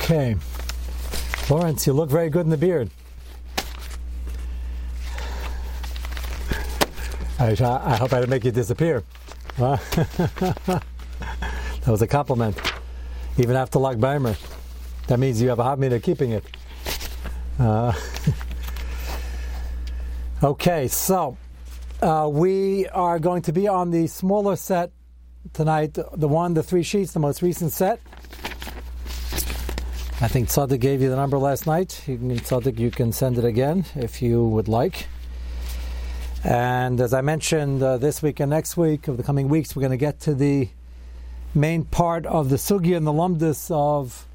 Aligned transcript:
Okay. 0.00 0.36
Lawrence, 1.50 1.86
you 1.86 1.92
look 1.92 2.10
very 2.10 2.30
good 2.30 2.44
in 2.44 2.50
the 2.50 2.56
beard. 2.56 2.90
I, 7.38 7.50
I 7.50 7.96
hope 7.96 8.12
I 8.12 8.20
didn't 8.20 8.30
make 8.30 8.44
you 8.44 8.50
disappear. 8.50 9.02
that 9.56 10.82
was 11.86 12.02
a 12.02 12.06
compliment. 12.06 12.56
Even 13.36 13.56
after 13.56 13.78
Lag 13.78 13.98
Baimer. 13.98 14.36
That 15.08 15.18
means 15.18 15.42
you 15.42 15.48
have 15.48 15.58
a 15.58 15.64
hot 15.64 15.78
minute 15.78 16.02
keeping 16.02 16.30
it. 16.30 16.44
Uh, 17.58 17.92
okay, 20.42 20.88
so 20.88 21.36
uh, 22.00 22.28
we 22.32 22.88
are 22.88 23.18
going 23.18 23.42
to 23.42 23.52
be 23.52 23.68
on 23.68 23.90
the 23.90 24.06
smaller 24.06 24.56
set 24.56 24.92
tonight, 25.52 25.94
the 25.94 26.28
one, 26.28 26.54
the 26.54 26.62
three 26.62 26.82
sheets, 26.82 27.12
the 27.12 27.20
most 27.20 27.42
recent 27.42 27.72
set. 27.72 28.00
I 30.24 30.28
think 30.28 30.48
Tzaddik 30.48 30.80
gave 30.80 31.02
you 31.02 31.10
the 31.10 31.16
number 31.16 31.36
last 31.36 31.66
night. 31.66 32.02
You 32.06 32.16
can, 32.16 32.30
Tzaddik, 32.30 32.78
you 32.78 32.90
can 32.90 33.12
send 33.12 33.36
it 33.36 33.44
again 33.44 33.84
if 33.94 34.22
you 34.22 34.42
would 34.42 34.68
like. 34.68 35.06
And 36.42 36.98
as 36.98 37.12
I 37.12 37.20
mentioned, 37.20 37.82
uh, 37.82 37.98
this 37.98 38.22
week 38.22 38.40
and 38.40 38.48
next 38.48 38.74
week, 38.74 39.06
of 39.06 39.18
the 39.18 39.22
coming 39.22 39.50
weeks, 39.50 39.76
we're 39.76 39.80
going 39.80 39.90
to 39.90 39.98
get 39.98 40.20
to 40.20 40.34
the 40.34 40.70
main 41.54 41.84
part 41.84 42.24
of 42.24 42.48
the 42.48 42.56
sugi 42.56 42.96
and 42.96 43.06
the 43.06 43.12
lumdus 43.12 43.70
of 43.70 44.26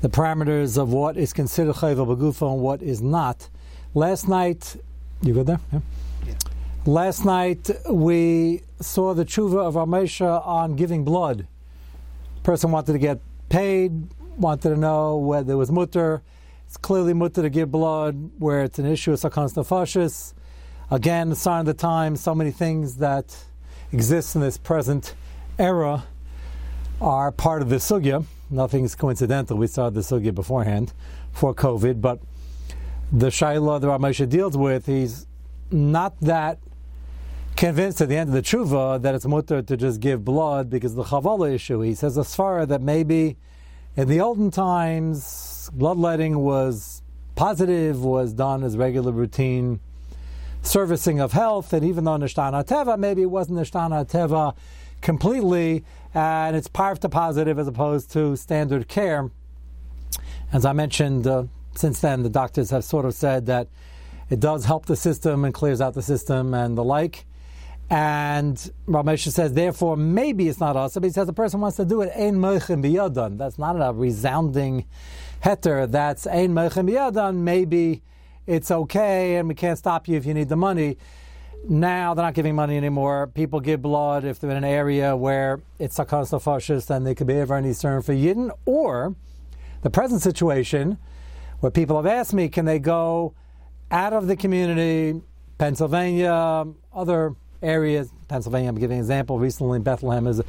the 0.00 0.08
parameters 0.08 0.76
of 0.76 0.92
what 0.92 1.16
is 1.16 1.32
considered 1.32 1.76
chayva 1.76 2.04
b'gufa 2.04 2.50
and 2.54 2.60
what 2.60 2.82
is 2.82 3.00
not. 3.00 3.48
Last 3.94 4.28
night, 4.28 4.74
you 5.22 5.34
good 5.34 5.46
there? 5.46 5.60
Yeah. 5.72 5.80
yeah. 6.26 6.34
Last 6.84 7.24
night 7.24 7.70
we 7.88 8.62
saw 8.80 9.14
the 9.14 9.24
tshuva 9.24 9.68
of 9.68 9.74
Ramesha 9.74 10.44
on 10.44 10.74
giving 10.74 11.04
blood. 11.04 11.46
Person 12.42 12.72
wanted 12.72 12.94
to 12.94 12.98
get 12.98 13.20
paid, 13.48 14.08
wanted 14.36 14.70
to 14.70 14.76
know 14.76 15.16
whether 15.16 15.52
it 15.52 15.56
was 15.56 15.70
mutter. 15.70 16.22
It's 16.66 16.76
clearly 16.76 17.14
mutter 17.14 17.42
to 17.42 17.50
give 17.50 17.70
blood 17.70 18.30
where 18.38 18.64
it's 18.64 18.78
an 18.78 18.86
issue 18.86 19.12
of 19.12 19.20
sakans 19.20 19.54
nefashis. 19.54 20.34
Again, 20.90 21.34
sign 21.34 21.60
of 21.60 21.66
the 21.66 21.74
time. 21.74 22.16
So 22.16 22.34
many 22.34 22.50
things 22.50 22.96
that 22.96 23.36
exist 23.92 24.34
in 24.34 24.40
this 24.40 24.58
present 24.58 25.14
era 25.58 26.04
are 27.00 27.32
part 27.32 27.62
of 27.62 27.68
the 27.68 27.76
sugya. 27.76 28.24
Nothing's 28.50 28.94
coincidental. 28.94 29.56
We 29.56 29.66
saw 29.66 29.90
the 29.90 30.00
sugya 30.00 30.34
beforehand 30.34 30.92
for 31.32 31.54
COVID, 31.54 32.00
but 32.00 32.20
the 33.12 33.26
shaila 33.26 33.80
that 33.80 33.86
Ramesha 33.86 34.28
deals 34.28 34.56
with, 34.56 34.86
he's 34.86 35.26
not 35.70 36.18
that 36.20 36.58
convinced 37.56 38.00
at 38.00 38.08
the 38.08 38.16
end 38.16 38.28
of 38.28 38.34
the 38.34 38.42
tshuva 38.42 39.00
that 39.02 39.14
it's 39.14 39.26
mutter 39.26 39.62
to 39.62 39.76
just 39.76 40.00
give 40.00 40.24
blood 40.24 40.68
because 40.68 40.92
of 40.92 40.96
the 40.96 41.04
chavala 41.04 41.52
issue. 41.52 41.80
He 41.80 41.94
says 41.94 42.18
as 42.18 42.34
far 42.34 42.66
that 42.66 42.82
maybe 42.82 43.36
in 43.96 44.08
the 44.08 44.20
olden 44.20 44.50
times, 44.50 45.70
bloodletting 45.72 46.38
was 46.38 47.02
positive, 47.34 48.02
was 48.02 48.32
done 48.32 48.62
as 48.62 48.76
regular 48.76 49.10
routine 49.10 49.80
servicing 50.62 51.20
of 51.20 51.32
health, 51.32 51.72
and 51.72 51.84
even 51.84 52.04
though 52.04 52.18
Nishtana 52.18 52.64
Teva, 52.66 52.98
maybe 52.98 53.22
it 53.22 53.30
wasn't 53.30 53.58
Nishtana 53.58 54.06
Teva 54.08 54.54
completely, 55.00 55.84
and 56.12 56.56
it's 56.56 56.68
parvta 56.68 57.10
positive 57.10 57.58
as 57.58 57.68
opposed 57.68 58.10
to 58.12 58.36
standard 58.36 58.88
care. 58.88 59.30
As 60.52 60.64
I 60.64 60.72
mentioned, 60.72 61.26
uh, 61.26 61.44
since 61.74 62.00
then, 62.00 62.22
the 62.22 62.30
doctors 62.30 62.70
have 62.70 62.84
sort 62.84 63.04
of 63.04 63.14
said 63.14 63.46
that 63.46 63.68
it 64.28 64.40
does 64.40 64.64
help 64.64 64.86
the 64.86 64.96
system 64.96 65.44
and 65.44 65.54
clears 65.54 65.80
out 65.80 65.94
the 65.94 66.02
system 66.02 66.52
and 66.52 66.76
the 66.76 66.84
like. 66.84 67.26
And 67.88 68.56
Ramesha 68.88 69.30
says, 69.30 69.52
therefore, 69.52 69.96
maybe 69.96 70.48
it's 70.48 70.58
not 70.58 70.76
us. 70.76 70.94
But 70.94 71.04
he 71.04 71.10
says 71.10 71.26
the 71.26 71.32
person 71.32 71.60
wants 71.60 71.76
to 71.76 71.84
do 71.84 72.00
it, 72.00 72.12
ein 72.16 72.36
moichin 72.36 72.82
biyadan. 72.82 73.38
That's 73.38 73.58
not 73.58 73.74
a 73.74 73.92
resounding 73.92 74.86
heter. 75.42 75.90
That's 75.90 76.26
ein 76.26 76.52
moichin 76.52 76.90
biyadan. 76.90 77.36
Maybe 77.36 78.02
it's 78.46 78.70
okay, 78.70 79.36
and 79.36 79.48
we 79.48 79.54
can't 79.54 79.78
stop 79.78 80.08
you 80.08 80.16
if 80.16 80.26
you 80.26 80.34
need 80.34 80.48
the 80.48 80.56
money. 80.56 80.98
Now 81.68 82.14
they're 82.14 82.24
not 82.24 82.34
giving 82.34 82.54
money 82.54 82.76
anymore. 82.76 83.28
People 83.28 83.60
give 83.60 83.82
blood 83.82 84.24
if 84.24 84.38
they're 84.38 84.50
in 84.50 84.56
an 84.56 84.64
area 84.64 85.16
where 85.16 85.60
it's 85.78 85.98
sakas 85.98 86.30
fascist, 86.40 86.88
then 86.88 87.04
they 87.04 87.14
could 87.14 87.26
be 87.26 87.34
ever 87.34 87.54
any 87.54 87.68
concern 87.68 88.02
for 88.02 88.12
yidden. 88.14 88.50
Or 88.66 89.14
the 89.82 89.90
present 89.90 90.22
situation, 90.22 90.98
where 91.60 91.70
people 91.70 91.96
have 91.96 92.06
asked 92.06 92.34
me, 92.34 92.48
can 92.48 92.64
they 92.66 92.78
go 92.78 93.34
out 93.90 94.12
of 94.12 94.26
the 94.26 94.36
community, 94.36 95.20
Pennsylvania, 95.58 96.66
other 96.92 97.34
areas, 97.62 98.10
Pennsylvania, 98.28 98.68
I'm 98.68 98.78
giving 98.78 98.98
an 98.98 99.02
example, 99.02 99.38
recently 99.38 99.76
in 99.76 99.82
Bethlehem 99.82 100.26
is 100.26 100.42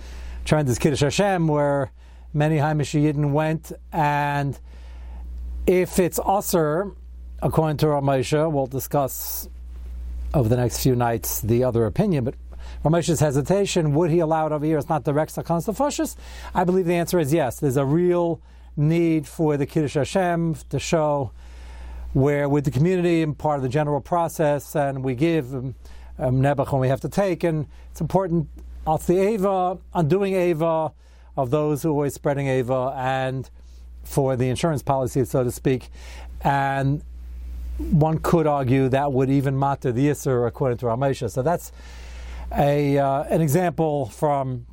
trying 0.45 0.66
this 0.66 0.79
Kiddush 0.79 1.01
Hashem 1.01 1.47
where 1.47 1.91
many 2.34 2.57
Haimish 2.57 3.00
Yidden 3.00 3.31
went, 3.31 3.72
and 3.91 4.57
if 5.66 6.00
it's 6.00 6.19
Usr, 6.19 6.95
according 7.41 7.78
to 7.78 7.88
Ramesha, 7.88 8.51
we'll 8.51 8.68
discuss 8.68 9.50
over 10.34 10.47
the 10.47 10.57
next 10.57 10.84
few 10.84 10.95
nights 10.95 11.41
the 11.41 11.63
other 11.63 11.85
opinion, 11.85 12.23
but 12.23 12.35
Ramesha's 12.84 13.19
hesitation, 13.19 13.94
would 13.95 14.12
he 14.12 14.19
allow 14.19 14.45
it 14.45 14.51
over 14.51 14.66
here? 14.66 14.78
It's 14.78 14.89
not 14.89 15.03
direct 15.03 15.35
Tefashis. 15.35 16.16
I 16.53 16.63
believe 16.63 16.85
the 16.85 16.95
answer 16.95 17.19
is 17.19 17.34
yes. 17.34 17.59
There's 17.59 17.78
a 17.78 17.85
real 17.85 18.41
need 18.75 19.28
for 19.28 19.57
the 19.57 19.66
Kiddush 19.66 19.95
Hashem 19.95 20.56
to 20.69 20.79
show 20.79 21.31
where 22.13 22.47
with 22.47 22.66
the 22.66 22.72
community 22.72 23.22
and 23.22 23.38
part 23.38 23.57
of 23.57 23.63
the 23.63 23.69
general 23.69 24.01
process, 24.01 24.75
and 24.75 25.03
we 25.03 25.16
give 25.16 25.53
um, 25.53 25.75
um, 26.19 26.41
Nebuch 26.41 26.72
when 26.72 26.81
we 26.81 26.88
have 26.88 27.01
to 27.01 27.09
take, 27.09 27.44
and 27.44 27.67
it's 27.91 28.01
important 28.01 28.47
off 28.85 29.05
the 29.05 29.19
Ava, 29.19 29.78
undoing 29.94 30.33
Ava 30.33 30.91
of 31.35 31.50
those 31.51 31.83
who 31.83 31.89
are 31.89 31.94
always 31.94 32.13
spreading 32.13 32.47
Ava, 32.47 32.94
and 32.97 33.50
for 34.03 34.35
the 34.35 34.50
insurance 34.50 34.81
policy, 34.81 35.25
so 35.25 35.44
to 35.44 35.51
speak. 35.51 35.89
And 36.41 37.03
one 37.77 38.19
could 38.19 38.47
argue 38.47 38.89
that 38.89 39.11
would 39.11 39.29
even 39.29 39.59
matter 39.59 39.91
the 39.91 40.07
Yisr 40.07 40.47
according 40.47 40.77
to 40.79 40.85
Ramesha. 40.85 41.29
So 41.29 41.41
that's 41.41 41.72
a, 42.56 42.97
uh, 42.97 43.23
an 43.23 43.41
example 43.41 44.07
from 44.07 44.66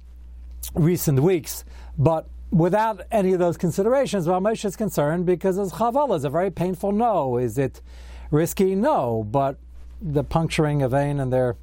recent 0.74 1.20
weeks. 1.20 1.64
But 1.98 2.26
without 2.50 3.02
any 3.10 3.32
of 3.32 3.38
those 3.40 3.56
considerations, 3.56 4.26
Ramesh 4.26 4.64
is 4.64 4.76
concerned 4.76 5.26
because 5.26 5.56
his 5.56 5.72
chavala 5.72 6.16
is 6.16 6.24
a 6.24 6.30
very 6.30 6.50
painful 6.50 6.92
no. 6.92 7.36
Is 7.36 7.58
it 7.58 7.82
risky? 8.30 8.74
No. 8.74 9.24
But 9.24 9.58
the 10.04 10.22
puncturing 10.22 10.82
a 10.82 10.88
vein 10.88 11.18
and 11.18 11.32
they're 11.32 11.56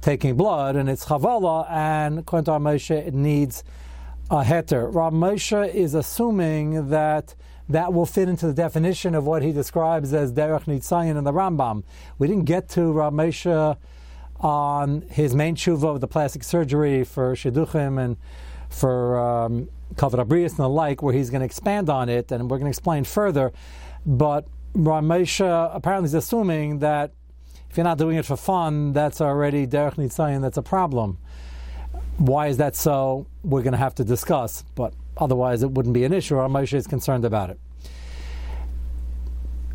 taking 0.00 0.36
blood, 0.36 0.76
and 0.76 0.88
it's 0.88 1.06
chavala, 1.06 1.70
and 1.70 2.20
according 2.20 2.46
to 2.46 2.52
Ramesha, 2.52 3.06
it 3.06 3.12
needs 3.12 3.62
a 4.30 4.42
heter. 4.42 4.90
Ramesha 4.90 5.72
is 5.74 5.92
assuming 5.92 6.88
that 6.88 7.34
that 7.68 7.92
will 7.92 8.06
fit 8.06 8.28
into 8.28 8.46
the 8.46 8.54
definition 8.54 9.14
of 9.14 9.26
what 9.26 9.42
he 9.42 9.52
describes 9.52 10.12
as 10.14 10.32
derech 10.32 10.64
nitzayin 10.64 11.16
in 11.16 11.24
the 11.24 11.32
Rambam. 11.32 11.84
We 12.18 12.28
didn't 12.28 12.44
get 12.44 12.68
to 12.70 12.80
Ramesha 12.80 13.76
on 14.40 15.02
his 15.02 15.34
main 15.34 15.54
tshuva 15.54 15.84
of 15.84 16.00
the 16.00 16.08
plastic 16.08 16.42
surgery 16.42 17.04
for 17.04 17.34
shidduchim 17.34 18.02
and 18.02 18.16
for 18.70 19.18
um, 19.18 19.68
kavod 19.96 20.20
and 20.20 20.56
the 20.56 20.68
like, 20.68 21.02
where 21.02 21.12
he's 21.12 21.28
going 21.28 21.40
to 21.40 21.46
expand 21.46 21.90
on 21.90 22.08
it, 22.08 22.32
and 22.32 22.44
we're 22.44 22.56
going 22.56 22.64
to 22.64 22.70
explain 22.70 23.04
further. 23.04 23.52
But 24.06 24.46
Ramesha 24.74 25.70
apparently 25.74 26.06
is 26.06 26.14
assuming 26.14 26.78
that 26.78 27.12
if 27.70 27.76
you're 27.76 27.84
not 27.84 27.98
doing 27.98 28.16
it 28.16 28.26
for 28.26 28.36
fun, 28.36 28.92
that's 28.92 29.20
already 29.20 29.64
derech 29.64 29.94
nitzayin. 29.94 30.42
That's 30.42 30.56
a 30.56 30.62
problem. 30.62 31.18
Why 32.16 32.48
is 32.48 32.56
that 32.56 32.74
so? 32.74 33.26
We're 33.44 33.62
going 33.62 33.72
to 33.72 33.78
have 33.78 33.94
to 33.96 34.04
discuss, 34.04 34.64
but 34.74 34.92
otherwise 35.16 35.62
it 35.62 35.70
wouldn't 35.70 35.94
be 35.94 36.02
an 36.02 36.12
issue. 36.12 36.36
Our 36.36 36.48
Moshe 36.48 36.74
is 36.74 36.88
concerned 36.88 37.24
about 37.24 37.50
it. 37.50 37.60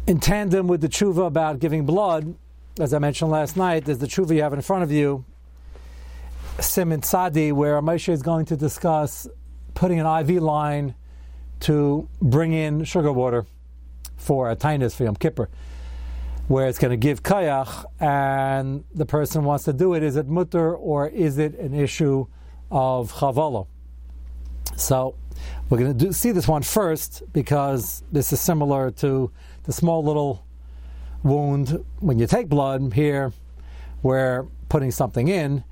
In 0.08 0.20
tandem 0.20 0.68
with 0.68 0.82
the 0.82 0.90
tshuva 0.90 1.26
about 1.26 1.60
giving 1.60 1.86
blood, 1.86 2.36
as 2.80 2.94
I 2.94 3.00
mentioned 3.00 3.32
last 3.32 3.56
night, 3.56 3.86
there's 3.86 4.00
the 4.00 4.08
tshuva 4.08 4.36
you 4.36 4.42
have 4.42 4.54
in 4.54 4.62
front 4.62 4.84
of 4.84 4.92
you, 4.92 5.24
Simon 6.60 7.02
Sadi, 7.02 7.54
where 7.54 7.82
Moshe 7.82 8.10
is 8.10 8.22
going 8.22 8.46
to 8.48 8.58
discuss 8.58 9.26
putting 9.74 10.02
an 10.02 10.06
IV 10.06 10.44
line 10.44 10.96
to 11.62 12.10
bring 12.22 12.52
in 12.52 12.84
sugar 12.84 13.14
water 13.14 13.46
for 14.18 14.52
a 14.52 14.56
tinus 14.56 14.94
for 14.94 15.06
Yom 15.06 15.16
Kippur 15.16 15.50
where 16.48 16.68
it's 16.68 16.78
going 16.78 16.92
to 16.92 16.98
give 16.98 17.24
kayach, 17.24 17.86
and 18.00 18.84
the 18.94 19.06
person 19.06 19.44
wants 19.44 19.64
to 19.66 19.74
do 19.74 19.94
it. 19.96 20.04
Is 20.04 20.16
it 20.16 20.28
mutter 20.28 20.76
or 20.76 21.08
is 21.08 21.38
it 21.38 21.58
an 21.60 21.74
issue 21.74 22.28
of 22.70 23.12
chavala? 23.14 23.68
So 24.76 25.16
we're 25.70 25.80
going 25.80 25.98
to 25.98 26.06
do, 26.06 26.12
see 26.12 26.32
this 26.32 26.48
one 26.48 26.62
first 26.62 27.24
because 27.34 28.04
this 28.12 28.32
is 28.32 28.40
similar 28.40 28.92
to 28.92 29.32
the 29.64 29.74
small 29.74 30.04
little 30.04 30.46
wound 31.24 31.84
when 32.00 32.20
you 32.20 32.28
take 32.28 32.48
blood 32.48 32.94
here, 32.94 33.34
where 34.02 34.46
putting 34.70 34.92
something 34.92 35.28
in, 35.28 35.64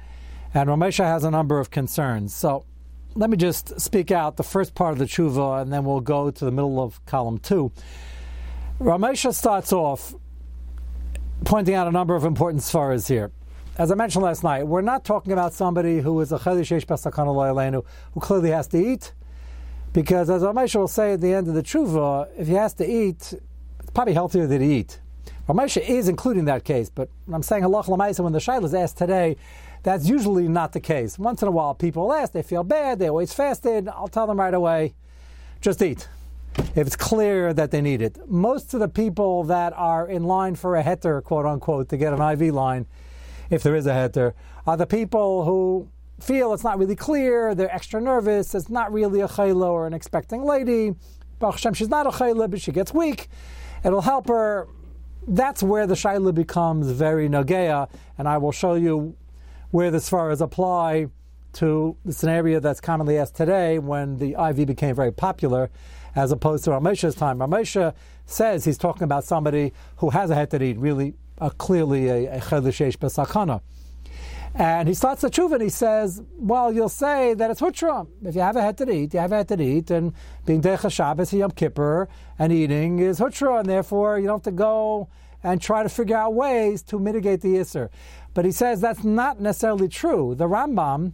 and 0.56 0.70
Ramesha 0.70 1.04
has 1.04 1.24
a 1.24 1.30
number 1.30 1.60
of 1.60 1.70
concerns. 1.70 2.34
So 2.34 2.66
let 3.14 3.30
me 3.30 3.38
just 3.38 3.80
speak 3.80 4.10
out 4.10 4.38
the 4.38 4.44
first 4.44 4.74
part 4.74 4.94
of 4.94 4.98
the 4.98 5.06
tshuva, 5.06 5.62
and 5.62 5.72
then 5.72 5.84
we'll 5.84 6.00
go 6.00 6.32
to 6.32 6.46
the 6.46 6.52
middle 6.52 6.82
of 6.82 7.06
column 7.06 7.38
two. 7.38 7.72
Ramesha 8.80 9.34
starts 9.34 9.72
off 9.72 10.16
pointing 11.44 11.76
out 11.76 11.88
a 11.88 11.92
number 11.92 12.16
of 12.16 12.26
important 12.26 12.64
svaras 12.64 13.08
here. 13.08 13.32
As 13.78 13.92
I 13.92 13.96
mentioned 13.96 14.24
last 14.24 14.44
night, 14.44 14.68
we're 14.68 14.82
not 14.82 15.04
talking 15.04 15.34
about 15.34 15.54
somebody 15.54 16.00
who 16.00 16.20
is 16.22 16.32
a 16.32 16.38
chayli 16.38 16.62
sheish 16.62 17.84
who 18.14 18.20
clearly 18.20 18.52
has 18.52 18.68
to 18.68 18.78
eat, 18.78 19.14
Because 19.94 20.30
as 20.30 20.42
Ramesha 20.42 20.76
will 20.76 20.88
say 20.88 21.14
at 21.14 21.22
the 21.22 21.34
end 21.34 21.48
of 21.48 21.54
the 21.54 21.64
tshuva, 21.64 22.30
if 22.38 22.48
he 22.48 22.54
has 22.54 22.74
to 22.76 22.86
eat, 22.86 23.34
it's 23.80 23.92
probably 23.94 24.14
healthier 24.14 24.48
that 24.48 24.62
he 24.62 24.76
eat. 24.78 25.00
Ramesha 25.48 25.88
is 25.88 26.08
including 26.08 26.46
that 26.46 26.64
case, 26.64 26.90
but 26.90 27.10
I'm 27.32 27.44
saying 27.44 27.64
halach 27.64 27.88
when 28.20 28.34
the 28.34 28.40
shaila 28.40 28.66
is 28.66 28.74
asked 28.74 28.98
today, 28.98 29.36
that's 29.84 30.08
usually 30.08 30.48
not 30.48 30.72
the 30.72 30.80
case. 30.80 31.20
Once 31.20 31.42
in 31.42 31.48
a 31.48 31.52
while, 31.52 31.76
people 31.76 32.14
ask, 32.14 32.32
they 32.32 32.44
feel 32.44 32.64
bad, 32.64 33.00
they 33.00 33.10
always 33.10 33.34
fasted. 33.34 33.88
I'll 33.90 34.08
tell 34.08 34.26
them 34.26 34.40
right 34.40 34.54
away, 34.54 34.94
just 35.62 35.82
eat. 35.82 36.08
If 36.76 36.88
it's 36.88 36.96
clear 36.96 37.54
that 37.54 37.72
they 37.72 37.82
need 37.82 38.02
it. 38.02 38.18
Most 38.30 38.74
of 38.74 38.80
the 38.80 38.88
people 38.88 39.44
that 39.46 39.74
are 39.76 40.08
in 40.08 40.24
line 40.24 40.56
for 40.56 40.76
a 40.76 40.84
heter, 40.84 41.24
quote 41.24 41.46
unquote, 41.46 41.90
to 41.90 41.98
get 41.98 42.14
an 42.14 42.22
IV 42.22 42.54
line, 42.54 42.86
if 43.50 43.64
there 43.64 43.76
is 43.76 43.86
a 43.86 43.92
heter, 43.92 44.34
are 44.66 44.78
the 44.78 44.86
people 44.86 45.46
who 45.46 45.88
feel 46.20 46.54
it's 46.54 46.64
not 46.64 46.80
really 46.80 46.96
clear, 46.96 47.54
they're 47.54 47.74
extra 47.74 48.00
nervous, 48.00 48.56
it's 48.56 48.70
not 48.70 48.92
really 48.94 49.22
a 49.22 49.28
chayla 49.28 49.68
or 49.68 49.88
an 49.88 49.94
expecting 49.94 50.44
lady. 50.44 50.96
Baruch 51.40 51.56
Hashem, 51.56 51.74
she's 51.74 51.90
not 51.90 52.08
a 52.08 52.12
chayla, 52.12 52.50
but 52.50 52.62
she 52.62 52.72
gets 52.72 52.94
weak. 52.94 53.28
It'll 53.84 54.02
help 54.02 54.28
her. 54.30 54.68
That's 55.28 55.62
where 55.62 55.88
the 55.88 55.96
shayla 55.96 56.34
becomes 56.34 56.92
very 56.92 57.30
nagea, 57.30 57.90
and 58.18 58.28
I 58.28 58.38
will 58.38 58.52
show 58.52 58.76
you 58.76 59.16
where 59.72 59.92
the 59.92 59.98
svaras 59.98 60.42
apply 60.42 61.08
to 61.54 61.96
the 62.04 62.14
scenario 62.14 62.60
that's 62.60 62.82
commonly 62.82 63.18
asked 63.18 63.36
today 63.36 63.80
when 63.80 64.18
the 64.18 64.36
IV 64.50 64.68
became 64.68 64.96
very 64.96 65.12
popular, 65.12 65.70
as 66.16 66.32
opposed 66.32 66.64
to 66.66 66.72
Ramesha's 66.72 67.16
time. 67.16 67.40
Ramesha 67.40 67.94
says 68.26 68.66
he's 68.66 68.78
talking 68.78 69.04
about 69.04 69.24
somebody 69.24 69.74
who 69.98 70.10
has 70.12 70.30
a 70.30 70.36
heterid, 70.36 70.76
really 70.78 71.16
uh, 71.40 71.50
clearly 71.50 72.08
a, 72.08 72.38
a 72.38 72.40
chelishesh 72.40 72.98
besakana. 72.98 73.62
And 74.56 74.88
he 74.88 74.94
starts 74.94 75.22
the 75.22 75.32
tshuva 75.32 75.54
and 75.54 75.64
he 75.64 75.70
says, 75.70 76.22
well, 76.38 76.72
you'll 76.72 76.88
say 76.88 77.34
that 77.34 77.50
it's 77.50 77.60
hutra. 77.60 78.08
If 78.24 78.36
you 78.36 78.42
have 78.42 78.56
a 78.56 78.92
eat, 78.92 79.14
you 79.14 79.20
have 79.20 79.32
a 79.32 79.62
eat, 79.62 79.90
and 79.90 80.14
being 80.46 80.62
Decha 80.62 80.92
Shabbos, 80.92 81.34
Yom 81.34 81.52
Kippur, 81.52 82.08
and 82.38 82.54
eating 82.54 83.00
is 83.00 83.20
hutra, 83.20 83.62
and 83.62 83.70
therefore 83.70 84.20
you 84.20 84.28
don't 84.28 84.36
have 84.36 84.44
to 84.44 84.52
go 84.52 85.10
and 85.42 85.60
try 85.60 85.82
to 85.82 85.90
figure 85.90 86.16
out 86.16 86.36
ways 86.36 86.84
to 86.84 87.00
mitigate 87.00 87.42
the 87.42 87.56
Isser. 87.56 87.90
But 88.36 88.46
he 88.46 88.52
says 88.52 88.80
that's 88.80 89.04
not 89.04 89.40
necessarily 89.40 89.88
true. 89.88 90.36
The 90.36 90.46
Rambam, 90.46 91.14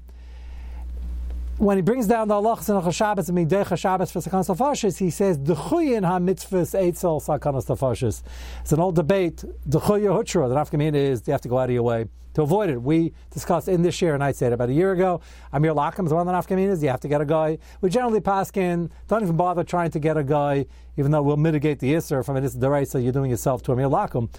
when 1.59 1.77
he 1.77 1.81
brings 1.81 2.07
down 2.07 2.29
the 2.29 2.35
halachas 2.35 2.69
and 2.69 2.95
Shabbos 2.95 3.27
and 3.27 3.38
Midei 3.38 3.77
Shabbos 3.77 4.11
for 4.11 4.21
Sakanas 4.21 4.47
Tafashis, 4.47 4.97
he 4.97 5.09
says 5.09 5.38
Dechuyin 5.38 6.06
ha 6.06 6.17
mitzvahs 6.17 6.73
eitzel 6.73 7.21
Sakanas 7.21 7.65
Tafashis. 7.65 8.23
It's 8.61 8.71
an 8.71 8.79
old 8.79 8.95
debate. 8.95 9.44
Dechuya 9.67 10.17
hutra. 10.17 10.47
The 10.47 10.56
nafkamina 10.56 10.95
is 10.95 11.27
you 11.27 11.33
have 11.33 11.41
to 11.41 11.50
go 11.50 11.57
out 11.57 11.69
of 11.69 11.73
your 11.73 11.83
way 11.83 12.06
to 12.35 12.44
avoid 12.44 12.69
it. 12.69 12.81
We 12.81 13.11
discussed 13.31 13.67
in 13.67 13.81
this 13.81 14.01
year, 14.01 14.13
and 14.13 14.23
I 14.23 14.31
said 14.31 14.53
about 14.53 14.69
a 14.69 14.73
year 14.73 14.94
ago. 14.94 15.19
Amir 15.51 15.73
Lakim 15.73 16.06
is 16.06 16.13
one 16.13 16.25
of 16.25 16.47
the 16.47 16.56
nafkaminas. 16.56 16.81
You 16.81 16.88
have 16.89 17.01
to 17.01 17.09
get 17.09 17.19
a 17.19 17.25
guy. 17.25 17.57
We 17.81 17.89
generally 17.89 18.21
pass 18.21 18.50
in. 18.56 18.89
Don't 19.09 19.21
even 19.21 19.35
bother 19.35 19.65
trying 19.65 19.91
to 19.91 20.00
get 20.00 20.15
a 20.15 20.23
guy, 20.23 20.65
even 20.95 21.11
though 21.11 21.21
we'll 21.21 21.35
mitigate 21.35 21.79
the 21.79 21.94
isser 21.94 22.23
from 22.23 22.38
it. 22.38 22.45
It's 22.45 22.56
the 22.56 22.69
right, 22.69 22.88
so 22.88 22.97
you're 22.97 23.11
doing 23.11 23.31
yourself 23.31 23.63
to 23.63 23.73
Amir 23.73 23.89
Lakim. 23.89 24.29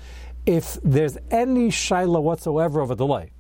If 0.47 0.79
there's 0.83 1.19
any 1.31 1.69
shaila 1.69 2.23
whatsoever 2.23 2.81
of 2.81 2.91
a 2.91 2.97
delay, 2.97 3.33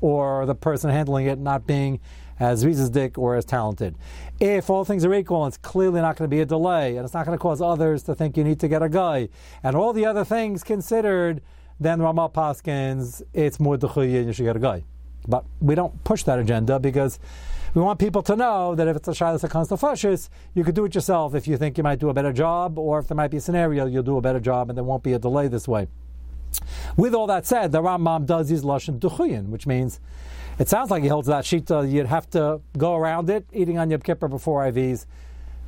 or 0.00 0.46
the 0.46 0.54
person 0.54 0.88
handling 0.88 1.26
it 1.26 1.38
not 1.38 1.66
being 1.66 2.00
as 2.40 2.62
dick 2.90 3.18
or 3.18 3.36
as 3.36 3.44
talented. 3.44 3.96
If 4.40 4.70
all 4.70 4.84
things 4.84 5.04
are 5.04 5.14
equal, 5.14 5.46
it's 5.46 5.56
clearly 5.56 6.00
not 6.00 6.16
going 6.16 6.30
to 6.30 6.34
be 6.34 6.40
a 6.40 6.46
delay, 6.46 6.96
and 6.96 7.04
it's 7.04 7.14
not 7.14 7.26
going 7.26 7.36
to 7.36 7.42
cause 7.42 7.60
others 7.60 8.02
to 8.04 8.14
think 8.14 8.36
you 8.36 8.44
need 8.44 8.60
to 8.60 8.68
get 8.68 8.82
a 8.82 8.88
guy, 8.88 9.28
and 9.62 9.76
all 9.76 9.92
the 9.92 10.06
other 10.06 10.24
things 10.24 10.62
considered, 10.62 11.42
then 11.80 12.00
Ramah 12.00 12.30
Paskins, 12.30 13.22
it's 13.32 13.60
more 13.60 13.76
duchuyi 13.76 14.18
and 14.18 14.26
you 14.26 14.32
should 14.32 14.44
get 14.44 14.56
a 14.56 14.60
guy. 14.60 14.84
But 15.26 15.44
we 15.60 15.74
don't 15.74 16.02
push 16.04 16.22
that 16.24 16.38
agenda 16.38 16.78
because 16.78 17.18
we 17.74 17.82
want 17.82 17.98
people 17.98 18.22
to 18.22 18.34
know 18.34 18.74
that 18.74 18.88
if 18.88 18.96
it's 18.96 19.08
a 19.08 19.12
shilas 19.12 19.42
that 19.42 19.50
comes 19.50 19.68
to 19.68 19.74
fashis, 19.74 20.28
you 20.54 20.64
could 20.64 20.74
do 20.74 20.84
it 20.86 20.94
yourself 20.94 21.34
if 21.34 21.46
you 21.46 21.56
think 21.56 21.76
you 21.76 21.84
might 21.84 21.98
do 21.98 22.08
a 22.08 22.14
better 22.14 22.32
job, 22.32 22.78
or 22.78 22.98
if 22.98 23.08
there 23.08 23.16
might 23.16 23.30
be 23.30 23.36
a 23.36 23.40
scenario, 23.40 23.86
you'll 23.86 24.02
do 24.02 24.16
a 24.16 24.22
better 24.22 24.40
job, 24.40 24.70
and 24.70 24.76
there 24.76 24.84
won't 24.84 25.02
be 25.02 25.12
a 25.12 25.18
delay 25.18 25.48
this 25.48 25.68
way. 25.68 25.86
With 26.96 27.14
all 27.14 27.26
that 27.26 27.46
said, 27.46 27.72
the 27.72 27.82
Rambam 27.82 28.26
does 28.26 28.50
use 28.50 28.62
lashon 28.62 28.98
duchuyin, 28.98 29.48
which 29.48 29.66
means 29.66 30.00
it 30.58 30.68
sounds 30.68 30.90
like 30.90 31.02
he 31.02 31.08
holds 31.08 31.28
that 31.28 31.44
shita. 31.44 31.90
You'd 31.90 32.06
have 32.06 32.28
to 32.30 32.60
go 32.76 32.96
around 32.96 33.30
it, 33.30 33.46
eating 33.52 33.78
on 33.78 33.90
Yom 33.90 34.00
Kippur 34.00 34.28
before 34.28 34.64
IVs. 34.64 35.06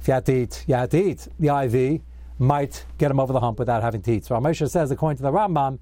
If 0.00 0.08
you 0.08 0.14
had 0.14 0.26
to 0.26 0.34
eat, 0.34 0.64
you 0.66 0.74
had 0.74 0.90
to 0.90 1.02
eat. 1.02 1.28
The 1.38 1.48
IV 1.64 2.00
might 2.38 2.84
get 2.98 3.10
him 3.10 3.20
over 3.20 3.32
the 3.32 3.40
hump 3.40 3.58
without 3.58 3.82
having 3.82 4.02
to 4.02 4.12
eat. 4.12 4.24
So 4.24 4.34
Ramesha 4.34 4.68
says, 4.68 4.90
according 4.90 5.18
to 5.18 5.22
the 5.22 5.30
Rambam, 5.30 5.78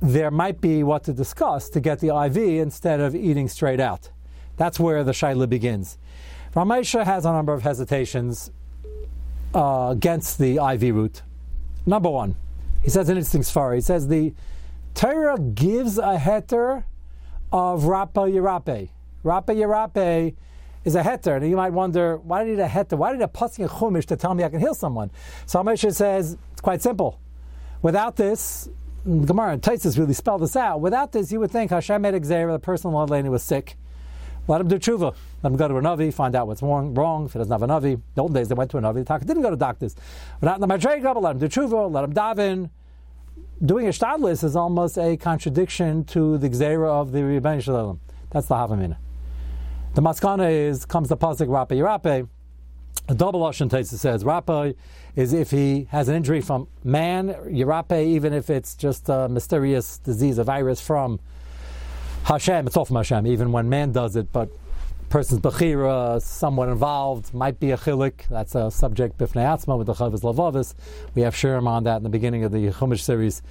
there 0.00 0.30
might 0.30 0.60
be 0.60 0.82
what 0.82 1.04
to 1.04 1.12
discuss 1.12 1.68
to 1.70 1.80
get 1.80 2.00
the 2.00 2.14
IV 2.14 2.36
instead 2.36 3.00
of 3.00 3.14
eating 3.14 3.48
straight 3.48 3.80
out. 3.80 4.10
That's 4.56 4.78
where 4.78 5.02
the 5.02 5.12
shaila 5.12 5.48
begins. 5.48 5.98
Ramesha 6.54 7.04
has 7.04 7.24
a 7.24 7.32
number 7.32 7.52
of 7.52 7.62
hesitations 7.62 8.50
uh, 9.54 9.88
against 9.90 10.38
the 10.38 10.56
IV 10.56 10.94
route. 10.94 11.22
Number 11.86 12.10
one, 12.10 12.36
he 12.82 12.90
says 12.90 13.08
an 13.08 13.16
interesting 13.16 13.42
svara. 13.42 13.74
He 13.74 13.80
says 13.80 14.08
the 14.08 14.34
Torah 14.94 15.38
gives 15.38 15.98
a 15.98 16.18
heter 16.18 16.84
of 17.54 17.84
Rapa 17.84 18.28
Yerape. 18.28 18.88
Rapa 19.24 19.54
Yerape 19.54 20.34
is 20.84 20.96
a 20.96 21.02
heter. 21.02 21.36
And 21.36 21.48
you 21.48 21.54
might 21.54 21.72
wonder, 21.72 22.16
why 22.16 22.42
did 22.42 22.58
need 22.58 22.62
a 22.62 22.66
heter? 22.66 22.98
Why 22.98 23.12
did 23.12 23.22
a 23.22 23.28
passing 23.28 23.64
a 23.64 23.68
chumish 23.68 24.06
to 24.06 24.16
tell 24.16 24.34
me 24.34 24.42
I 24.42 24.48
can 24.48 24.58
heal 24.58 24.74
someone? 24.74 25.12
So 25.46 25.62
Moshe 25.62 25.94
says, 25.94 26.36
it's 26.50 26.60
quite 26.60 26.82
simple. 26.82 27.20
Without 27.80 28.16
this, 28.16 28.68
Gemara 29.04 29.52
and 29.52 29.62
Taisus 29.62 29.96
really 29.96 30.14
spell 30.14 30.36
this 30.36 30.56
out. 30.56 30.80
Without 30.80 31.12
this, 31.12 31.30
you 31.30 31.38
would 31.38 31.52
think 31.52 31.70
Hashem 31.70 32.02
made 32.02 32.24
Xavier, 32.24 32.50
the 32.50 32.58
person 32.58 32.92
in 32.92 33.06
lady 33.06 33.28
was 33.28 33.44
sick. 33.44 33.76
Let 34.48 34.60
him 34.60 34.66
do 34.66 34.76
tshuva. 34.80 35.14
Let 35.44 35.52
him 35.52 35.56
go 35.56 35.68
to 35.68 35.76
a 35.76 35.80
Navi, 35.80 36.12
find 36.12 36.34
out 36.34 36.48
what's 36.48 36.60
wrong, 36.60 36.92
wrong. 36.92 37.26
If 37.26 37.34
he 37.34 37.38
doesn't 37.38 37.52
have 37.52 37.62
a 37.62 37.68
Navi, 37.68 38.02
the 38.16 38.22
old 38.22 38.34
days 38.34 38.48
they 38.48 38.54
went 38.56 38.72
to 38.72 38.78
a 38.78 38.80
Navi. 38.80 39.06
The 39.06 39.24
didn't 39.24 39.44
go 39.44 39.50
to 39.50 39.56
doctors. 39.56 39.94
But 40.40 40.48
not 40.48 40.60
in 40.60 40.60
the 40.60 40.74
Madrega, 40.74 41.22
let 41.22 41.36
him 41.36 41.38
do 41.38 41.48
tshuva, 41.48 41.92
let 41.92 42.02
him 42.02 42.12
daven 42.12 42.70
doing 43.62 43.86
a 43.86 43.90
shtadlis 43.90 44.44
is 44.44 44.56
almost 44.56 44.98
a 44.98 45.16
contradiction 45.16 46.04
to 46.04 46.38
the 46.38 46.48
gzera 46.48 46.88
of 46.88 47.12
the 47.12 47.20
Rebbein 47.20 47.62
Shalom. 47.62 48.00
That's 48.30 48.48
the 48.48 48.54
Havamina. 48.54 48.96
The 49.94 50.02
maskana 50.02 50.50
is 50.50 50.84
comes 50.84 51.08
the 51.08 51.16
pasuk 51.16 51.48
Rapa 51.48 51.68
Yirape. 51.68 52.28
A 53.06 53.14
double 53.14 53.40
Lashon 53.40 53.68
Taisa 53.68 53.94
says 53.94 54.24
Rapa 54.24 54.74
is 55.14 55.32
if 55.32 55.50
he 55.50 55.86
has 55.90 56.08
an 56.08 56.16
injury 56.16 56.40
from 56.40 56.68
man, 56.82 57.28
Yirape, 57.28 58.04
even 58.04 58.32
if 58.32 58.50
it's 58.50 58.74
just 58.74 59.08
a 59.08 59.28
mysterious 59.28 59.98
disease, 59.98 60.38
a 60.38 60.44
virus 60.44 60.80
from 60.80 61.20
Hashem, 62.24 62.66
it's 62.66 62.76
all 62.76 62.86
from 62.86 62.96
Hashem, 62.96 63.26
even 63.26 63.52
when 63.52 63.68
man 63.68 63.92
does 63.92 64.16
it, 64.16 64.32
but 64.32 64.48
person's 65.08 65.40
bechira, 65.40 66.20
somewhat 66.20 66.68
involved, 66.68 67.32
might 67.32 67.60
be 67.60 67.70
a 67.70 67.76
chilik. 67.76 68.26
That's 68.28 68.54
a 68.54 68.70
subject 68.70 69.18
bifnei 69.18 69.44
atzma 69.44 69.78
with 69.78 69.86
the 69.86 69.94
chavos 69.94 70.20
lavavis. 70.20 70.74
We 71.14 71.22
have 71.22 71.34
sherm 71.34 71.66
on 71.66 71.84
that 71.84 71.98
in 71.98 72.02
the 72.02 72.08
beginning 72.08 72.44
of 72.44 72.52
the 72.52 72.70
Chumash 72.70 73.00
series 73.00 73.42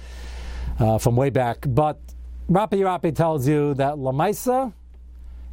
uh, 0.78 0.98
from 0.98 1.16
way 1.16 1.30
back. 1.30 1.64
But 1.68 1.98
Rapi 2.50 2.80
Rapi 2.80 3.14
tells 3.14 3.48
you 3.48 3.74
that 3.74 3.94
lamaisa, 3.94 4.72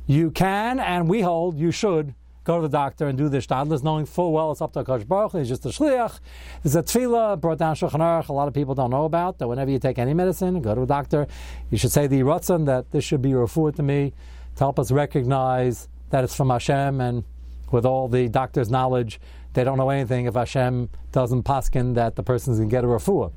you 0.07 0.31
can 0.31 0.79
and 0.79 1.07
we 1.07 1.21
hold 1.21 1.57
you 1.57 1.71
should 1.71 2.13
go 2.43 2.55
to 2.59 2.67
the 2.67 2.71
doctor 2.71 3.07
and 3.07 3.17
do 3.17 3.29
the 3.29 3.37
shtadlis, 3.37 3.83
knowing 3.83 4.05
full 4.05 4.31
well 4.31 4.51
it's 4.51 4.61
up 4.61 4.73
to 4.73 4.83
Akash 4.83 5.07
Baruch. 5.07 5.33
He's 5.33 5.47
just 5.47 5.65
a 5.65 5.69
shliach. 5.69 6.19
There's 6.63 6.75
a 6.75 6.83
tefillah 6.83 7.39
brought 7.39 7.59
down 7.59 7.75
Shulchan 7.75 7.99
Aruch. 7.99 8.29
A 8.29 8.33
lot 8.33 8.47
of 8.47 8.53
people 8.53 8.73
don't 8.73 8.89
know 8.89 9.05
about 9.05 9.37
that. 9.37 9.47
Whenever 9.47 9.69
you 9.69 9.79
take 9.79 9.99
any 9.99 10.13
medicine, 10.13 10.61
go 10.61 10.73
to 10.73 10.81
a 10.81 10.85
doctor. 10.87 11.27
You 11.69 11.77
should 11.77 11.91
say 11.91 12.07
the 12.07 12.21
ratzon 12.21 12.65
that 12.65 12.91
this 12.91 13.03
should 13.03 13.21
be 13.21 13.33
referred 13.33 13.75
to 13.75 13.83
me 13.83 14.13
help 14.61 14.79
us 14.79 14.91
recognize 14.91 15.87
that 16.11 16.23
it's 16.23 16.35
from 16.35 16.51
Hashem, 16.51 17.01
and 17.01 17.23
with 17.71 17.83
all 17.83 18.07
the 18.07 18.29
doctor's 18.29 18.69
knowledge, 18.69 19.19
they 19.53 19.63
don't 19.63 19.77
know 19.77 19.89
anything 19.89 20.27
if 20.27 20.35
Hashem 20.35 20.87
doesn't 21.11 21.43
paskin 21.43 21.95
that 21.95 22.15
the 22.15 22.21
person's 22.21 22.57
going 22.59 22.69
to 22.69 22.71
get 22.71 22.83
a 22.83 22.87
refuah. 22.87 23.31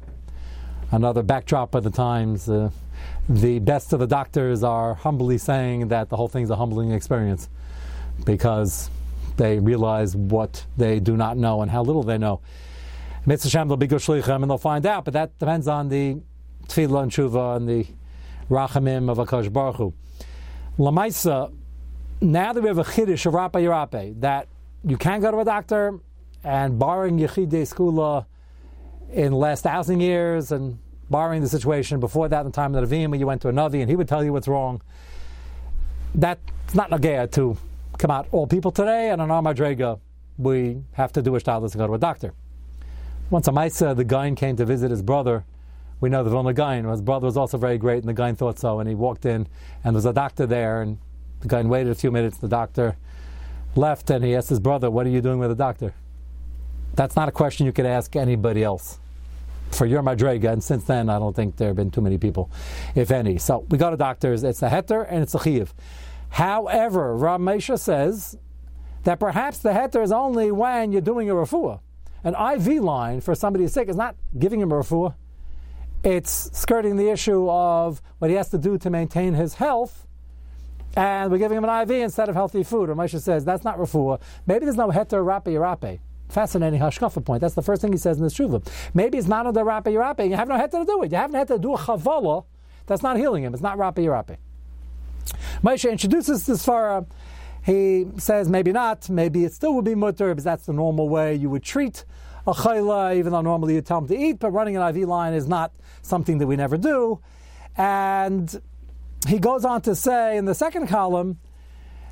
Another 0.90 1.22
backdrop 1.22 1.74
of 1.74 1.82
the 1.82 1.90
times, 1.90 2.48
uh, 2.48 2.70
the 3.28 3.58
best 3.58 3.94
of 3.94 4.00
the 4.00 4.06
doctors 4.06 4.62
are 4.62 4.94
humbly 4.94 5.38
saying 5.38 5.88
that 5.88 6.10
the 6.10 6.16
whole 6.16 6.28
thing's 6.28 6.50
a 6.50 6.56
humbling 6.56 6.92
experience 6.92 7.48
because 8.26 8.90
they 9.38 9.58
realize 9.58 10.14
what 10.14 10.66
they 10.76 11.00
do 11.00 11.16
not 11.16 11.38
know 11.38 11.62
and 11.62 11.70
how 11.70 11.82
little 11.82 12.02
they 12.02 12.18
know. 12.18 12.42
Mitzvah 13.24 13.48
Hashem, 13.48 13.68
they'll 13.68 13.78
be 13.78 13.86
good 13.86 14.06
and 14.06 14.50
they'll 14.50 14.58
find 14.58 14.84
out, 14.84 15.06
but 15.06 15.14
that 15.14 15.38
depends 15.38 15.68
on 15.68 15.88
the 15.88 16.20
tefillah 16.68 17.04
and 17.04 17.10
tshuva 17.10 17.56
and 17.56 17.66
the 17.66 17.86
rachamim 18.50 19.10
of 19.10 19.16
Akash 19.16 19.50
Baruch 19.50 19.76
Hu. 19.76 19.94
Lamaisa, 20.78 21.52
now 22.20 22.52
that 22.52 22.60
we 22.60 22.68
have 22.68 22.78
a 22.78 22.84
chiddush 22.84 23.26
of 23.26 23.34
Rapa 23.34 23.62
Yerape, 23.62 24.20
that 24.20 24.48
you 24.84 24.96
can 24.96 25.20
go 25.20 25.30
to 25.30 25.38
a 25.38 25.44
doctor, 25.44 26.00
and 26.42 26.78
barring 26.78 27.18
Yechidei 27.18 27.62
Skula 27.62 28.26
in 29.12 29.30
the 29.30 29.36
last 29.36 29.62
thousand 29.62 30.00
years, 30.00 30.50
and 30.50 30.78
barring 31.08 31.42
the 31.42 31.48
situation 31.48 32.00
before 32.00 32.28
that, 32.28 32.40
in 32.40 32.46
the 32.46 32.52
time 32.52 32.74
of 32.74 32.88
the 32.88 33.06
when 33.06 33.20
you 33.20 33.26
went 33.26 33.40
to 33.42 33.48
a 33.48 33.52
Navi 33.52 33.80
and 33.80 33.88
he 33.88 33.94
would 33.94 34.08
tell 34.08 34.24
you 34.24 34.32
what's 34.32 34.48
wrong, 34.48 34.82
that's 36.14 36.74
not 36.74 36.90
Nagea 36.90 37.30
to 37.32 37.56
come 37.98 38.10
out 38.10 38.26
all 38.32 38.46
people 38.46 38.72
today, 38.72 39.10
and 39.10 39.22
on 39.22 39.30
our 39.30 39.42
Madrega, 39.42 40.00
we 40.38 40.82
have 40.92 41.12
to 41.12 41.22
do 41.22 41.36
a 41.36 41.40
shtadlis 41.40 41.72
to 41.72 41.78
go 41.78 41.86
to 41.86 41.94
a 41.94 41.98
doctor. 41.98 42.34
Once 43.30 43.46
a 43.46 43.52
Maisa, 43.52 43.94
the 43.94 44.04
guy 44.04 44.28
came 44.32 44.56
to 44.56 44.64
visit 44.64 44.90
his 44.90 45.02
brother. 45.02 45.44
We 46.04 46.11
know 46.11 46.23
that 46.23 46.28
the 46.28 46.37
Vilna 46.37 46.52
Gaon, 46.52 46.84
his 46.84 47.00
brother 47.00 47.25
was 47.25 47.38
also 47.38 47.56
very 47.56 47.78
great, 47.78 48.00
and 48.00 48.08
the 48.11 48.12
guy 48.12 48.30
thought 48.34 48.58
so, 48.58 48.78
and 48.78 48.87
he 48.87 48.94
walked 48.94 49.25
in, 49.25 49.49
and 49.82 49.84
there 49.84 49.92
was 49.94 50.04
a 50.04 50.12
doctor 50.12 50.44
there, 50.44 50.82
and 50.82 50.99
the 51.40 51.49
guy 51.49 51.62
waited 51.62 51.92
a 51.92 51.94
few 51.94 52.11
minutes. 52.11 52.37
The 52.37 52.46
doctor 52.46 52.94
left 53.75 54.11
and 54.11 54.23
he 54.23 54.34
asked 54.37 54.50
his 54.50 54.61
brother, 54.61 54.90
What 54.90 55.06
are 55.06 55.08
you 55.08 55.23
doing 55.23 55.38
with 55.38 55.49
the 55.49 55.54
doctor? 55.54 55.94
That's 56.92 57.16
not 57.16 57.30
a 57.30 57.32
question 57.32 57.64
you 57.64 57.73
could 57.73 57.87
ask 57.87 58.14
anybody 58.16 58.62
else. 58.62 58.99
For 59.70 59.87
your 59.87 60.02
Madrega, 60.02 60.52
and 60.52 60.62
since 60.62 60.84
then 60.84 61.08
I 61.08 61.18
don't 61.18 61.34
think 61.34 61.56
there 61.56 61.68
have 61.68 61.76
been 61.76 61.90
too 61.90 62.02
many 62.02 62.18
people, 62.18 62.50
if 62.94 63.11
any. 63.11 63.38
So 63.38 63.64
we 63.70 63.78
go 63.78 63.90
to 63.90 63.96
doctors, 63.96 64.44
it's 64.44 64.61
a 64.61 64.68
heter 64.68 65.06
and 65.08 65.23
it's 65.23 65.34
a 65.34 65.42
chiv. 65.42 65.73
However, 66.28 67.16
Ramesha 67.16 67.78
says 67.78 68.37
that 69.04 69.18
perhaps 69.18 69.56
the 69.56 69.70
heter 69.70 70.02
is 70.02 70.12
only 70.12 70.52
when 70.52 70.92
you're 70.92 71.00
doing 71.00 71.30
a 71.30 71.32
refuah. 71.32 71.80
An 72.25 72.34
IV 72.34 72.82
line 72.82 73.23
for 73.23 73.34
somebody 73.34 73.64
who's 73.64 73.73
sick 73.73 73.88
is 73.88 73.96
not 73.96 74.16
giving 74.38 74.61
him 74.61 74.70
a 74.70 74.75
refuah. 74.75 75.14
It's 76.04 76.50
skirting 76.52 76.96
the 76.96 77.08
issue 77.08 77.49
of 77.49 78.02
what 78.18 78.30
he 78.30 78.37
has 78.37 78.50
to 78.50 78.58
do 78.58 78.76
to 78.76 78.90
maintain 78.90 79.32
his 79.32 79.54
health, 79.54 80.06
and 80.96 81.32
we're 81.32 81.38
giving 81.38 81.56
him 81.56 81.64
an 81.64 81.82
IV 81.82 81.90
instead 81.92 82.28
of 82.28 82.34
healthy 82.34 82.62
food. 82.62 82.90
Ramesha 82.90 83.20
says 83.20 83.42
that's 83.44 83.64
not 83.64 83.78
refuah. 83.78 84.20
Maybe 84.46 84.66
there's 84.66 84.76
no 84.76 84.88
heter 84.88 85.25
rape 85.25 85.58
rape. 85.58 86.00
Fascinating 86.28 86.78
hashkafa 86.78 87.25
point. 87.25 87.40
That's 87.40 87.54
the 87.54 87.62
first 87.62 87.80
thing 87.80 87.90
he 87.90 87.99
says 87.99 88.18
in 88.18 88.23
this 88.23 88.37
shuvah. 88.37 88.66
Maybe 88.92 89.16
it's 89.16 89.28
not 89.28 89.46
under 89.46 89.64
rape 89.64 89.87
rape. 89.87 90.20
You 90.30 90.37
have 90.37 90.49
no 90.49 90.56
heter 90.56 90.80
to 90.80 90.84
do 90.84 91.02
it. 91.02 91.11
You 91.11 91.16
haven't 91.16 91.37
had 91.37 91.49
to 91.49 91.58
do 91.58 91.75
a 91.75 91.78
chavala. 91.78 92.44
That's 92.87 93.02
not 93.02 93.16
healing 93.16 93.44
him. 93.44 93.54
It's 93.54 93.62
not 93.62 93.78
rape 93.78 93.96
rape. 93.96 94.38
Moshe 95.62 95.90
introduces 95.90 96.44
this 96.44 96.66
Svara. 96.66 97.06
He 97.64 98.06
says 98.18 98.50
maybe 98.50 98.73
not, 98.73 99.08
maybe 99.08 99.44
it 99.46 99.54
still 99.54 99.73
would 99.75 99.87
be 99.87 99.94
mutter 99.94 100.28
because 100.28 100.44
that's 100.44 100.66
the 100.66 100.75
normal 100.75 101.08
way 101.08 101.34
you 101.34 101.49
would 101.49 101.62
treat 101.62 102.04
a 102.46 102.52
chayla, 102.52 103.16
even 103.16 103.32
though 103.32 103.40
normally 103.40 103.74
you 103.74 103.80
tell 103.80 103.98
him 103.98 104.08
to 104.08 104.16
eat, 104.16 104.38
but 104.38 104.50
running 104.50 104.76
an 104.76 104.96
IV 104.96 105.08
line 105.08 105.32
is 105.32 105.48
not 105.48 105.72
something 106.02 106.38
that 106.38 106.46
we 106.46 106.56
never 106.56 106.76
do. 106.76 107.20
And 107.76 108.60
he 109.26 109.38
goes 109.38 109.64
on 109.64 109.80
to 109.82 109.94
say 109.94 110.36
in 110.36 110.44
the 110.44 110.54
second 110.54 110.88
column 110.88 111.38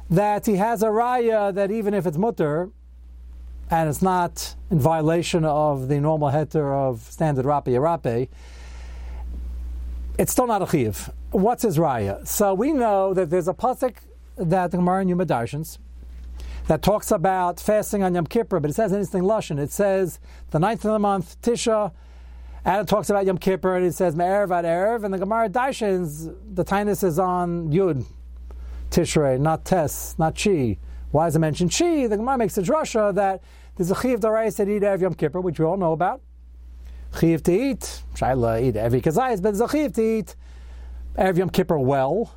that 0.08 0.46
he 0.46 0.56
has 0.56 0.82
a 0.82 0.86
raya 0.86 1.54
that 1.54 1.70
even 1.70 1.94
if 1.94 2.06
it's 2.06 2.16
mutter, 2.16 2.70
and 3.70 3.88
it's 3.88 4.02
not 4.02 4.54
in 4.70 4.78
violation 4.78 5.44
of 5.44 5.88
the 5.88 5.98
normal 5.98 6.28
heter 6.28 6.74
of 6.74 7.00
standard 7.00 7.46
rapi 7.46 7.80
rape, 7.80 8.28
it's 10.18 10.32
still 10.32 10.46
not 10.46 10.60
a 10.60 10.66
chiv. 10.66 11.10
What's 11.30 11.62
his 11.62 11.78
raya? 11.78 12.26
So 12.26 12.52
we 12.52 12.72
know 12.72 13.14
that 13.14 13.30
there's 13.30 13.48
a 13.48 13.54
pasuk 13.54 13.96
that 14.36 14.70
the 14.70 14.76
Gemara 14.76 15.02
in 15.02 15.08
Yuma 15.08 15.24
Darshans 15.24 15.78
that 16.72 16.80
talks 16.80 17.10
about 17.10 17.60
fasting 17.60 18.02
on 18.02 18.14
Yom 18.14 18.26
Kippur, 18.26 18.58
but 18.58 18.70
it 18.70 18.72
says 18.72 18.94
anything 18.94 19.24
Lashon. 19.24 19.58
It 19.58 19.70
says 19.70 20.18
the 20.52 20.58
ninth 20.58 20.86
of 20.86 20.92
the 20.92 20.98
month, 20.98 21.36
Tisha, 21.42 21.92
and 22.64 22.80
it 22.80 22.88
talks 22.88 23.10
about 23.10 23.26
Yom 23.26 23.36
Kippur, 23.36 23.76
and 23.76 23.84
it 23.84 23.92
says 23.92 24.16
Me'erev 24.16 24.50
ad 24.50 24.64
Erev, 24.64 25.04
and 25.04 25.12
the 25.12 25.18
Gemara 25.18 25.50
Darshans, 25.50 26.34
the 26.54 26.64
tinus 26.64 27.04
is 27.04 27.18
on 27.18 27.70
Yud, 27.70 28.06
Tishrei, 28.90 29.38
not 29.38 29.66
Tes, 29.66 30.18
not 30.18 30.34
Chi. 30.34 30.78
Why 31.10 31.26
is 31.26 31.36
it 31.36 31.40
mentioned 31.40 31.76
Chi? 31.78 32.06
The 32.06 32.16
Gemara 32.16 32.38
makes 32.38 32.56
a 32.56 32.62
drasha 32.62 33.14
that 33.16 33.42
there's 33.76 33.90
a 33.90 33.94
Chiv 33.94 34.20
Darais 34.20 34.56
that 34.56 34.66
eat 34.66 34.80
Erev 34.80 35.02
Yom 35.02 35.12
Kippur, 35.12 35.42
which 35.42 35.58
we 35.58 35.66
all 35.66 35.76
know 35.76 35.92
about. 35.92 36.22
Chiv 37.20 37.42
to 37.42 37.52
eat, 37.52 38.02
Shaila 38.14 38.62
eat 38.62 38.76
every 38.76 39.02
kazayis, 39.02 39.42
but 39.42 39.54
there's 39.54 39.60
a 39.60 39.68
Chiv 39.68 39.92
to 39.92 40.02
eat 40.02 40.36
Erev 41.18 41.36
Yom 41.36 41.50
Kippur 41.50 41.78
well. 41.78 42.32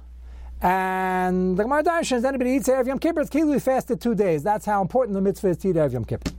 And 0.66 1.56
the 1.56 1.62
Gemara 1.62 1.84
Darshan 1.84 2.18
is 2.18 2.26
anybody 2.26 2.54
eats 2.54 2.68
Erev 2.68 2.88
Yom 2.88 2.98
Kippur, 2.98 3.22
it's 3.22 3.30
Kilu 3.30 3.62
fasted 3.62 4.02
two 4.02 4.16
days. 4.16 4.42
That's 4.42 4.66
how 4.66 4.82
important 4.82 5.14
the 5.14 5.22
mitzvah 5.22 5.50
is 5.50 5.58
to 5.58 5.70
eat 5.70 5.76
Erev 5.76 5.94
Yom 5.94 6.06
Kippur. 6.06 6.32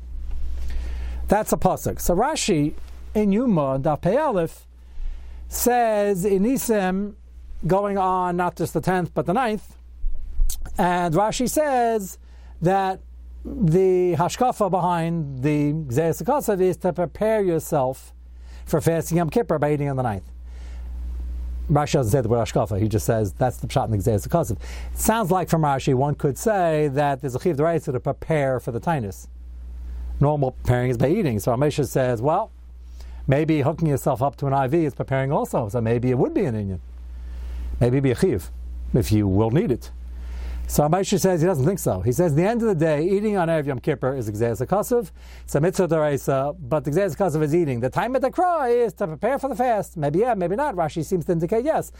That's 1.29 1.53
a 1.53 1.57
pasuk. 1.57 2.01
So 2.01 2.17
Rashi 2.17 2.75
in 3.15 3.31
Yuma, 3.31 3.79
Daf 3.79 4.05
Aleph, 4.05 4.67
says 5.47 6.25
in 6.25 6.43
Nisim, 6.43 7.15
going 7.69 7.99
on 7.99 8.37
not 8.37 8.57
just 8.57 8.75
the 8.75 8.81
10th 8.81 9.13
but 9.15 9.27
the 9.27 9.33
9th, 9.33 9.77
and 10.77 11.15
Rashi 11.15 11.49
says 11.49 12.19
that 12.61 12.99
the 13.45 14.17
hashkafa 14.19 14.69
behind 14.69 15.45
the 15.45 15.73
Gzeis 15.73 16.61
is 16.61 16.77
to 16.79 16.93
prepare 16.93 17.45
yourself 17.45 18.13
for 18.65 18.81
fasting 18.81 19.19
Yom 19.19 19.31
Kippur 19.31 19.61
by 19.61 19.73
eating 19.73 19.89
on 19.89 19.95
the 19.95 20.03
9th. 20.03 20.23
Rashi 21.71 21.95
doesn't 21.95 22.13
say 22.13 22.21
the 22.21 22.29
word 22.29 22.47
Ashkafa. 22.47 22.81
He 22.81 22.89
just 22.89 23.07
says 23.07 23.33
that's 23.33 23.57
the 23.57 23.71
shot 23.71 23.91
in 23.91 23.99
the. 23.99 24.57
It 24.93 24.99
sounds 24.99 25.31
like 25.31 25.49
from 25.49 25.63
Rashi 25.63 25.95
one 25.95 26.15
could 26.15 26.39
say 26.39 26.89
that 26.89 27.21
there's 27.21 27.35
a 27.35 27.41
chiv 27.41 27.57
deraisa 27.57 27.93
to 27.93 28.01
prepare 28.01 28.61
for 28.61 28.71
the 28.71 28.81
tinus. 28.81 29.27
Normal 30.21 30.53
preparing 30.53 30.91
is 30.91 30.97
by 30.97 31.09
eating. 31.09 31.41
So 31.41 31.53
Ramesha 31.53 31.87
says, 31.87 32.23
well, 32.23 32.53
maybe 33.27 33.61
hooking 33.63 33.89
yourself 33.89 34.23
up 34.23 34.37
to 34.37 34.47
an 34.47 34.53
IV 34.53 34.75
is 34.75 34.95
preparing 34.95 35.33
also. 35.33 35.69
So 35.69 35.81
maybe 35.81 36.11
it 36.11 36.19
would 36.19 36.33
be 36.33 36.45
an 36.45 36.55
Indian. 36.55 36.81
Maybe 37.81 38.01
be 38.01 38.13
a 38.13 38.17
chiv 38.17 38.51
if 38.95 39.11
you 39.11 39.27
will 39.27 39.51
need 39.51 39.71
it. 39.73 39.91
So 40.69 40.83
Amaisha 40.83 41.21
says 41.21 41.41
he 41.41 41.47
doesn't 41.47 41.65
think 41.65 41.79
so. 41.79 42.01
He 42.01 42.11
says, 42.11 42.33
at 42.33 42.37
the 42.37 42.45
end 42.45 42.61
of 42.61 42.67
the 42.69 42.75
day, 42.75 43.09
eating 43.09 43.37
on 43.37 43.47
Erev 43.47 43.67
Yom 43.67 43.79
Kippur 43.79 44.17
is 44.17 44.29
Gzeis 44.29 44.67
HaKasav, 44.67 45.13
it's 45.45 45.55
a 45.55 45.61
mitzvah 45.61 45.87
deraisa, 45.87 46.57
but 46.59 46.83
the 46.83 46.91
Gzeis 46.91 47.43
is 47.43 47.55
eating. 47.55 47.79
The 47.79 47.89
time 47.89 48.17
of 48.17 48.23
the 48.23 48.33
cry 48.33 48.71
is 48.71 48.93
to 48.95 49.07
prepare 49.07 49.39
for 49.39 49.49
the 49.49 49.55
fast. 49.55 49.97
Maybe 49.97 50.19
yeah, 50.19 50.35
maybe 50.35 50.57
not. 50.57 50.75
Rashi 50.75 51.05
seems 51.05 51.25
to 51.27 51.33
indicate 51.33 51.65
yes. 51.65 51.93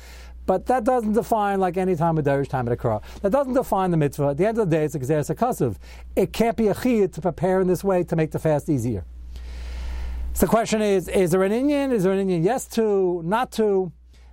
But 0.47 0.67
that 0.67 0.83
doesn't 0.83 1.13
define 1.13 1.61
like 1.61 1.77
any 1.77 1.95
time 1.95 2.19
of 2.19 2.25
Derish, 2.25 2.49
time 2.49 2.67
of 2.67 2.71
the 2.71 2.77
cry. 2.77 2.99
That 3.23 3.31
doesn't 3.31 3.55
define 3.55 3.93
the 3.93 3.97
mitzvah. 3.97 4.31
At 4.31 4.37
the 4.37 4.47
end 4.47 4.59
of 4.59 4.69
the 4.69 4.77
day, 4.77 4.85
it's 4.85 4.97
a 4.97 4.99
Gzeis. 4.99 5.77
It 6.17 6.33
can't 6.33 6.57
be 6.57 6.67
a 6.67 6.75
chiyah 6.75 7.13
to 7.13 7.21
prepare 7.21 7.61
in 7.61 7.69
this 7.69 7.85
way 7.85 8.03
to 8.03 8.17
make 8.17 8.33
the 8.33 8.41
fast 8.41 8.69
easier. 8.69 9.05
So 10.33 10.47
the 10.47 10.51
question 10.51 10.83
is, 10.83 11.09
is 11.09 11.31
there 11.31 11.45
an 11.45 11.53
Indian? 11.53 11.93
Is 11.93 12.03
there 12.03 12.13
an 12.13 12.19
Indian 12.19 12.43
yes 12.43 12.67
to, 12.69 13.23
not 13.25 13.53
to? 13.53 13.93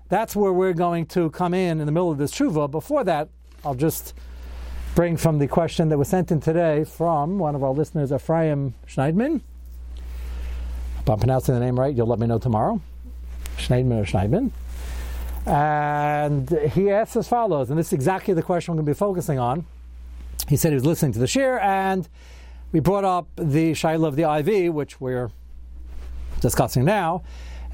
That's 0.10 0.36
where 0.36 0.52
we're 0.52 0.74
going 0.74 1.06
to 1.08 1.30
come 1.30 1.54
in 1.54 1.80
in 1.80 1.86
the 1.86 1.92
middle 1.92 2.12
of 2.12 2.18
this 2.18 2.32
tshuva. 2.34 2.70
Before 2.70 3.04
that, 3.04 3.30
I'll 3.66 3.76
just 3.76 4.14
bring 4.94 5.16
from 5.16 5.40
the 5.40 5.48
question 5.48 5.90
that 5.90 5.98
was 5.98 6.10
sent 6.10 6.32
in 6.32 6.42
today 6.42 6.84
from 6.84 7.40
one 7.40 7.56
of 7.56 7.64
our 7.64 7.72
listeners, 7.72 8.12
Ephraim 8.12 8.74
Schneidman. 8.88 9.42
If 11.00 11.10
I'm 11.10 11.18
pronouncing 11.18 11.56
the 11.56 11.62
name 11.62 11.80
right, 11.80 11.96
you'll 11.96 12.08
let 12.08 12.20
me 12.20 12.28
know 12.28 12.40
tomorrow. 12.40 12.82
Schneidman 13.58 14.02
or 14.02 14.06
Schneidman. 14.06 14.52
And 15.46 16.50
he 16.74 16.92
asks 16.92 17.16
as 17.16 17.28
follows, 17.28 17.70
and 17.70 17.80
this 17.80 17.88
is 17.88 17.94
exactly 17.94 18.34
the 18.34 18.44
question 18.44 18.72
I'm 18.72 18.78
going 18.78 18.86
to 18.86 18.92
be 18.92 18.98
focusing 18.98 19.40
on. 19.40 19.66
He 20.48 20.58
said 20.58 20.70
he 20.70 20.76
was 20.76 20.86
listening 20.86 21.14
to 21.14 21.20
the 21.20 21.28
shir, 21.28 21.60
and 21.60 22.08
we 22.74 22.82
brought 22.82 23.06
up 23.06 23.28
the 23.36 23.72
shaila 23.72 24.08
of 24.08 24.16
the 24.16 24.24
IV, 24.24 24.74
which 24.74 25.00
we're 25.00 25.32
discussing 26.42 26.84
now. 26.84 27.24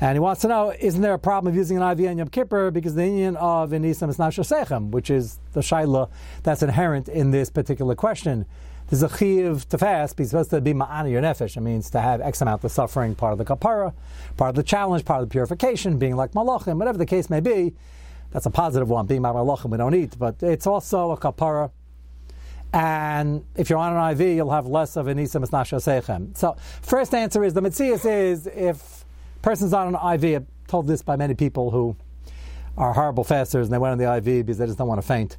And 0.02 0.16
he 0.16 0.20
wants 0.20 0.42
to 0.42 0.48
know, 0.48 0.74
isn't 0.80 1.02
there 1.02 1.14
a 1.14 1.20
problem 1.20 1.52
of 1.52 1.58
using 1.58 1.78
an 1.82 2.00
IV 2.00 2.10
on 2.10 2.18
Yom 2.18 2.30
Kippur 2.30 2.72
because 2.72 2.96
the 2.96 3.06
union 3.06 3.36
of 3.36 3.72
Inisam 3.72 4.10
is 4.10 4.18
not 4.18 4.32
Shasechem, 4.32 4.92
which 4.92 5.10
is 5.10 5.40
the 5.54 5.60
Shaila 5.60 6.10
that's 6.44 6.64
inherent 6.64 7.10
in 7.10 7.32
this 7.32 7.50
particular 7.50 7.96
question. 7.96 8.46
There's 8.90 9.04
a 9.04 9.10
chiv 9.10 9.68
to 9.70 9.78
fast, 9.78 10.16
but 10.16 10.28
supposed 10.28 10.50
to 10.52 10.62
be 10.62 10.74
ma'ana 10.74 11.12
your 11.12 11.22
nefesh. 11.22 11.58
It 11.58 11.62
means 11.62 11.90
to 11.92 12.00
have 12.00 12.22
X 12.22 12.42
amount 12.42 12.64
of 12.64 12.72
suffering, 12.72 13.14
part 13.14 13.34
of 13.34 13.38
the 13.38 13.46
kapara, 13.46 13.94
part 14.38 14.50
of 14.50 14.56
the 14.56 14.64
challenge, 14.64 15.06
part 15.06 15.22
of 15.22 15.30
the 15.30 15.32
purification, 15.32 16.00
being 16.00 16.16
like 16.16 16.32
malachim, 16.32 16.78
whatever 16.78 16.98
the 16.98 17.06
case 17.06 17.30
may 17.30 17.42
be. 17.42 17.76
That's 18.32 18.46
a 18.46 18.50
positive 18.50 18.90
one, 18.90 19.06
being 19.06 19.22
malachim 19.22 19.70
we 19.70 19.78
don't 19.78 19.94
eat, 19.94 20.18
but 20.18 20.42
it's 20.42 20.66
also 20.66 21.12
a 21.12 21.18
kapara. 21.18 21.72
And 22.72 23.44
if 23.56 23.70
you're 23.70 23.80
on 23.80 23.96
an 23.96 24.12
IV, 24.12 24.38
you'll 24.38 24.52
have 24.52 24.66
less 24.66 24.96
of 24.96 25.08
an 25.08 25.18
isam 25.18 25.46
esnasha 25.46 26.38
So, 26.38 26.56
first 26.82 27.14
answer 27.14 27.44
is 27.44 27.54
the 27.54 27.62
mitzias 27.62 28.10
is 28.10 28.48
if 28.48 28.99
person's 29.42 29.74
on 29.74 29.96
an 29.96 30.14
IV. 30.14 30.42
I'm 30.42 30.48
told 30.68 30.88
this 30.88 31.02
by 31.02 31.16
many 31.16 31.34
people 31.34 31.72
who 31.72 31.96
are 32.78 32.94
horrible 32.94 33.24
fasters 33.24 33.68
and 33.68 33.74
they 33.74 33.78
went 33.78 33.92
on 33.92 33.98
the 33.98 34.16
IV 34.18 34.46
because 34.46 34.58
they 34.58 34.66
just 34.66 34.78
don't 34.78 34.88
want 34.88 35.02
to 35.02 35.08
faint 35.08 35.38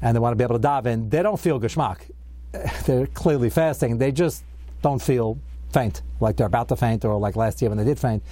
and 0.00 0.14
they 0.14 0.20
want 0.20 0.32
to 0.32 0.36
be 0.36 0.44
able 0.44 0.56
to 0.56 0.62
dive 0.62 0.86
in. 0.86 1.08
They 1.08 1.22
don't 1.22 1.38
feel 1.38 1.60
geschmack. 1.60 2.10
They're 2.86 3.06
clearly 3.08 3.50
fasting. 3.50 3.98
They 3.98 4.12
just 4.12 4.44
don't 4.82 5.02
feel 5.02 5.38
faint, 5.72 6.02
like 6.20 6.36
they're 6.36 6.46
about 6.46 6.68
to 6.68 6.76
faint 6.76 7.04
or 7.04 7.18
like 7.18 7.36
last 7.36 7.60
year 7.60 7.68
when 7.68 7.78
they 7.78 7.84
did 7.84 7.98
faint. 7.98 8.22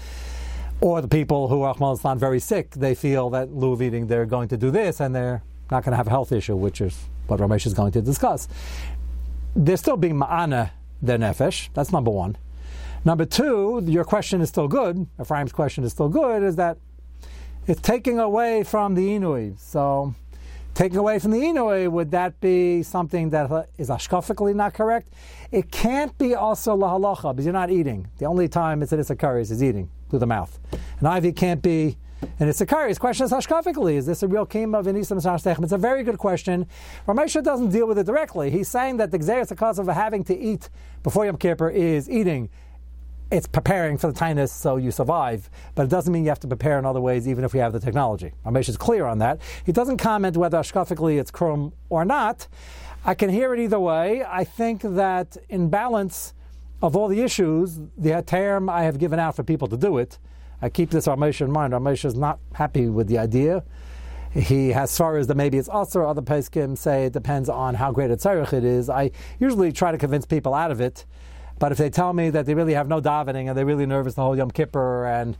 Or 0.80 1.00
the 1.00 1.08
people 1.08 1.49
who 1.49 1.62
are 1.62 1.75
very 2.16 2.40
sick, 2.40 2.70
they 2.70 2.94
feel 2.94 3.30
that 3.30 3.52
lieu 3.52 3.73
of 3.73 3.82
eating, 3.82 4.06
they're 4.06 4.26
going 4.26 4.49
to 4.49 4.56
do 4.56 4.70
this 4.70 5.00
and 5.00 5.14
they're 5.14 5.42
not 5.70 5.85
going 5.85 5.92
to 5.92 5.96
have 5.96 6.06
a 6.06 6.11
health 6.11 6.32
issue, 6.32 6.56
which 6.56 6.80
is 6.80 6.99
what 7.26 7.40
Ramesh 7.40 7.66
is 7.66 7.75
going 7.75 7.92
to 7.92 8.02
discuss. 8.02 8.49
They're 9.54 9.76
still 9.76 9.96
being 9.96 10.14
ma'ana 10.14 10.70
their 11.02 11.18
nefesh. 11.18 11.68
That's 11.75 11.92
number 11.92 12.11
one. 12.11 12.37
Number 13.06 13.25
two, 13.25 13.84
your 13.86 14.02
question 14.02 14.40
is 14.40 14.48
still 14.48 14.66
good. 14.66 15.06
Ephraim's 15.20 15.52
question 15.52 15.84
is 15.84 15.92
still 15.92 16.08
good. 16.08 16.42
Is 16.42 16.56
that 16.56 16.76
it's 17.68 17.80
taking 17.80 18.18
away 18.18 18.64
from 18.64 18.96
the 18.96 19.06
inui. 19.06 19.56
So, 19.60 20.12
taking 20.75 20.98
away 20.98 21.20
from 21.20 21.30
the 21.30 21.38
inui, 21.38 21.88
would 21.88 22.10
that 22.10 22.40
be 22.40 22.82
something 22.82 23.30
that 23.30 23.68
is 23.78 23.90
ashkafically 23.90 24.56
not 24.56 24.75
correct? 24.75 25.10
It 25.52 25.70
can't 25.70 26.18
be 26.18 26.34
also 26.34 26.76
lahalacha 26.76 27.30
because 27.30 27.44
you're 27.44 27.52
not 27.52 27.70
eating. 27.70 28.08
The 28.18 28.25
only 28.25 28.48
time 28.48 28.82
it's 28.82 28.92
it's 28.92 29.08
occurs 29.08 29.52
is 29.52 29.62
eating 29.62 29.88
through 30.10 30.18
the 30.18 30.26
mouth. 30.26 30.58
An 30.98 31.06
ivy 31.06 31.30
can't 31.30 31.62
be 31.62 31.96
and 32.40 32.48
it's 32.48 32.60
a 32.60 32.88
His 32.88 32.98
question 32.98 33.26
is 33.26 33.30
hashkafically, 33.30 33.94
is 33.94 34.06
this 34.06 34.22
a 34.22 34.28
real 34.28 34.46
kima 34.46 34.78
of 34.80 34.86
Sashtechem? 34.86 35.62
It's 35.62 35.72
a 35.72 35.78
very 35.78 36.02
good 36.02 36.18
question. 36.18 36.66
Ramesha 37.06 37.42
doesn't 37.44 37.68
deal 37.68 37.86
with 37.86 37.98
it 37.98 38.06
directly. 38.06 38.50
He's 38.50 38.68
saying 38.68 38.96
that 38.96 39.10
the 39.10 39.18
Xeris, 39.18 39.48
the 39.48 39.54
cause 39.54 39.78
of 39.78 39.86
having 39.86 40.25
to 40.25 40.36
eat 40.36 40.70
before 41.02 41.26
Yom 41.26 41.36
Kippur 41.36 41.68
is 41.68 42.08
eating 42.08 42.48
it's 43.30 43.47
preparing 43.47 43.99
for 43.99 44.06
the 44.12 44.18
tinus 44.18 44.52
so 44.52 44.76
you 44.76 44.90
survive, 44.90 45.50
but 45.75 45.85
it 45.85 45.88
doesn't 45.88 46.12
mean 46.12 46.23
you 46.23 46.28
have 46.28 46.40
to 46.40 46.47
prepare 46.47 46.78
in 46.78 46.85
other 46.85 47.00
ways, 47.00 47.26
even 47.26 47.45
if 47.45 47.52
we 47.52 47.61
have 47.61 47.73
the 47.73 47.80
technology. 47.80 48.33
Ramesh 48.45 48.68
is 48.68 48.76
clear 48.76 49.04
on 49.06 49.18
that. 49.18 49.40
He 49.64 49.73
doesn't 49.73 49.97
comment 49.97 50.37
whether 50.37 50.59
ashkafically 50.59 51.18
it's 51.18 51.30
krum 51.30 51.73
or 51.88 52.04
not. 52.04 52.47
I 53.04 53.14
can 53.14 53.30
hear 53.30 53.52
it 53.54 53.61
either 53.61 53.80
way. 53.80 54.25
I 54.25 54.45
think 54.45 54.83
that 54.83 55.37
in 55.49 55.71
balance 55.71 56.35
of 56.83 56.95
all 56.95 57.09
the 57.09 57.21
issues, 57.21 57.80
the 57.97 58.23
term 58.23 58.68
I 58.68 58.83
have 58.85 58.99
given 58.99 59.18
out 59.18 59.35
for 59.35 59.42
people 59.42 59.68
to 59.68 59.76
do 59.76 59.99
it, 59.99 60.18
I 60.62 60.68
keep 60.68 60.90
this 60.90 61.06
Ramesh 61.06 61.40
in 61.40 61.50
mind. 61.50 61.73
Ramesh 61.73 62.04
is 62.04 62.14
not 62.14 62.38
happy 62.54 62.88
with 62.88 63.09
the 63.09 63.18
idea. 63.18 63.64
He 64.33 64.68
has 64.71 64.90
svaras 64.90 65.26
that 65.28 65.37
maybe 65.37 65.56
it's 65.56 65.68
us 65.68 65.97
or 65.97 66.04
other 66.06 66.21
peskim 66.21 66.76
say 66.76 67.06
it 67.06 67.12
depends 67.12 67.49
on 67.49 67.75
how 67.75 67.90
great 67.90 68.11
a 68.11 68.16
tzarech 68.16 68.52
it 68.52 68.64
is. 68.64 68.90
I 68.90 69.11
usually 69.40 69.73
try 69.73 69.92
to 69.92 69.99
convince 69.99 70.26
people 70.26 70.52
out 70.52 70.71
of 70.71 70.80
it 70.80 71.06
but 71.58 71.72
if 71.72 71.78
they 71.78 71.90
tell 71.90 72.12
me 72.12 72.30
that 72.30 72.46
they 72.46 72.54
really 72.54 72.75
have 72.75 72.88
no 72.88 73.00
davening 73.00 73.48
and 73.48 73.56
they're 73.56 73.66
really 73.66 73.86
nervous 73.86 74.14
the 74.14 74.22
whole 74.22 74.36
Yom 74.36 74.50
Kippur 74.50 75.06
and 75.06 75.36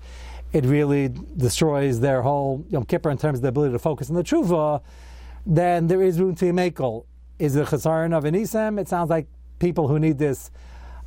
it 0.53 0.65
really 0.65 1.09
destroys 1.37 2.01
their 2.01 2.23
whole 2.23 2.65
Yom 2.71 2.85
Kippur 2.85 3.11
in 3.11 3.19
terms 3.19 3.39
of 3.39 3.43
the 3.43 3.49
ability 3.49 3.73
to 3.73 3.79
focus 3.79 4.09
on 4.09 4.17
the 4.17 4.25
tshuva, 4.25 4.83
then 5.45 5.87
there 5.87 6.03
is 6.03 6.19
room 6.19 6.35
to 6.37 6.47
makel. 6.47 7.05
Is 7.39 7.57
it 7.57 7.67
chasaron 7.67 8.17
of 8.17 8.25
anisem? 8.25 8.81
It 8.81 8.89
sounds 8.89 9.11
like 9.11 9.27
people 9.59 9.89
who 9.89 9.99
need 9.99 10.19
this 10.19 10.51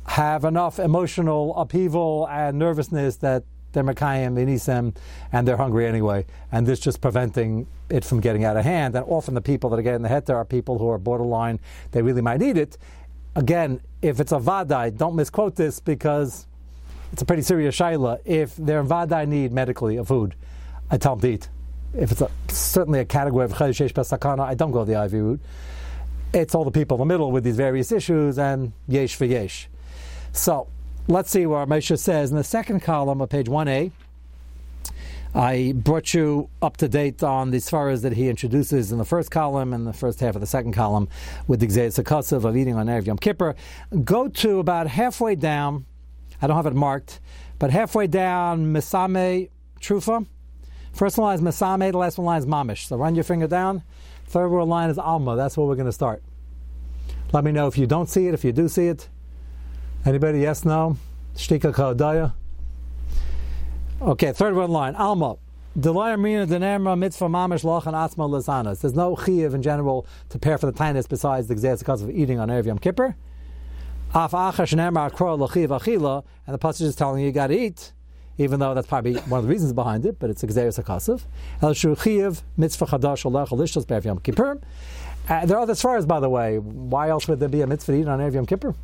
have 0.06 0.44
enough 0.44 0.78
emotional 0.78 1.54
upheaval 1.56 2.28
and 2.30 2.58
nervousness 2.58 3.16
that 3.16 3.44
they're 3.72 3.84
Mekayim, 3.84 4.34
Inisem, 4.34 4.96
and 5.32 5.46
they're 5.46 5.56
hungry 5.56 5.86
anyway. 5.86 6.26
And 6.50 6.66
this 6.66 6.80
just 6.80 7.00
preventing 7.00 7.68
it 7.88 8.04
from 8.04 8.20
getting 8.20 8.44
out 8.44 8.56
of 8.56 8.64
hand. 8.64 8.96
And 8.96 9.04
often 9.08 9.34
the 9.34 9.40
people 9.40 9.70
that 9.70 9.78
are 9.78 9.82
getting 9.82 10.02
the 10.02 10.08
heter 10.08 10.34
are 10.34 10.44
people 10.44 10.78
who 10.78 10.88
are 10.88 10.98
borderline, 10.98 11.60
they 11.92 12.02
really 12.02 12.22
might 12.22 12.40
need 12.40 12.56
it 12.56 12.78
again, 13.34 13.80
if 14.02 14.20
it's 14.20 14.32
a 14.32 14.38
vadai, 14.38 14.96
don't 14.96 15.16
misquote 15.16 15.56
this 15.56 15.80
because 15.80 16.46
it's 17.12 17.22
a 17.22 17.24
pretty 17.24 17.42
serious 17.42 17.76
shaila. 17.76 18.18
If 18.24 18.56
they're 18.56 18.80
in 18.80 18.88
vadai 18.88 19.26
need 19.26 19.52
medically 19.52 19.96
of 19.96 20.08
food, 20.08 20.34
I 20.90 20.98
tell 20.98 21.16
them 21.16 21.22
to 21.22 21.34
eat. 21.34 21.48
If 21.94 22.12
it's 22.12 22.20
a, 22.20 22.30
certainly 22.48 23.00
a 23.00 23.04
category 23.04 23.44
of 23.44 23.52
chayishesh 23.52 23.92
pesakana, 23.92 24.40
I 24.40 24.54
don't 24.54 24.70
go 24.70 24.84
the 24.84 25.02
IV 25.04 25.12
route. 25.12 25.40
It's 26.32 26.54
all 26.54 26.64
the 26.64 26.70
people 26.70 26.96
in 26.96 27.00
the 27.00 27.12
middle 27.12 27.32
with 27.32 27.42
these 27.42 27.56
various 27.56 27.90
issues 27.90 28.38
and 28.38 28.72
yesh 28.86 29.16
for 29.16 29.24
yesh. 29.24 29.68
So 30.32 30.68
let's 31.08 31.30
see 31.30 31.46
what 31.46 31.68
Moshe 31.68 31.98
says 31.98 32.30
in 32.30 32.36
the 32.36 32.44
second 32.44 32.80
column 32.80 33.20
of 33.20 33.28
page 33.28 33.46
1a. 33.46 33.90
I 35.34 35.72
brought 35.76 36.12
you 36.12 36.50
up 36.60 36.76
to 36.78 36.88
date 36.88 37.22
on 37.22 37.52
the 37.52 37.58
svaras 37.58 38.02
that 38.02 38.14
he 38.14 38.28
introduces 38.28 38.90
in 38.90 38.98
the 38.98 39.04
first 39.04 39.30
column 39.30 39.72
and 39.72 39.86
the 39.86 39.92
first 39.92 40.18
half 40.18 40.34
of 40.34 40.40
the 40.40 40.46
second 40.46 40.72
column 40.72 41.08
with 41.46 41.60
the 41.60 41.68
Gzeit 41.68 42.02
Sakasav 42.02 42.44
of 42.44 42.56
eating 42.56 42.74
on 42.74 42.86
Erev 42.86 43.06
Yom 43.06 43.16
Kippur. 43.16 43.54
Go 44.02 44.26
to 44.26 44.58
about 44.58 44.88
halfway 44.88 45.36
down, 45.36 45.86
I 46.42 46.48
don't 46.48 46.56
have 46.56 46.66
it 46.66 46.74
marked, 46.74 47.20
but 47.60 47.70
halfway 47.70 48.08
down, 48.08 48.72
Misame 48.72 49.50
Trufa. 49.80 50.26
First 50.92 51.16
one 51.16 51.26
line 51.26 51.46
is 51.46 51.56
Misame, 51.56 51.92
the 51.92 51.98
last 51.98 52.18
one 52.18 52.26
line 52.26 52.40
is 52.40 52.46
Mamish. 52.46 52.86
So 52.86 52.96
run 52.96 53.14
your 53.14 53.22
finger 53.22 53.46
down. 53.46 53.84
Third 54.26 54.48
word 54.48 54.64
line 54.64 54.90
is 54.90 54.98
Alma. 54.98 55.36
That's 55.36 55.56
where 55.56 55.64
we're 55.66 55.76
going 55.76 55.86
to 55.86 55.92
start. 55.92 56.24
Let 57.32 57.44
me 57.44 57.52
know 57.52 57.68
if 57.68 57.78
you 57.78 57.86
don't 57.86 58.08
see 58.08 58.26
it, 58.26 58.34
if 58.34 58.44
you 58.44 58.50
do 58.52 58.68
see 58.68 58.88
it. 58.88 59.08
Anybody? 60.04 60.40
Yes, 60.40 60.64
no? 60.64 60.96
Shtika 61.36 61.72
Kaodaya. 61.72 62.32
Okay, 64.02 64.32
third 64.32 64.54
one 64.54 64.70
line. 64.70 64.94
Alma. 64.94 65.36
mitzvah 65.76 65.92
mamish 65.92 67.64
lochan 67.64 67.92
atzma 67.92 68.30
lazanas. 68.30 68.80
There's 68.80 68.94
no 68.94 69.14
chiv 69.14 69.52
in 69.52 69.60
general 69.60 70.06
to 70.30 70.38
prepare 70.38 70.56
for 70.56 70.64
the 70.64 70.72
tinus 70.72 71.06
besides 71.06 71.48
the 71.48 71.52
exercise 71.52 71.80
because 71.80 72.00
of 72.00 72.08
eating 72.08 72.38
on 72.38 72.48
Erev 72.48 72.64
Yom 72.64 72.78
Kippur. 72.78 73.14
Af 74.14 74.30
achash 74.30 74.72
lachiv 74.74 75.68
achila, 75.68 76.24
and 76.46 76.54
the 76.54 76.58
passage 76.58 76.86
is 76.86 76.96
telling 76.96 77.20
you 77.20 77.26
you 77.26 77.32
got 77.32 77.48
to 77.48 77.58
eat, 77.58 77.92
even 78.38 78.58
though 78.58 78.72
that's 78.72 78.86
probably 78.86 79.16
one 79.16 79.36
of 79.36 79.44
the 79.44 79.50
reasons 79.50 79.74
behind 79.74 80.06
it, 80.06 80.18
but 80.18 80.30
it's 80.30 80.42
exeris 80.42 80.82
akasav. 80.82 81.20
El 81.60 81.74
shu 81.74 81.94
chiv 81.94 82.42
mitzvah 82.56 82.86
chadash 82.86 83.30
olech 83.30 83.48
alishtos 83.48 84.04
Yom 84.06 84.18
Kippur. 84.20 84.62
Uh, 85.28 85.44
there 85.44 85.58
are 85.58 85.60
other 85.60 85.74
svaras, 85.74 86.08
by 86.08 86.20
the 86.20 86.30
way. 86.30 86.58
Why 86.58 87.10
else 87.10 87.28
would 87.28 87.38
there 87.38 87.50
be 87.50 87.60
a 87.60 87.66
mitzvah 87.66 87.92
to 87.92 87.98
eat 87.98 88.08
on 88.08 88.18
Erev 88.18 88.32
Yom 88.32 88.46
Kippur? 88.46 88.74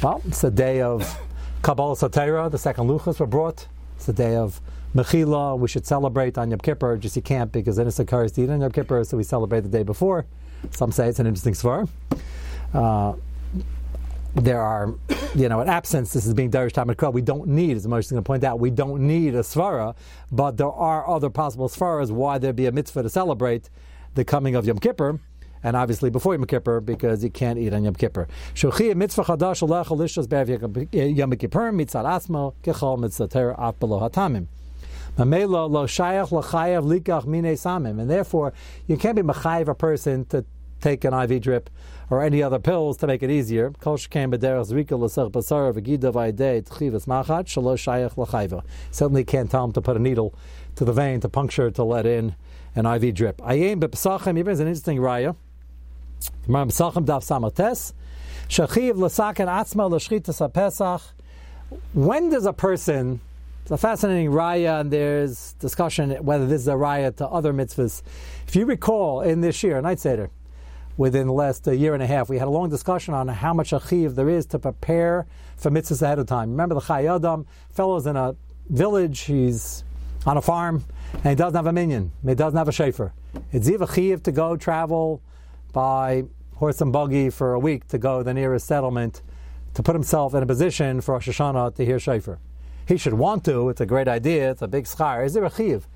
Well, 0.00 0.22
it's 0.24 0.42
the 0.42 0.52
day 0.52 0.82
of 0.82 1.18
Kabbalah 1.62 1.96
Satera, 1.96 2.48
the 2.48 2.58
second 2.58 2.86
luchas 2.86 3.18
were 3.18 3.26
brought. 3.26 3.66
It's 3.96 4.06
the 4.06 4.12
day 4.12 4.36
of 4.36 4.60
Mechila. 4.94 5.58
We 5.58 5.68
should 5.68 5.86
celebrate 5.86 6.38
on 6.38 6.50
Yom 6.50 6.60
Kippur. 6.60 6.96
Just 6.96 7.16
you 7.16 7.22
can't 7.22 7.50
because 7.50 7.76
then 7.76 7.86
it's 7.86 7.98
occurs 7.98 8.32
to 8.32 8.42
eat 8.42 8.50
on 8.50 8.60
Yom 8.60 8.70
Kippur, 8.72 9.04
so 9.04 9.16
we 9.16 9.22
celebrate 9.22 9.60
the 9.60 9.68
day 9.68 9.82
before. 9.82 10.26
Some 10.70 10.92
say 10.92 11.08
it's 11.08 11.18
an 11.18 11.26
interesting 11.26 11.54
svar. 11.54 11.88
Uh, 12.72 13.14
there 14.34 14.60
are, 14.60 14.94
you 15.34 15.48
know, 15.48 15.60
an 15.60 15.68
absence. 15.68 16.12
This 16.12 16.26
is 16.26 16.34
being 16.34 16.50
Darish 16.50 16.72
Talmud 16.72 17.00
We 17.14 17.22
don't 17.22 17.48
need, 17.48 17.76
as 17.76 17.86
Moshe 17.86 18.00
is 18.00 18.10
going 18.10 18.22
to 18.22 18.26
point 18.26 18.44
out, 18.44 18.60
we 18.60 18.70
don't 18.70 19.06
need 19.06 19.34
a 19.34 19.40
svara, 19.40 19.94
but 20.30 20.56
there 20.56 20.70
are 20.70 21.08
other 21.08 21.30
possible 21.30 21.68
svaras 21.68 22.10
why 22.10 22.38
there'd 22.38 22.56
be 22.56 22.66
a 22.66 22.72
mitzvah 22.72 23.02
to 23.02 23.10
celebrate 23.10 23.70
the 24.14 24.24
coming 24.24 24.54
of 24.54 24.66
Yom 24.66 24.78
Kippur 24.78 25.20
and 25.66 25.76
obviously 25.76 26.10
before 26.10 26.34
Yom 26.34 26.44
Kippur 26.44 26.80
because 26.80 27.24
you 27.24 27.30
can't 27.30 27.58
eat 27.58 27.74
on 27.74 27.82
Yom 27.82 27.96
Kippur. 27.96 28.28
Mitzvah 28.54 29.24
chadash 29.24 30.28
be'av 30.28 31.16
Yom 31.16 31.32
Kippur 31.32 31.72
asmo 31.72 32.54
af 33.58 33.80
below 33.80 34.08
hatamim. 34.08 34.46
And 35.18 35.32
therefore 38.10 38.52
you 38.86 38.96
can't 38.96 39.16
be 39.16 39.22
machayev 39.22 39.66
a 39.66 39.74
person 39.74 40.24
to 40.26 40.44
take 40.80 41.04
an 41.04 41.14
IV 41.14 41.42
drip 41.42 41.68
or 42.10 42.22
any 42.22 42.44
other 42.44 42.60
pills 42.60 42.96
to 42.98 43.08
make 43.08 43.24
it 43.24 43.30
easier. 43.30 43.72
Certainly 43.82 44.38
can't 49.24 49.50
tell 49.50 49.64
him 49.64 49.72
to 49.72 49.82
put 49.82 49.96
a 49.96 49.98
needle 49.98 50.32
to 50.76 50.84
the 50.84 50.92
vein 50.92 51.18
to 51.20 51.28
puncture 51.28 51.72
to 51.72 51.82
let 51.82 52.06
in 52.06 52.36
an 52.76 52.86
IV 52.86 53.14
drip. 53.14 53.42
Even 53.50 53.90
is 53.90 54.06
an 54.60 54.68
interesting 54.68 54.98
raya. 54.98 55.34
When 61.92 62.30
does 62.30 62.46
a 62.46 62.52
person, 62.52 63.20
it's 63.62 63.70
a 63.72 63.76
fascinating 63.76 64.30
raya, 64.30 64.80
and 64.80 64.92
there's 64.92 65.54
discussion 65.54 66.10
whether 66.24 66.46
this 66.46 66.62
is 66.62 66.68
a 66.68 66.74
raya 66.74 67.16
to 67.16 67.26
other 67.26 67.52
mitzvahs. 67.52 68.02
If 68.46 68.54
you 68.54 68.64
recall, 68.64 69.22
in 69.22 69.40
this 69.40 69.62
year, 69.64 69.78
a 69.78 69.82
Night 69.82 69.98
Seder, 69.98 70.30
within 70.96 71.26
the 71.26 71.32
last 71.32 71.66
uh, 71.66 71.72
year 71.72 71.92
and 71.92 72.02
a 72.02 72.06
half, 72.06 72.28
we 72.28 72.38
had 72.38 72.46
a 72.46 72.50
long 72.50 72.70
discussion 72.70 73.12
on 73.12 73.26
how 73.26 73.52
much 73.52 73.70
achiv 73.72 74.14
there 74.14 74.28
is 74.28 74.46
to 74.46 74.58
prepare 74.60 75.26
for 75.56 75.70
mitzvahs 75.70 76.00
ahead 76.00 76.20
of 76.20 76.26
time. 76.26 76.50
Remember 76.50 76.76
the 76.76 76.80
Chayadam, 76.80 77.46
fellow's 77.70 78.06
in 78.06 78.16
a 78.16 78.36
village, 78.68 79.20
he's 79.22 79.82
on 80.24 80.36
a 80.36 80.42
farm, 80.42 80.84
and 81.12 81.24
he 81.24 81.34
doesn't 81.34 81.56
have 81.56 81.66
a 81.66 81.72
minion, 81.72 82.12
he 82.24 82.34
doesn't 82.34 82.56
have 82.56 82.68
a 82.68 82.72
shafer. 82.72 83.12
It's 83.52 83.68
ziv 83.68 83.78
achiv 83.78 84.22
to 84.22 84.32
go 84.32 84.56
travel 84.56 85.20
by 85.76 86.24
horse 86.54 86.80
and 86.80 86.90
buggy 86.90 87.28
for 87.28 87.52
a 87.52 87.58
week 87.58 87.86
to 87.86 87.98
go 87.98 88.16
to 88.18 88.24
the 88.24 88.32
nearest 88.32 88.66
settlement 88.66 89.20
to 89.74 89.82
put 89.82 89.94
himself 89.94 90.34
in 90.34 90.42
a 90.42 90.46
position 90.46 91.02
for 91.02 91.12
Rosh 91.12 91.28
Hashanah 91.28 91.74
to 91.74 91.84
hear 91.84 91.98
Shofar. 91.98 92.38
He 92.88 92.96
should 92.96 93.12
want 93.12 93.44
to. 93.44 93.68
It's 93.68 93.82
a 93.82 93.84
great 93.84 94.08
idea. 94.08 94.52
It's 94.52 94.62
a 94.62 94.68
big 94.68 94.86
schar. 94.86 95.22
Is 95.26 95.34
there 95.34 95.44
a 95.44 95.54
chiv? 95.54 95.86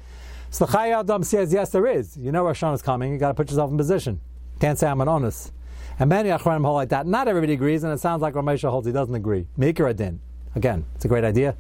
So 0.51 0.67
the 0.67 0.73
Chai 0.73 0.91
Adam 0.91 1.23
says, 1.23 1.51
yes, 1.51 1.71
there 1.71 1.87
is. 1.87 2.15
You 2.15 2.31
know 2.31 2.45
Rosh 2.45 2.63
Hashanah 2.63 2.75
is 2.75 2.83
coming. 2.83 3.11
You 3.11 3.19
got 3.19 3.29
to 3.29 3.35
put 3.35 3.49
yourself 3.49 3.71
in 3.71 3.79
position. 3.79 4.21
Can't 4.61 4.79
say 4.79 4.87
I'm 4.87 5.01
an 5.01 5.09
honest. 5.09 5.51
And 5.99 6.11
many 6.11 6.29
Achronim 6.29 6.63
hold 6.63 6.75
like 6.75 6.91
that. 6.91 7.07
Not 7.07 7.27
everybody 7.27 7.55
agrees, 7.55 7.83
and 7.83 7.91
it 7.91 8.01
sounds 8.01 8.21
like 8.21 8.35
Ramesha 8.35 8.69
holds 8.69 8.87
he 8.87 8.93
doesn't 8.93 9.15
agree. 9.15 9.47
Maker 9.57 9.89
Adin. 9.89 10.21
Again, 10.55 10.85
it's 10.95 11.07
a 11.07 11.09
great 11.09 11.25
idea. 11.25 11.57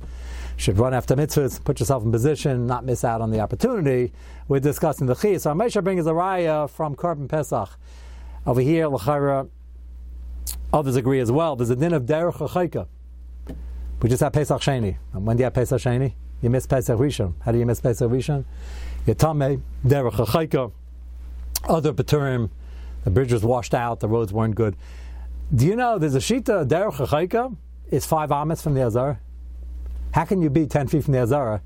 should 0.58 0.78
run 0.78 0.92
after 0.92 1.16
mitzvahs, 1.16 1.64
put 1.64 1.80
yourself 1.80 2.04
in 2.04 2.12
position, 2.12 2.66
not 2.66 2.84
miss 2.84 3.02
out 3.02 3.22
on 3.22 3.30
the 3.30 3.40
opportunity. 3.40 4.12
We're 4.46 4.60
discussing 4.60 5.06
the 5.06 5.14
chi. 5.14 5.38
So 5.38 5.54
Ramesha 5.54 5.82
brings 5.82 6.06
a 6.06 6.10
raya 6.10 6.68
from 6.68 6.96
Korban 6.96 7.26
Pesach 7.26 7.70
over 8.46 8.60
here, 8.60 8.86
Lachara, 8.86 9.48
others 10.72 10.96
agree 10.96 11.20
as 11.20 11.30
well. 11.30 11.56
There's 11.56 11.70
a 11.70 11.76
din 11.76 11.92
of 11.92 12.04
Derech 12.04 12.34
HaChaika. 12.34 12.86
We 14.02 14.08
just 14.08 14.22
had 14.22 14.32
Pesach 14.32 14.60
Sheni. 14.62 14.96
And 15.12 15.26
when 15.26 15.36
do 15.36 15.42
you 15.42 15.44
have 15.44 15.54
Pesach 15.54 15.80
Sheni? 15.80 16.14
You 16.40 16.48
miss 16.48 16.66
Pesach 16.66 16.98
Rishon. 16.98 17.34
How 17.40 17.52
do 17.52 17.58
you 17.58 17.66
miss 17.66 17.80
Pesach 17.80 18.10
Rishon? 18.10 18.44
Yatame, 19.06 19.60
Derech 19.86 20.12
HaChaika, 20.12 20.72
other 21.68 21.92
Peturim, 21.92 22.50
the 23.04 23.10
bridge 23.10 23.32
was 23.32 23.42
washed 23.42 23.74
out, 23.74 24.00
the 24.00 24.08
roads 24.08 24.32
weren't 24.32 24.54
good. 24.54 24.76
Do 25.54 25.66
you 25.66 25.76
know 25.76 25.98
there's 25.98 26.14
a 26.14 26.18
Shita, 26.18 26.66
Derech 26.66 26.94
HaChaika, 26.94 27.56
is 27.90 28.06
five 28.06 28.30
amas 28.30 28.62
from 28.62 28.74
the 28.74 28.82
Azara? 28.82 29.18
How 30.12 30.24
can 30.24 30.42
you 30.42 30.50
be 30.50 30.66
10 30.66 30.88
feet 30.88 31.04
from 31.04 31.12
the 31.12 31.20
Azara 31.20 31.60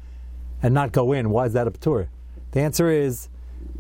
and 0.63 0.75
not 0.75 0.93
go 0.93 1.13
in? 1.13 1.31
Why 1.31 1.47
is 1.47 1.53
that 1.53 1.67
a 1.67 1.71
Petur? 1.71 2.09
The 2.53 2.61
answer 2.61 2.91
is 2.91 3.29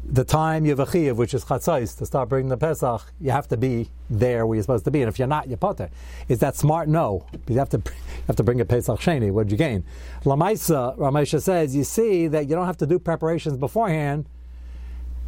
the 0.06 0.24
time 0.24 0.64
you 0.64 0.70
have 0.70 0.80
a 0.80 0.90
chiv, 0.90 1.16
which 1.18 1.34
is 1.34 1.44
chatzais, 1.44 1.96
to 1.98 2.06
start 2.06 2.28
bringing 2.28 2.48
the 2.48 2.56
Pesach, 2.56 3.02
you 3.20 3.30
have 3.30 3.48
to 3.48 3.56
be 3.56 3.90
there 4.10 4.46
where 4.46 4.56
you're 4.56 4.62
supposed 4.62 4.84
to 4.84 4.90
be. 4.90 5.02
And 5.02 5.08
if 5.08 5.18
you're 5.18 5.28
not, 5.28 5.48
you're 5.48 5.56
potter. 5.56 5.90
Is 6.28 6.38
that 6.40 6.56
smart? 6.56 6.88
No. 6.88 7.26
You 7.48 7.58
have 7.58 7.70
to, 7.70 7.78
you 7.78 7.92
have 8.26 8.36
to 8.36 8.42
bring 8.42 8.60
a 8.60 8.64
Pesach 8.64 9.00
Sheni. 9.00 9.30
What 9.30 9.44
did 9.44 9.52
you 9.52 9.58
gain? 9.58 9.84
Lamaisa, 10.24 10.96
Ramesha 10.98 11.40
says, 11.40 11.74
you 11.74 11.84
see 11.84 12.26
that 12.28 12.48
you 12.48 12.54
don't 12.54 12.66
have 12.66 12.76
to 12.78 12.86
do 12.86 12.98
preparations 12.98 13.56
beforehand 13.56 14.26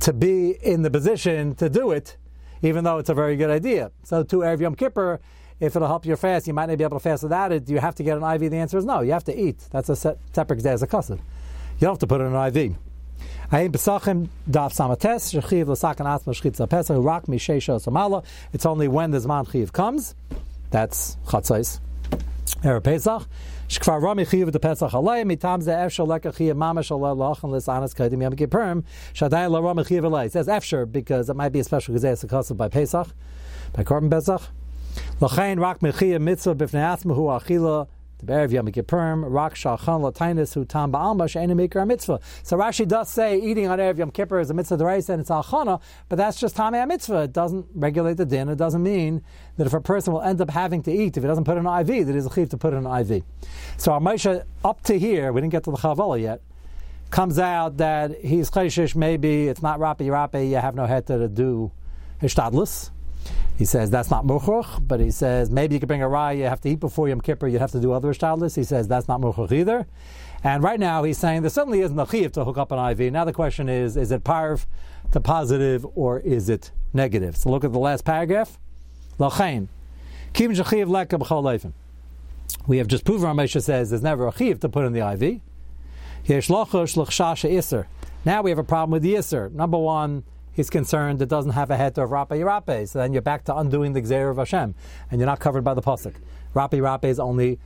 to 0.01 0.13
be 0.13 0.51
in 0.63 0.83
the 0.83 0.91
position 0.91 1.55
to 1.55 1.71
do 1.71 1.91
it, 1.91 2.17
even 2.63 2.85
though 2.85 2.99
it's 2.99 3.09
a 3.09 3.15
very 3.15 3.37
good 3.37 3.51
idea. 3.51 3.91
So 4.03 4.23
to 4.25 4.37
Erev 4.39 4.61
Yom 4.61 4.75
Kippur, 4.75 5.21
if 5.59 5.75
it'll 5.75 5.89
help 5.89 6.05
your 6.05 6.19
fast, 6.19 6.47
you 6.47 6.53
might 6.53 6.67
not 6.67 6.77
be 6.77 6.85
able 6.85 6.99
to 6.99 7.03
fast 7.03 7.23
without 7.23 7.51
it. 7.51 7.65
Do 7.65 7.73
you 7.73 7.79
have 7.79 7.95
to 7.95 8.03
get 8.03 8.19
an 8.19 8.23
IV? 8.23 8.51
The 8.51 8.59
answer 8.59 8.77
is 8.77 8.85
no. 8.85 9.01
You 9.01 9.13
have 9.13 9.25
to 9.25 9.35
eat. 9.35 9.67
That's 9.71 9.89
a 9.89 9.97
separate 9.97 10.63
day 10.63 10.73
as 10.73 10.83
a 10.83 10.87
custard. 10.87 11.19
You 11.19 11.81
don't 11.81 11.93
have 11.93 11.99
to 12.01 12.07
put 12.07 12.21
in 12.21 12.35
an 12.35 12.57
IV. 12.57 12.77
It's 13.53 13.89
only 13.89 14.29
when 18.89 19.11
the 19.11 19.19
Zman 19.19 19.53
Chiv 19.53 19.73
comes. 19.73 20.15
That's 20.71 21.17
Chatzais. 21.27 21.81
Er 22.65 22.81
Pesach. 22.81 23.29
Shkvar 23.69 24.03
Rami 24.03 24.25
Chiyuv 24.25 24.51
the 24.51 24.59
Pesach 24.59 24.93
Alei 24.93 25.25
mitam 25.25 25.63
ze 25.63 25.71
efshar 25.71 26.09
leka 26.09 26.33
Chiyuv 26.33 26.55
mamash 26.55 26.91
alei 26.91 27.17
lach 27.17 27.45
unless 27.45 27.69
anas 27.69 27.95
kadim 27.95 28.23
yom 28.23 28.35
kippurim 28.35 28.83
shadayin 29.15 29.51
la 29.51 29.61
Rami 29.61 29.85
Chiyuv 29.85 30.03
Alei. 30.03 30.27
It 30.27 30.33
says 30.33 30.49
efshar 30.49 30.91
because 30.91 31.31
it 31.31 31.37
might 31.37 31.51
be 31.51 31.61
a 31.61 31.65
special 31.65 31.95
gazayas 31.95 32.25
akasov 32.25 32.57
by 32.57 32.69
Pesach, 32.69 33.09
by 33.73 33.85
Korban 33.85 34.11
Pesach. 34.11 34.43
Lachain 35.21 35.61
rak 35.61 35.81
mechiyah 35.81 36.21
mitzvah 36.21 36.55
b'fnei 36.55 36.83
atzma 36.83 37.15
hu 37.15 37.23
achila 37.23 37.87
the 38.19 38.27
Be'er 38.27 38.47
Yom 38.47 38.67
Kippurim, 38.69 39.25
Rak 39.29 39.55
Shalchan 39.55 40.01
Latainis 40.01 40.55
Hu 40.55 40.65
Tam 40.65 40.93
Ba'alma 40.93 41.29
She'enu 41.29 41.55
Mikra 41.55 41.87
Mitzvah. 41.87 42.21
So 42.43 42.57
Rashi 42.57 42.87
does 42.87 43.11
say 43.11 43.39
eating 43.39 43.69
on 43.69 43.79
Erev 43.79 43.99
Yom 43.99 44.11
Kippur 44.11 44.41
is 44.41 44.51
a 44.51 44.55
mitzvah 44.55 44.79
deraisa 44.79 45.11
and 45.11 45.21
it's 45.21 45.31
alchana, 45.31 45.81
but 46.09 46.17
that's 46.17 46.41
just 46.41 46.57
Tamei 46.57 46.87
mitzvah. 46.87 47.23
It 47.23 47.33
doesn't 47.33 47.67
regulate 47.75 48.17
the 48.17 48.25
din. 48.25 48.49
It 48.49 48.57
doesn't 48.57 48.83
mean 48.83 49.23
that 49.57 49.67
if 49.67 49.75
a 49.75 49.81
person 49.81 50.13
will 50.13 50.23
end 50.23 50.41
up 50.41 50.51
having 50.51 50.83
to 50.85 50.93
eat, 50.93 51.17
if 51.17 51.23
he 51.23 51.27
doesn't 51.27 51.45
put 51.45 51.59
an 51.59 51.67
IV, 51.67 52.07
that 52.07 52.17
is 52.17 52.27
a 52.27 52.33
chiv 52.33 52.49
to 52.51 52.57
put 52.57 52.73
in 52.73 52.87
an 52.87 53.01
IV. 53.01 53.23
So 53.77 53.93
our 53.93 54.01
Moshe, 54.01 54.43
up 54.65 54.83
to 54.85 54.99
here, 54.99 55.33
we 55.33 55.41
didn't 55.41 55.53
get 55.53 55.65
to 55.65 55.71
the 55.71 55.77
Chavala 55.77 56.21
yet, 56.21 56.41
comes 57.11 57.39
out 57.39 57.77
that 57.79 58.21
he's 58.21 58.51
chayshish, 58.51 58.97
maybe 58.97 59.49
it's 59.49 59.63
not 59.63 59.79
rapi 59.79 60.07
rapi, 60.07 60.49
you 60.51 60.57
have 60.57 60.75
no 60.75 60.87
head 60.87 61.07
to 61.07 61.29
do 61.29 61.71
hishtadlus. 62.21 62.91
He 63.57 63.65
says 63.65 63.91
that's 63.91 64.11
not 64.11 64.27
muchuch, 64.27 64.87
but 64.87 65.01
he 65.01 65.11
says 65.11 65.51
maybe 65.51 65.75
you 65.75 65.81
could 65.81 65.89
bring 65.89 66.03
a 66.03 66.09
rye, 66.09 66.33
you 66.33 66.45
have 66.45 66.61
to 66.63 66.69
eat 66.69 66.81
before 66.81 67.09
Yom 67.09 67.21
Kippur, 67.21 67.49
you'd 67.49 67.61
have 67.61 67.73
to 67.73 67.81
do 67.81 67.93
other 67.93 68.13
shtadlis. 68.13 68.55
He 68.55 68.65
says 68.65 68.87
that's 68.87 69.09
not 69.09 69.21
muchuch 69.21 69.53
either. 69.53 69.87
And 70.45 70.63
right 70.63 70.79
now 70.79 71.03
he's 71.05 71.19
saying 71.19 71.43
there 71.43 71.51
certainly 71.51 71.81
isn't 71.81 71.99
a 71.99 72.07
chiv 72.07 72.33
to 72.33 72.45
hook 72.45 72.59
up 72.59 72.71
an 72.71 72.79
IV. 72.91 73.13
Now 73.13 73.25
the 73.25 73.33
question 73.33 73.69
is, 73.69 73.97
is 73.97 74.11
it 74.11 74.25
parv 74.25 74.67
to 75.13 75.21
positive 75.21 75.87
or 75.95 76.21
is 76.21 76.49
it 76.49 76.71
negative? 76.93 77.37
So 77.37 77.51
look 77.51 77.65
at 77.65 77.73
the 77.73 77.79
last 77.79 78.05
paragraph. 78.05 78.59
Lachain. 79.19 79.69
Kim 80.35 80.53
leka 80.53 81.73
We 82.67 82.77
have 82.77 82.87
just 82.87 83.05
proven, 83.07 83.29
Ramesha 83.29 83.63
says, 83.63 83.91
there's 83.91 84.03
never 84.03 84.29
a 84.29 84.33
chiv 84.33 84.61
to 84.61 84.69
put 84.69 84.85
in 84.85 84.93
the 84.93 85.01
IV. 85.01 85.41
Now 88.25 88.43
we 88.43 88.51
have 88.51 88.59
a 88.59 88.65
problem 88.65 88.91
with 88.91 89.03
the 89.03 89.15
Yisr. 89.15 89.53
Number 89.53 89.79
one, 89.79 90.25
he's 90.57 90.71
concerned 90.71 91.21
it 91.21 91.29
doesn't 91.29 91.53
have 91.53 91.71
a 91.71 91.77
head 91.77 91.99
of 91.99 92.09
Rapi 92.09 92.43
Rape. 92.43 92.89
So 92.89 92.99
then 92.99 93.13
you're 93.13 93.23
back 93.23 93.45
to 93.45 93.57
undoing 93.57 93.93
the 93.93 94.01
Gzeir 94.01 94.31
of 94.31 94.39
Hashem, 94.39 94.75
and 95.11 95.21
you're 95.21 95.27
not 95.27 95.39
covered 95.39 95.63
by 95.63 95.75
the 95.75 95.83
Pasuk. 95.83 96.15
Rapi 96.55 96.83
Rape 96.83 97.05
is 97.05 97.21
only 97.21 97.59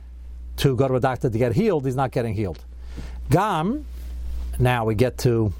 to 0.57 0.75
go 0.75 0.89
to 0.89 0.95
a 0.95 0.99
doctor 0.99 1.29
to 1.29 1.37
get 1.37 1.53
healed, 1.53 1.85
he's 1.85 1.95
not 1.95 2.11
getting 2.11 2.35
healed. 2.35 2.63
Gam, 3.29 3.85
now 4.59 4.83
we 4.83 4.93
get 4.93 5.17
to 5.19 5.53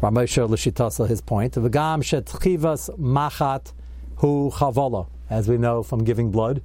Ramesha 0.00 0.48
Lishitasa, 0.48 1.06
his 1.06 1.20
point. 1.20 1.52
Gam 1.54 2.00
Shetchivas 2.00 2.98
Machat 2.98 3.72
Hu 4.16 4.50
Chavola, 4.50 5.06
as 5.28 5.48
we 5.48 5.58
know 5.58 5.82
from 5.82 6.02
giving 6.02 6.30
blood 6.30 6.62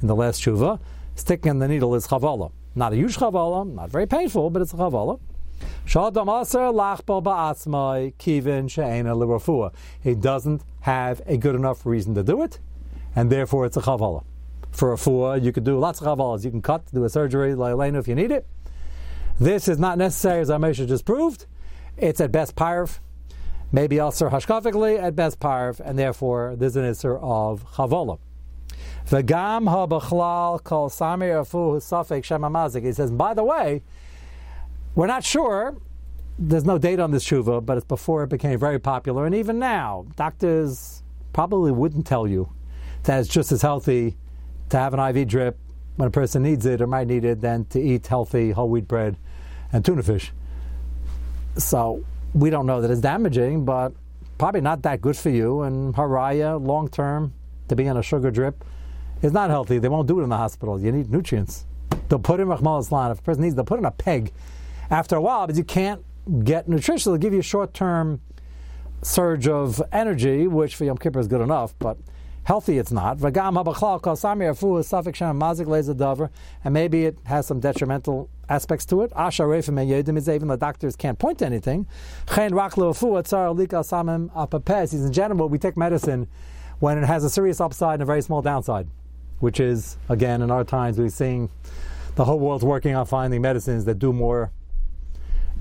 in 0.00 0.06
the 0.06 0.14
last 0.14 0.40
Shuva. 0.40 0.78
Sticking 1.16 1.50
in 1.50 1.58
the 1.58 1.66
needle 1.66 1.96
is 1.96 2.06
Chavola. 2.06 2.52
Not 2.76 2.92
a 2.92 2.96
huge 2.96 3.16
Chavola, 3.16 3.68
not 3.68 3.90
very 3.90 4.06
painful, 4.06 4.50
but 4.50 4.62
it's 4.62 4.72
a 4.72 4.76
Chavola. 4.76 5.18
He 5.86 5.94
doesn't 10.14 10.62
have 10.80 11.22
a 11.26 11.36
good 11.36 11.54
enough 11.54 11.86
reason 11.86 12.14
to 12.14 12.22
do 12.22 12.42
it, 12.42 12.58
and 13.16 13.30
therefore 13.30 13.66
it's 13.66 13.76
a 13.76 13.80
chavala. 13.80 14.24
For 14.70 14.92
a 14.92 14.96
fuah, 14.96 15.42
you 15.42 15.50
could 15.52 15.64
do 15.64 15.78
lots 15.78 16.00
of 16.00 16.06
chavalas. 16.06 16.44
You 16.44 16.50
can 16.50 16.62
cut, 16.62 16.84
do 16.92 17.04
a 17.04 17.08
surgery, 17.08 17.54
like 17.54 17.94
if 17.94 18.06
you 18.06 18.14
need 18.14 18.30
it. 18.30 18.46
This 19.40 19.66
is 19.68 19.78
not 19.78 19.98
necessary, 19.98 20.40
as 20.40 20.50
Amesha 20.50 20.86
just 20.86 21.04
proved. 21.04 21.46
It's 21.96 22.20
at 22.20 22.30
best 22.30 22.54
parv, 22.54 22.98
maybe 23.72 23.98
also 23.98 24.28
hashkafically 24.28 25.02
at 25.02 25.16
best 25.16 25.40
parv, 25.40 25.80
and 25.80 25.98
therefore 25.98 26.54
there's 26.56 26.76
an 26.76 26.84
isser 26.84 27.18
of 27.22 27.64
chavala. 27.72 28.18
V'gam 29.08 29.68
ha 29.68 29.86
kol 30.58 30.90
samir 30.90 31.40
afu 31.42 31.78
safek. 31.78 32.82
He 32.84 32.92
says, 32.92 33.10
by 33.10 33.32
the 33.32 33.42
way, 33.42 33.82
we're 34.98 35.06
not 35.06 35.22
sure. 35.22 35.76
There's 36.40 36.64
no 36.64 36.76
date 36.76 36.98
on 36.98 37.12
this 37.12 37.24
shuva, 37.24 37.64
but 37.64 37.76
it's 37.76 37.86
before 37.86 38.24
it 38.24 38.30
became 38.30 38.58
very 38.58 38.80
popular, 38.80 39.26
and 39.26 39.34
even 39.36 39.60
now, 39.60 40.06
doctors 40.16 41.04
probably 41.32 41.70
wouldn't 41.70 42.04
tell 42.04 42.26
you 42.26 42.52
that 43.04 43.20
it's 43.20 43.28
just 43.28 43.52
as 43.52 43.62
healthy 43.62 44.16
to 44.70 44.76
have 44.76 44.94
an 44.94 45.16
IV 45.16 45.28
drip 45.28 45.56
when 45.94 46.08
a 46.08 46.10
person 46.10 46.42
needs 46.42 46.66
it 46.66 46.82
or 46.82 46.88
might 46.88 47.06
need 47.06 47.24
it 47.24 47.40
than 47.40 47.64
to 47.66 47.80
eat 47.80 48.08
healthy 48.08 48.50
whole 48.50 48.68
wheat 48.68 48.88
bread 48.88 49.16
and 49.72 49.84
tuna 49.84 50.02
fish. 50.02 50.32
So 51.56 52.04
we 52.34 52.50
don't 52.50 52.66
know 52.66 52.80
that 52.80 52.90
it's 52.90 53.00
damaging, 53.00 53.64
but 53.64 53.92
probably 54.36 54.62
not 54.62 54.82
that 54.82 55.00
good 55.00 55.16
for 55.16 55.30
you. 55.30 55.62
And 55.62 55.94
haraya, 55.94 56.60
long 56.60 56.88
term, 56.88 57.32
to 57.68 57.76
be 57.76 57.86
on 57.86 57.96
a 57.96 58.02
sugar 58.02 58.32
drip 58.32 58.64
is 59.22 59.30
not 59.32 59.48
healthy. 59.48 59.78
They 59.78 59.88
won't 59.88 60.08
do 60.08 60.18
it 60.18 60.24
in 60.24 60.28
the 60.28 60.36
hospital. 60.36 60.80
You 60.80 60.90
need 60.90 61.08
nutrients. 61.08 61.66
They'll 62.08 62.18
put 62.18 62.40
in 62.40 62.48
Rahmal 62.48 62.80
Islam. 62.80 63.12
If 63.12 63.20
a 63.20 63.22
person 63.22 63.44
needs, 63.44 63.54
they'll 63.54 63.64
put 63.64 63.78
in 63.78 63.84
a 63.84 63.92
peg 63.92 64.32
after 64.90 65.16
a 65.16 65.20
while, 65.20 65.46
but 65.46 65.56
you 65.56 65.64
can't 65.64 66.04
get 66.44 66.68
nutrition. 66.68 67.12
It'll 67.12 67.18
give 67.18 67.32
you 67.32 67.40
a 67.40 67.42
short 67.42 67.74
term 67.74 68.20
surge 69.02 69.46
of 69.48 69.82
energy, 69.92 70.46
which 70.46 70.76
for 70.76 70.84
Yom 70.84 70.98
Kippur 70.98 71.20
is 71.20 71.28
good 71.28 71.40
enough, 71.40 71.74
but 71.78 71.96
healthy 72.44 72.78
it's 72.78 72.90
not. 72.90 73.18
And 76.64 76.74
maybe 76.74 77.04
it 77.04 77.18
has 77.24 77.46
some 77.46 77.60
detrimental 77.60 78.30
aspects 78.48 78.86
to 78.86 79.02
it. 79.02 79.12
Even 79.14 80.48
the 80.48 80.56
doctors 80.58 80.96
can't 80.96 81.18
point 81.18 81.38
to 81.38 81.46
anything. 81.46 81.86
In 82.36 82.54
general, 85.12 85.48
we 85.48 85.58
take 85.58 85.76
medicine 85.76 86.26
when 86.78 86.96
it 86.96 87.04
has 87.04 87.24
a 87.24 87.30
serious 87.30 87.60
upside 87.60 87.94
and 87.94 88.02
a 88.02 88.06
very 88.06 88.22
small 88.22 88.40
downside, 88.40 88.88
which 89.40 89.60
is, 89.60 89.98
again, 90.08 90.42
in 90.42 90.50
our 90.50 90.64
times, 90.64 90.98
we're 90.98 91.08
seeing 91.08 91.50
the 92.14 92.24
whole 92.24 92.38
world's 92.38 92.64
working 92.64 92.94
on 92.94 93.04
finding 93.04 93.42
medicines 93.42 93.84
that 93.84 93.98
do 93.98 94.12
more 94.12 94.50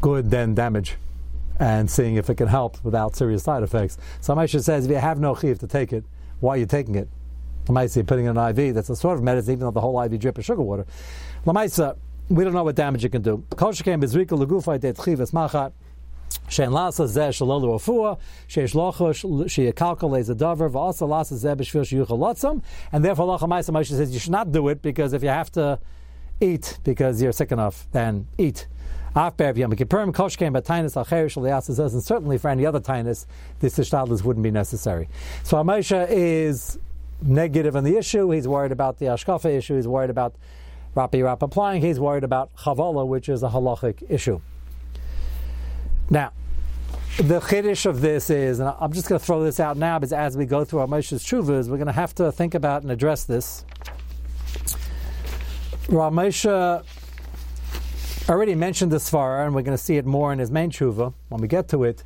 good 0.02 0.30
than 0.30 0.54
damage 0.54 0.96
and 1.60 1.90
seeing 1.90 2.16
if 2.16 2.30
it 2.30 2.36
can 2.36 2.48
help 2.48 2.84
without 2.84 3.16
serious 3.16 3.44
side 3.44 3.64
effects. 3.64 3.98
So 4.22 4.36
Maisha 4.36 4.64
says 4.64 4.86
if 4.86 4.92
you 4.92 4.98
have 4.98 5.20
no 5.20 5.36
chiv 5.36 5.60
to 5.60 5.68
take 5.68 5.92
it, 5.92 6.04
why 6.40 6.56
are 6.56 6.58
you 6.58 6.66
taking 6.66 6.96
it? 6.96 7.10
Lamaisa, 7.66 8.06
putting 8.06 8.26
in 8.26 8.38
an 8.38 8.58
IV, 8.58 8.76
that's 8.76 8.90
a 8.90 8.96
sort 8.96 9.18
of 9.18 9.24
medicine, 9.24 9.54
even 9.54 9.66
though 9.66 9.72
the 9.72 9.82
whole 9.82 10.02
IV 10.02 10.20
drip 10.20 10.40
is 10.40 10.46
sugar 10.46 10.62
water. 10.62 10.86
Lamaisa, 11.46 11.98
we 12.30 12.44
don't 12.44 12.54
know 12.54 12.64
what 12.64 12.76
damage 12.76 13.04
it 13.04 13.10
can 13.10 13.22
do. 13.22 13.44
Koshkem 13.50 14.02
bezrika 14.02 14.38
legufay 14.38 14.80
det 14.80 14.96
chivas. 14.96 15.34
Shein 16.50 16.72
lasa 16.72 17.04
zeh 17.04 17.30
shalolu 17.30 17.76
afua, 17.76 18.20
sheish 18.48 18.74
locho 18.74 19.14
sheyakalkal 19.14 20.10
lez 20.10 20.30
adover, 20.30 20.70
v'asa 20.70 21.08
lasa 21.08 21.36
zeh 21.36 21.56
b'shvil 21.56 22.06
sheyuchal 22.06 22.62
and 22.92 23.04
therefore 23.04 23.38
Lacha 23.38 23.48
Maisa 23.48 23.72
Moshe 23.72 23.90
says 23.90 24.12
you 24.14 24.20
should 24.20 24.32
not 24.32 24.52
do 24.52 24.68
it 24.68 24.82
because 24.82 25.14
if 25.14 25.24
you 25.24 25.30
have 25.30 25.52
to 25.52 25.80
eat 26.42 26.80
because 26.84 27.22
you're 27.22 27.32
sick 27.32 27.52
enough, 27.52 27.88
then 27.92 28.28
eat. 28.38 28.68
And 31.94 32.04
certainly 32.04 32.38
for 32.38 32.50
any 32.50 32.66
other 32.66 32.80
tinus, 32.80 33.26
this 33.60 33.78
ishtadlis 33.80 34.24
wouldn't 34.24 34.44
be 34.44 34.52
necessary. 34.52 35.10
So 35.44 35.58
Amosha 35.58 36.08
is 36.10 36.78
negative 37.22 37.76
on 37.76 37.84
the 37.84 37.98
issue. 37.98 38.30
He's 38.30 38.48
worried 38.48 38.72
about 38.72 39.00
the 39.00 39.08
ashkafa 39.08 39.46
issue. 39.46 39.76
He's 39.76 39.88
worried 39.88 40.12
about 40.12 40.36
rapi 40.96 41.24
rap 41.24 41.42
applying. 41.42 41.82
He's 41.82 42.00
worried 42.00 42.24
about 42.24 42.56
chavala, 42.58 43.08
which 43.08 43.28
is 43.28 43.42
a 43.42 43.50
halachic 43.50 44.04
issue. 44.08 44.40
Now, 46.12 46.32
the 47.18 47.40
chiddush 47.40 47.88
of 47.88 48.02
this 48.02 48.30
is, 48.30 48.60
and 48.60 48.72
I'm 48.80 48.94
just 48.94 49.10
going 49.10 49.20
to 49.20 49.26
throw 49.26 49.44
this 49.44 49.60
out 49.60 49.78
now, 49.78 49.98
because 49.98 50.14
as 50.14 50.38
we 50.38 50.46
go 50.46 50.64
through 50.64 50.82
our 50.82 50.88
Moshe's 50.88 51.68
we're 51.68 51.78
going 51.78 51.88
to 51.88 51.92
have 51.92 52.14
to 52.16 52.32
think 52.32 52.54
about 52.54 52.84
and 52.84 52.92
address 52.92 53.24
this. 53.24 53.66
Ramesha 55.88 56.86
already 58.30 58.56
mentioned 58.56 58.92
this 58.92 59.10
far, 59.10 59.46
and 59.46 59.56
we're 59.56 59.62
going 59.62 59.78
to 59.78 59.84
see 59.84 59.98
it 59.98 60.06
more 60.06 60.34
in 60.34 60.40
his 60.40 60.52
main 60.52 60.70
tshuva 60.70 61.14
when 61.30 61.42
we 61.42 61.48
get 61.48 61.70
to 61.70 61.84
it, 61.84 62.04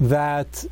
that 0.00 0.64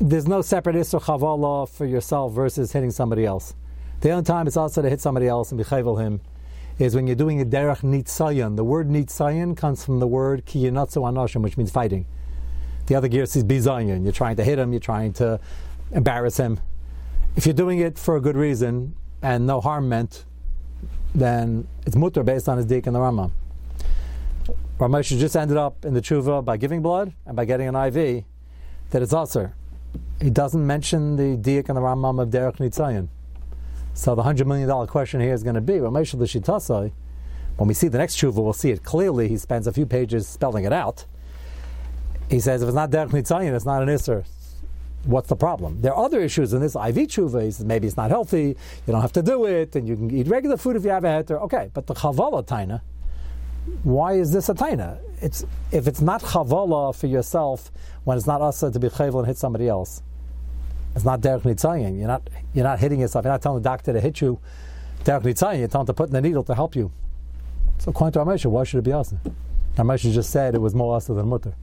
there's 0.00 0.26
no 0.26 0.42
separate 0.42 0.76
Isra 0.76 1.02
Chavala 1.02 1.68
for 1.68 1.84
yourself 1.84 2.32
versus 2.32 2.72
hitting 2.72 2.90
somebody 2.90 3.24
else. 3.24 3.54
The 4.00 4.10
only 4.10 4.24
time 4.24 4.46
it's 4.46 4.56
also 4.56 4.82
to 4.82 4.90
hit 4.90 5.00
somebody 5.00 5.28
else 5.28 5.52
and 5.52 5.60
bechavel 5.60 6.00
him 6.00 6.20
is 6.78 6.94
when 6.94 7.06
you're 7.06 7.16
doing 7.16 7.40
a 7.40 7.44
derech 7.44 7.80
nitzayon. 7.80 8.56
The 8.56 8.64
word 8.64 8.88
nitzayon 8.88 9.56
comes 9.56 9.84
from 9.84 10.00
the 10.00 10.06
word 10.06 10.44
kiyinatzu 10.46 10.96
anoshim, 10.96 11.42
which 11.42 11.56
means 11.56 11.70
fighting. 11.70 12.06
The 12.86 12.96
other 12.96 13.08
gear 13.08 13.22
is 13.22 13.34
bizayon. 13.44 14.02
You're 14.02 14.12
trying 14.12 14.36
to 14.36 14.44
hit 14.44 14.58
him, 14.58 14.72
you're 14.72 14.80
trying 14.80 15.12
to 15.14 15.40
embarrass 15.92 16.36
him. 16.36 16.60
If 17.36 17.46
you're 17.46 17.54
doing 17.54 17.78
it 17.78 17.98
for 17.98 18.16
a 18.16 18.20
good 18.20 18.36
reason 18.36 18.94
and 19.22 19.46
no 19.46 19.60
harm 19.60 19.88
meant, 19.88 20.24
then 21.14 21.66
it's 21.86 21.96
mutter 21.96 22.22
based 22.22 22.48
on 22.48 22.56
his 22.56 22.66
dik 22.66 22.86
and 22.86 22.94
the 22.94 23.00
Rambam. 23.00 23.30
Ramosha 24.84 25.18
just 25.18 25.34
ended 25.34 25.56
up 25.56 25.86
in 25.86 25.94
the 25.94 26.02
tshuva 26.02 26.44
by 26.44 26.58
giving 26.58 26.82
blood 26.82 27.14
and 27.24 27.34
by 27.34 27.46
getting 27.46 27.68
an 27.68 27.74
IV, 27.74 28.24
that 28.90 29.00
it's. 29.00 29.14
He 30.20 30.28
doesn't 30.28 30.66
mention 30.66 31.16
the 31.16 31.38
diak 31.38 31.70
and 31.70 31.78
the 31.78 31.80
Rambam 31.80 32.20
of 32.20 32.28
Derech 32.28 32.58
Nitzayin. 32.58 33.08
So 33.94 34.14
the 34.14 34.22
hundred 34.22 34.46
million 34.46 34.68
dollar 34.68 34.86
question 34.86 35.22
here 35.22 35.32
is 35.32 35.42
going 35.42 35.54
to 35.54 35.62
be, 35.62 35.80
when 35.80 35.94
we 35.94 36.04
see 36.04 36.18
the 37.88 37.96
next 37.96 38.16
tshuva, 38.18 38.34
we'll 38.34 38.52
see 38.52 38.72
it 38.72 38.82
clearly. 38.82 39.26
He 39.28 39.38
spends 39.38 39.66
a 39.66 39.72
few 39.72 39.86
pages 39.86 40.28
spelling 40.28 40.64
it 40.64 40.72
out. 40.72 41.06
He 42.28 42.38
says, 42.38 42.60
if 42.60 42.68
it's 42.68 42.74
not 42.74 42.90
derech 42.90 43.08
nitzayin, 43.08 43.54
it's 43.54 43.64
not 43.64 43.82
an 43.82 43.88
isser. 43.88 44.26
What's 45.04 45.28
the 45.28 45.36
problem? 45.36 45.80
There 45.80 45.94
are 45.94 46.04
other 46.04 46.20
issues 46.20 46.52
in 46.52 46.60
this 46.60 46.74
IV 46.74 47.08
tshuva. 47.08 47.42
He 47.42 47.52
says 47.52 47.64
maybe 47.64 47.86
it's 47.86 47.96
not 47.96 48.10
healthy. 48.10 48.48
You 48.86 48.92
don't 48.92 49.00
have 49.00 49.12
to 49.12 49.22
do 49.22 49.46
it, 49.46 49.76
and 49.76 49.88
you 49.88 49.96
can 49.96 50.10
eat 50.10 50.28
regular 50.28 50.58
food 50.58 50.76
if 50.76 50.84
you 50.84 50.90
have 50.90 51.04
a 51.04 51.08
heter. 51.08 51.40
Okay, 51.42 51.70
but 51.72 51.86
the 51.86 51.94
chavala 51.94 52.44
taina. 52.44 52.82
Why 53.82 54.14
is 54.14 54.32
this 54.32 54.48
a 54.48 54.54
taina? 54.54 54.98
It's 55.20 55.44
if 55.72 55.86
it's 55.86 56.00
not 56.00 56.22
chavala 56.22 56.94
for 56.94 57.06
yourself 57.06 57.70
when 58.04 58.16
it's 58.16 58.26
not 58.26 58.40
asa 58.40 58.70
to 58.70 58.78
be 58.78 58.88
chayvel 58.88 59.20
and 59.20 59.26
hit 59.26 59.38
somebody 59.38 59.68
else. 59.68 60.02
It's 60.94 61.04
not 61.04 61.20
derech 61.20 61.42
nitzayin. 61.42 61.98
You're 61.98 62.08
not 62.08 62.28
you're 62.52 62.64
not 62.64 62.78
hitting 62.78 63.00
yourself. 63.00 63.24
You're 63.24 63.32
not 63.32 63.42
telling 63.42 63.62
the 63.62 63.68
doctor 63.68 63.92
to 63.92 64.00
hit 64.00 64.20
you. 64.20 64.38
Derech 65.04 65.22
nitzayin. 65.22 65.58
You're 65.60 65.68
telling 65.68 65.86
to 65.86 65.94
put 65.94 66.08
in 66.08 66.12
the 66.12 66.20
needle 66.20 66.44
to 66.44 66.54
help 66.54 66.76
you. 66.76 66.92
So 67.78 67.90
according 67.90 68.12
to 68.12 68.18
Ramesha, 68.20 68.46
why 68.46 68.64
should 68.64 68.78
it 68.78 68.84
be 68.84 68.92
asa? 68.92 69.18
Ramesha 69.76 70.12
just 70.12 70.30
said 70.30 70.54
it 70.54 70.60
was 70.60 70.74
more 70.74 70.96
asa 70.96 71.14
than 71.14 71.28
mutter. 71.28 71.54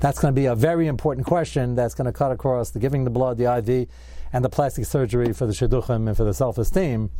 That's 0.00 0.18
going 0.18 0.34
to 0.34 0.38
be 0.38 0.46
a 0.46 0.54
very 0.54 0.86
important 0.86 1.26
question 1.26 1.74
that's 1.74 1.94
going 1.94 2.06
to 2.06 2.12
cut 2.12 2.30
across 2.30 2.70
the 2.70 2.78
giving 2.78 3.04
the 3.04 3.10
blood, 3.10 3.38
the 3.38 3.52
IV, 3.56 3.88
and 4.32 4.44
the 4.44 4.48
plastic 4.48 4.84
surgery 4.84 5.32
for 5.32 5.46
the 5.46 5.52
shidduchim 5.52 6.06
and 6.08 6.16
for 6.16 6.24
the 6.24 6.34
self-esteem. 6.34 7.10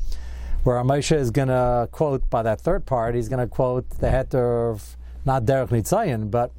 Where 0.67 0.83
Ramesha 0.83 1.17
is 1.17 1.31
going 1.31 1.47
to 1.47 1.89
quote 1.93 2.29
by 2.29 2.43
that 2.43 2.61
third 2.61 2.87
part, 2.87 3.15
he's 3.15 3.29
going 3.29 3.39
to 3.39 3.47
quote 3.47 3.89
the 4.01 4.09
heter 4.09 4.73
of 4.73 4.97
not 5.25 5.45
derech 5.45 5.69
nitzayin, 5.69 6.29
but 6.29 6.51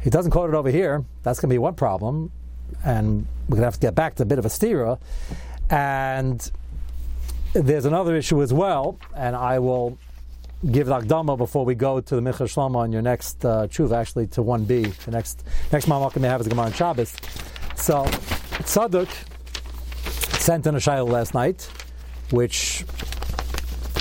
he 0.00 0.10
doesn't 0.10 0.30
quote 0.30 0.48
it 0.48 0.54
over 0.54 0.70
here. 0.70 1.04
That's 1.24 1.40
going 1.40 1.48
to 1.48 1.54
be 1.54 1.58
one 1.58 1.74
problem 1.74 2.30
and 2.84 3.26
we're 3.48 3.56
going 3.56 3.62
to 3.62 3.64
have 3.64 3.74
to 3.74 3.80
get 3.80 3.96
back 3.96 4.14
to 4.14 4.22
a 4.22 4.26
bit 4.26 4.38
of 4.38 4.44
a 4.44 4.48
stira. 4.48 5.00
And 5.70 6.48
there's 7.52 7.84
another 7.84 8.14
issue 8.14 8.40
as 8.42 8.52
well, 8.52 8.96
and 9.16 9.34
I 9.34 9.58
will 9.58 9.98
give 10.70 10.86
Akdama 10.86 11.36
before 11.36 11.64
we 11.64 11.74
go 11.74 12.00
to 12.00 12.14
the 12.14 12.22
Michal 12.22 12.46
Shlomo 12.46 12.76
on 12.76 12.92
your 12.92 13.02
next 13.02 13.44
uh, 13.44 13.64
actually 13.92 14.28
to 14.28 14.40
1b. 14.40 14.94
The 15.04 15.10
next 15.10 15.42
next 15.72 15.86
Mamakam 15.86 16.20
may 16.20 16.28
have 16.28 16.42
is 16.42 16.46
Gemara 16.46 16.66
on 16.66 16.72
Shabbos. 16.74 17.16
So, 17.74 18.04
Tzaduk 18.62 19.08
sent 20.38 20.68
in 20.68 20.76
a 20.76 20.78
shayla 20.78 21.08
last 21.08 21.34
night, 21.34 21.68
which 22.30 22.84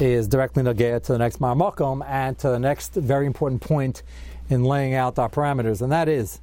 is 0.01 0.27
directly 0.27 0.63
nagaya 0.63 1.01
to 1.01 1.13
the 1.13 1.17
next 1.17 1.39
Marmakom 1.39 2.05
and 2.07 2.37
to 2.39 2.49
the 2.49 2.59
next 2.59 2.93
very 2.95 3.25
important 3.25 3.61
point 3.61 4.03
in 4.49 4.63
laying 4.63 4.93
out 4.93 5.17
our 5.17 5.29
parameters, 5.29 5.81
and 5.81 5.91
that 5.91 6.09
is 6.09 6.41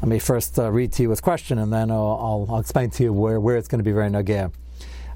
let 0.00 0.08
me 0.08 0.18
first 0.18 0.58
uh, 0.58 0.70
read 0.70 0.92
to 0.92 1.02
you 1.02 1.10
his 1.10 1.20
question, 1.20 1.58
and 1.58 1.70
then 1.70 1.90
I'll, 1.90 2.46
I'll, 2.48 2.58
explain 2.58 2.88
to 2.90 3.02
you 3.02 3.12
where, 3.12 3.38
where 3.38 3.58
it's 3.58 3.68
going 3.68 3.80
to 3.80 3.84
be 3.84 3.92
very 3.92 4.08
nagir. 4.08 4.50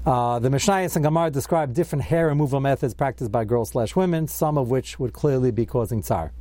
Uh, 0.05 0.37
the 0.37 0.49
Mishnayos 0.49 0.95
and 0.95 1.03
Gemara 1.03 1.31
describe 1.31 1.73
different 1.73 2.03
hair 2.03 2.27
removal 2.27 2.59
methods 2.59 2.93
practiced 2.93 3.31
by 3.31 3.45
girls 3.45 3.69
slash 3.69 3.95
women, 3.95 4.27
some 4.27 4.59
of 4.59 4.69
which 4.69 4.99
would 4.99 5.11
clearly 5.11 5.49
be 5.49 5.65
causing 5.65 6.03
tsar. 6.03 6.31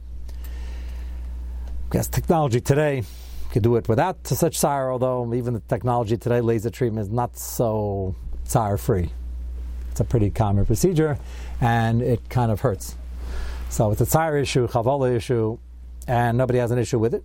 Yes, 1.94 2.06
technology 2.06 2.60
today 2.60 3.04
could 3.50 3.62
do 3.62 3.76
it 3.76 3.88
without 3.88 4.26
such 4.26 4.58
tsar, 4.58 4.92
although 4.92 5.32
even 5.32 5.54
the 5.54 5.60
technology 5.60 6.18
today, 6.18 6.42
laser 6.42 6.68
treatment 6.68 7.06
is 7.06 7.12
not 7.12 7.38
so 7.38 8.14
tsar 8.44 8.76
free. 8.76 9.10
It's 9.94 10.00
a 10.00 10.04
pretty 10.04 10.30
common 10.30 10.66
procedure, 10.66 11.16
and 11.60 12.02
it 12.02 12.28
kind 12.28 12.50
of 12.50 12.62
hurts. 12.62 12.96
So 13.68 13.92
it's 13.92 14.00
a 14.00 14.06
tsar 14.06 14.36
issue, 14.36 14.66
chavala 14.66 15.14
issue, 15.14 15.56
and 16.08 16.36
nobody 16.36 16.58
has 16.58 16.72
an 16.72 16.80
issue 16.80 16.98
with 16.98 17.14
it. 17.14 17.22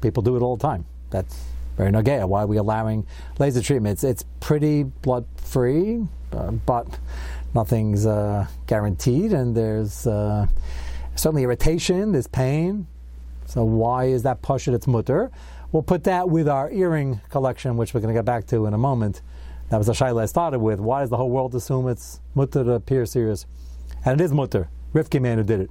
People 0.00 0.24
do 0.24 0.34
it 0.34 0.42
all 0.42 0.56
the 0.56 0.62
time. 0.66 0.84
That's 1.10 1.40
very 1.76 1.92
nagaya. 1.92 2.28
Why 2.28 2.42
are 2.42 2.48
we 2.48 2.56
allowing 2.56 3.06
laser 3.38 3.62
treatments? 3.62 4.02
It's 4.02 4.24
pretty 4.40 4.82
blood 4.82 5.26
free, 5.36 6.08
uh, 6.32 6.50
but 6.50 6.98
nothing's 7.54 8.04
uh, 8.04 8.48
guaranteed, 8.66 9.32
and 9.32 9.56
there's 9.56 10.04
uh, 10.04 10.48
certainly 11.14 11.44
irritation, 11.44 12.10
there's 12.10 12.26
pain. 12.26 12.88
So 13.46 13.62
why 13.62 14.06
is 14.06 14.24
that 14.24 14.42
pashut 14.42 14.74
its 14.74 14.88
mutter? 14.88 15.30
We'll 15.70 15.84
put 15.84 16.02
that 16.02 16.28
with 16.28 16.48
our 16.48 16.68
earring 16.72 17.20
collection, 17.28 17.76
which 17.76 17.94
we're 17.94 18.00
going 18.00 18.12
to 18.12 18.18
get 18.18 18.24
back 18.24 18.48
to 18.48 18.66
in 18.66 18.74
a 18.74 18.78
moment. 18.78 19.22
That 19.70 19.78
was 19.78 19.88
a 19.88 19.92
shaila 19.92 20.22
I 20.22 20.26
started 20.26 20.60
with. 20.60 20.80
Why 20.80 21.00
does 21.00 21.10
the 21.10 21.16
whole 21.16 21.30
world 21.30 21.54
assume 21.54 21.88
it's 21.88 22.20
mutter 22.34 22.64
to 22.64 22.80
pierce 22.80 23.14
ears? 23.16 23.46
And 24.04 24.20
it 24.20 24.24
is 24.24 24.32
mutter. 24.32 24.68
Rifki 24.94 25.20
man 25.20 25.38
who 25.38 25.44
did 25.44 25.60
it, 25.60 25.70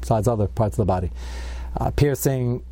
besides 0.00 0.28
other 0.28 0.46
parts 0.46 0.74
of 0.74 0.78
the 0.78 0.84
body. 0.84 1.10
Uh, 1.76 1.90
piercing 1.90 2.62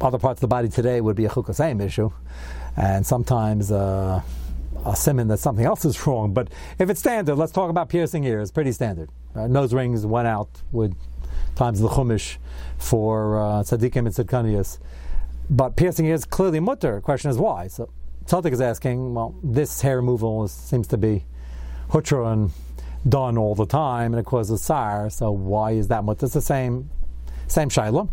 other 0.00 0.18
parts 0.18 0.38
of 0.38 0.42
the 0.42 0.48
body 0.48 0.68
today 0.68 1.00
would 1.00 1.14
be 1.14 1.26
a 1.26 1.28
chukasayim 1.28 1.80
issue, 1.80 2.10
and 2.76 3.06
sometimes 3.06 3.70
uh, 3.70 4.20
a 4.84 4.96
simon 4.96 5.28
that 5.28 5.38
something 5.38 5.64
else 5.64 5.84
is 5.84 6.06
wrong. 6.06 6.32
But 6.32 6.48
if 6.78 6.90
it's 6.90 7.00
standard, 7.00 7.36
let's 7.36 7.52
talk 7.52 7.70
about 7.70 7.88
piercing 7.88 8.24
ears. 8.24 8.50
Pretty 8.50 8.72
standard. 8.72 9.10
Uh, 9.34 9.46
nose 9.46 9.72
rings 9.72 10.04
went 10.04 10.26
out 10.26 10.48
with 10.72 10.96
times 11.54 11.80
the 11.80 11.88
chumash 11.88 12.38
for 12.78 13.38
uh, 13.38 13.42
tzaddikim 13.62 13.98
and 13.98 14.08
tzadkaniyas. 14.08 14.78
But 15.48 15.76
piercing 15.76 16.06
ears 16.06 16.24
clearly 16.24 16.60
mutter. 16.60 17.00
Question 17.00 17.30
is 17.30 17.38
why. 17.38 17.68
So 17.68 17.90
Tzaddik 18.30 18.52
is 18.52 18.60
asking, 18.60 19.14
well, 19.14 19.34
this 19.42 19.80
hair 19.80 19.96
removal 19.96 20.44
is, 20.44 20.52
seems 20.52 20.86
to 20.88 20.96
be 20.96 21.24
hutra 21.88 22.32
and 22.32 22.52
done 23.08 23.36
all 23.36 23.56
the 23.56 23.66
time, 23.66 24.12
and 24.12 24.20
it 24.20 24.24
causes 24.24 24.62
sire. 24.62 25.10
So 25.10 25.32
why 25.32 25.72
is 25.72 25.88
that 25.88 26.04
mutter? 26.04 26.26
It's 26.26 26.34
the 26.34 26.40
same 26.40 26.90
same 27.48 27.68
shaila 27.68 28.08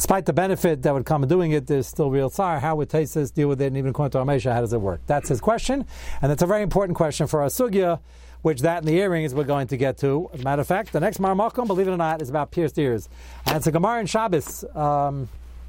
despite 0.00 0.24
the 0.24 0.32
benefit 0.32 0.80
that 0.80 0.94
would 0.94 1.04
come 1.04 1.22
in 1.22 1.28
doing 1.28 1.50
it, 1.52 1.66
there's 1.66 1.86
still 1.86 2.10
real 2.10 2.30
tsar. 2.30 2.58
How 2.58 2.74
would 2.76 2.88
Tesis 2.88 3.34
deal 3.34 3.48
with 3.48 3.60
it? 3.60 3.66
And 3.66 3.76
even 3.76 3.90
according 3.90 4.12
to 4.12 4.18
Amesha, 4.24 4.50
how 4.50 4.62
does 4.62 4.72
it 4.72 4.80
work? 4.80 5.02
That's 5.06 5.28
his 5.28 5.42
question, 5.42 5.84
and 6.22 6.30
that's 6.30 6.40
a 6.40 6.46
very 6.46 6.62
important 6.62 6.96
question 6.96 7.26
for 7.26 7.42
our 7.42 7.48
sugya, 7.48 8.00
which 8.40 8.62
that 8.62 8.78
and 8.78 8.88
the 8.88 8.96
earrings 8.96 9.34
we're 9.34 9.44
going 9.44 9.66
to 9.66 9.76
get 9.76 9.98
to. 9.98 10.30
As 10.32 10.40
a 10.40 10.42
matter 10.42 10.62
of 10.62 10.66
fact, 10.66 10.94
the 10.94 11.00
next 11.00 11.18
Marmakum, 11.18 11.66
believe 11.66 11.86
it 11.86 11.90
or 11.90 11.98
not, 11.98 12.22
is 12.22 12.30
about 12.30 12.50
pierced 12.50 12.78
ears. 12.78 13.10
And 13.44 13.58
it's 13.58 13.66
a 13.66 13.72
Gemara 13.72 14.00
in 14.00 14.06
Shabbos. 14.06 14.64
Um, 14.74 15.28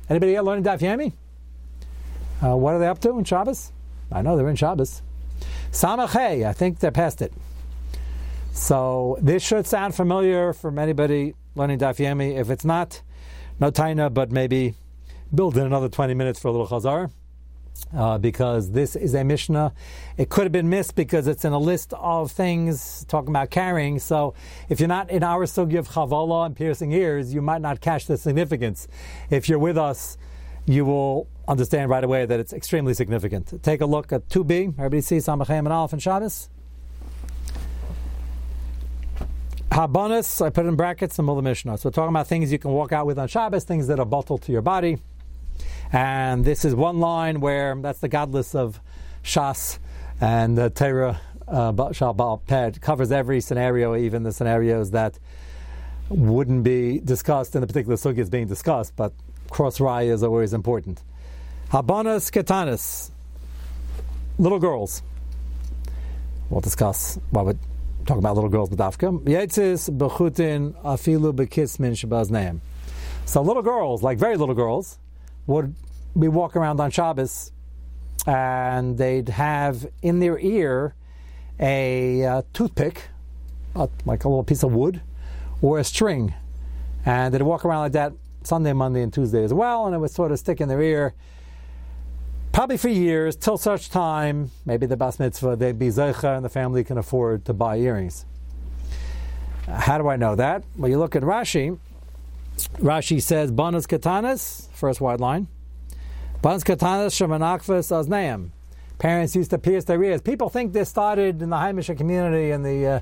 anybody 0.10 0.32
here 0.32 0.42
learning 0.42 0.64
Daf 0.64 0.80
Yomi? 0.80 1.12
Uh, 2.42 2.56
what 2.56 2.74
are 2.74 2.80
they 2.80 2.88
up 2.88 3.00
to 3.00 3.18
in 3.18 3.26
Shabbos? 3.26 3.74
I 4.12 4.22
know 4.22 4.36
they're 4.36 4.50
in 4.50 4.56
Shabbos. 4.56 5.02
Samachay, 5.72 6.46
I 6.46 6.54
think 6.54 6.80
they're 6.80 6.92
past 6.92 7.22
it. 7.22 7.34
So 8.54 9.18
this 9.22 9.42
should 9.42 9.66
sound 9.66 9.96
familiar 9.96 10.54
from 10.54 10.78
anybody 10.78 11.34
learning 11.56 11.80
Daf 11.80 11.98
Yomi. 11.98 12.38
If 12.38 12.50
it's 12.50 12.66
not, 12.66 13.02
no 13.60 13.72
taina, 13.72 14.14
but 14.14 14.32
maybe 14.32 14.76
build 15.34 15.58
in 15.58 15.66
another 15.66 15.88
20 15.88 16.14
minutes 16.14 16.40
for 16.40 16.50
a 16.50 16.52
little 16.52 16.68
chazar. 16.68 17.12
Uh, 17.96 18.18
because 18.18 18.72
this 18.72 18.96
is 18.96 19.16
a 19.16 19.24
Mishnah. 19.24 19.74
It 20.16 20.30
could 20.30 20.44
have 20.44 20.52
been 20.52 20.70
missed 20.70 20.96
because 20.96 21.26
it's 21.28 21.44
in 21.44 21.52
a 21.52 21.58
list 21.58 21.94
of 21.94 22.32
things 22.32 23.06
talking 23.08 23.30
about 23.30 23.50
carrying. 23.50 23.98
So 23.98 24.34
if 24.70 24.80
you're 24.80 24.88
not 24.88 25.10
in 25.10 25.24
our 25.24 25.46
sugi 25.46 25.80
of 25.80 25.90
chavala 25.90 26.46
and 26.46 26.56
piercing 26.56 26.92
ears, 26.92 27.34
you 27.34 27.42
might 27.42 27.62
not 27.62 27.82
catch 27.82 28.06
the 28.06 28.18
significance. 28.18 28.88
If 29.30 29.50
you're 29.50 29.60
with 29.60 29.78
us, 29.78 30.18
you 30.66 30.86
will 30.86 31.28
understand 31.52 31.90
right 31.90 32.04
away 32.04 32.26
that 32.26 32.40
it's 32.40 32.54
extremely 32.54 32.94
significant. 32.94 33.62
Take 33.62 33.82
a 33.82 33.86
look 33.86 34.14
at 34.14 34.30
2b. 34.30 34.74
Everybody 34.80 35.02
see 35.02 35.18
Samachem 35.18 35.60
and 35.60 35.68
Aleph 35.68 35.94
and 35.94 36.02
Shabbos? 36.02 36.50
Habanas, 39.70 40.46
I 40.46 40.50
put 40.50 40.66
in 40.66 40.76
brackets 40.76 41.18
the 41.18 41.24
Mula 41.24 41.42
Mishnah. 41.42 41.78
So 41.78 41.90
we're 41.90 41.94
talking 41.94 42.10
about 42.10 42.28
things 42.28 42.52
you 42.52 42.60
can 42.60 42.72
walk 42.72 42.92
out 42.92 43.06
with 43.06 43.20
on 43.20 43.28
Shabbos, 43.28 43.64
things 43.64 43.88
that 43.88 44.00
are 44.00 44.06
bottled 44.06 44.42
to 44.44 44.52
your 44.52 44.62
body. 44.62 44.98
And 45.92 46.44
this 46.44 46.66
is 46.66 46.74
one 46.74 47.00
line 47.00 47.42
where 47.42 47.76
that's 47.76 48.00
the 48.00 48.08
godless 48.08 48.56
of 48.56 48.80
Shas 49.24 49.80
and 50.20 50.58
the 50.58 50.70
Torah 50.70 51.20
uh, 51.48 52.38
Ped 52.48 52.82
covers 52.82 53.12
every 53.12 53.42
scenario, 53.42 53.96
even 53.96 54.24
the 54.24 54.32
scenarios 54.32 54.92
that 54.92 55.20
wouldn't 56.10 56.64
be 56.64 57.00
discussed 57.00 57.56
in 57.56 57.62
the 57.62 57.68
particular 57.68 57.96
sugi 57.96 58.20
is 58.20 58.30
being 58.30 58.48
discussed, 58.48 58.96
but 58.96 59.14
cross 59.50 59.80
raya 59.80 60.12
is 60.12 60.24
always 60.24 60.54
important. 60.54 61.02
Habanas 61.72 62.30
ketanis, 62.30 63.12
little 64.38 64.60
girls. 64.60 65.02
We'll 66.50 66.60
discuss 66.60 67.18
why 67.30 67.44
we're 67.44 67.56
talking 68.06 68.20
about 68.20 68.36
little 68.36 68.50
girls 68.50 68.70
b'dafka. 68.70 69.24
Yetzis 69.24 69.90
b'chutin 69.90 70.74
afilu 70.84 71.32
b'kismin 71.32 71.94
shabazneim. 71.94 72.60
So 73.26 73.42
little 73.42 73.64
girls, 73.64 74.04
like 74.04 74.18
very 74.18 74.36
little 74.36 74.54
girls, 74.54 75.00
would 75.48 75.74
be 76.20 76.28
walking 76.28 76.62
around 76.62 76.82
on 76.82 76.92
Shabbos, 76.92 77.54
and 78.28 78.98
they'd 78.98 79.30
have 79.30 79.88
in 80.02 80.20
their 80.20 80.38
ear 80.40 80.94
a 81.58 82.26
uh, 82.26 82.42
toothpick, 82.52 83.04
uh, 83.78 83.88
like 84.06 84.26
a 84.26 84.28
little 84.28 84.44
piece 84.44 84.64
of 84.64 84.74
wood, 84.74 85.00
or 85.62 85.80
a 85.80 85.86
string, 85.86 86.34
and 87.06 87.34
they'd 87.34 87.42
walk 87.44 87.64
around 87.64 87.84
like 87.84 87.92
that 87.94 88.12
Sunday, 88.44 88.74
Monday, 88.74 89.04
and 89.04 89.14
Tuesday 89.14 89.46
as 89.46 89.54
well, 89.54 89.86
and 89.86 89.96
it 89.96 90.00
would 90.00 90.12
sort 90.12 90.34
of 90.34 90.40
stick 90.40 90.60
in 90.60 90.68
their 90.68 90.82
ear 90.82 91.14
probably 92.52 92.78
for 92.78 92.90
years, 92.90 93.36
till 93.36 93.58
such 93.58 93.90
time, 93.90 94.52
maybe 94.66 94.86
the 94.86 94.98
bas 94.98 95.20
mitzvah, 95.20 95.56
they'd 95.56 95.80
be 95.80 95.88
zeicha 95.88 96.36
and 96.36 96.46
the 96.46 96.50
family 96.50 96.84
can 96.84 96.98
afford 96.98 97.46
to 97.46 97.54
buy 97.54 97.78
earrings. 97.78 98.26
How 99.68 99.98
do 99.98 100.08
I 100.08 100.16
know 100.16 100.36
that? 100.36 100.64
Well, 100.76 100.90
you 100.90 100.98
look 100.98 101.16
at 101.16 101.24
Rashi. 101.24 101.78
Rashi 102.78 103.22
says, 103.22 103.52
Banas 103.52 103.88
katanas, 103.88 104.70
first 104.72 105.02
wide 105.02 105.20
line. 105.20 105.48
Banas 106.42 106.64
katanas 106.64 107.14
shamanakvas 107.16 107.92
aznaim. 107.92 108.50
parents 108.98 109.36
used 109.36 109.52
to 109.52 109.58
pierce 109.58 109.86
their 109.86 110.04
ears. 110.04 110.22
People 110.22 110.50
think 110.50 110.74
this 110.74 110.90
started 110.90 111.42
in 111.42 111.50
the 111.50 111.56
Haimisha 111.56 111.98
community 111.98 112.52
in 112.52 112.64
the 112.64 112.86
uh, 112.86 113.00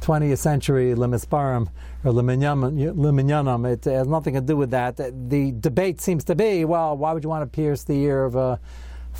20th 0.00 0.38
century, 0.38 0.94
Lemisparim 0.94 1.68
or 2.04 2.12
Leminyanam. 2.12 3.70
It 3.70 3.84
has 3.84 4.06
nothing 4.06 4.34
to 4.34 4.40
do 4.40 4.56
with 4.56 4.70
that. 4.70 4.96
The 4.96 5.52
debate 5.52 6.00
seems 6.00 6.24
to 6.24 6.34
be, 6.34 6.64
well, 6.64 6.96
why 6.96 7.12
would 7.12 7.22
you 7.22 7.30
want 7.30 7.50
to 7.50 7.54
pierce 7.54 7.84
the 7.84 7.94
ear 7.94 8.24
of 8.24 8.36
a 8.36 8.60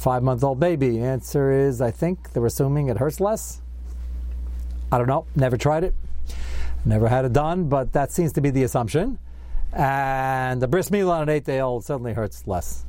five-month-old 0.01 0.59
baby? 0.59 0.99
The 0.99 1.05
answer 1.05 1.53
is, 1.53 1.81
I 1.81 1.91
think 1.91 2.33
they're 2.33 2.47
assuming 2.47 2.89
it 2.89 2.97
hurts 2.97 3.21
less. 3.21 3.61
I 4.91 4.99
don't 4.99 5.07
know. 5.07 5.27
Never 5.37 5.57
tried 5.57 5.85
it. 5.85 5.95
Never 6.85 7.09
had 7.09 7.27
it 7.27 7.33
done, 7.35 7.69
but 7.69 7.93
that 7.93 8.11
seems 8.11 8.33
to 8.33 8.41
be 8.41 8.49
the 8.51 8.63
assumption. 8.63 9.19
And 9.73 10.61
the 10.63 10.67
bris 10.67 10.89
milah 10.89 11.17
on 11.17 11.23
an 11.25 11.29
eight-day-old 11.29 11.85
certainly 11.85 12.15
hurts 12.15 12.47
less 12.47 12.87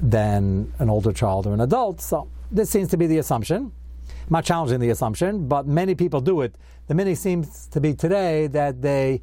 than 0.00 0.72
an 0.78 0.88
older 0.88 1.12
child 1.12 1.46
or 1.46 1.52
an 1.52 1.60
adult. 1.60 2.00
So 2.00 2.28
this 2.50 2.70
seems 2.70 2.88
to 2.90 2.96
be 2.96 3.08
the 3.08 3.18
assumption. 3.18 3.72
I'm 4.08 4.30
not 4.30 4.44
challenging 4.44 4.78
the 4.78 4.90
assumption, 4.90 5.48
but 5.48 5.66
many 5.66 5.96
people 5.96 6.20
do 6.20 6.42
it. 6.42 6.54
The 6.86 6.94
many 6.94 7.16
seems 7.16 7.66
to 7.66 7.80
be 7.80 7.92
today 7.92 8.46
that 8.46 8.80
they 8.80 9.20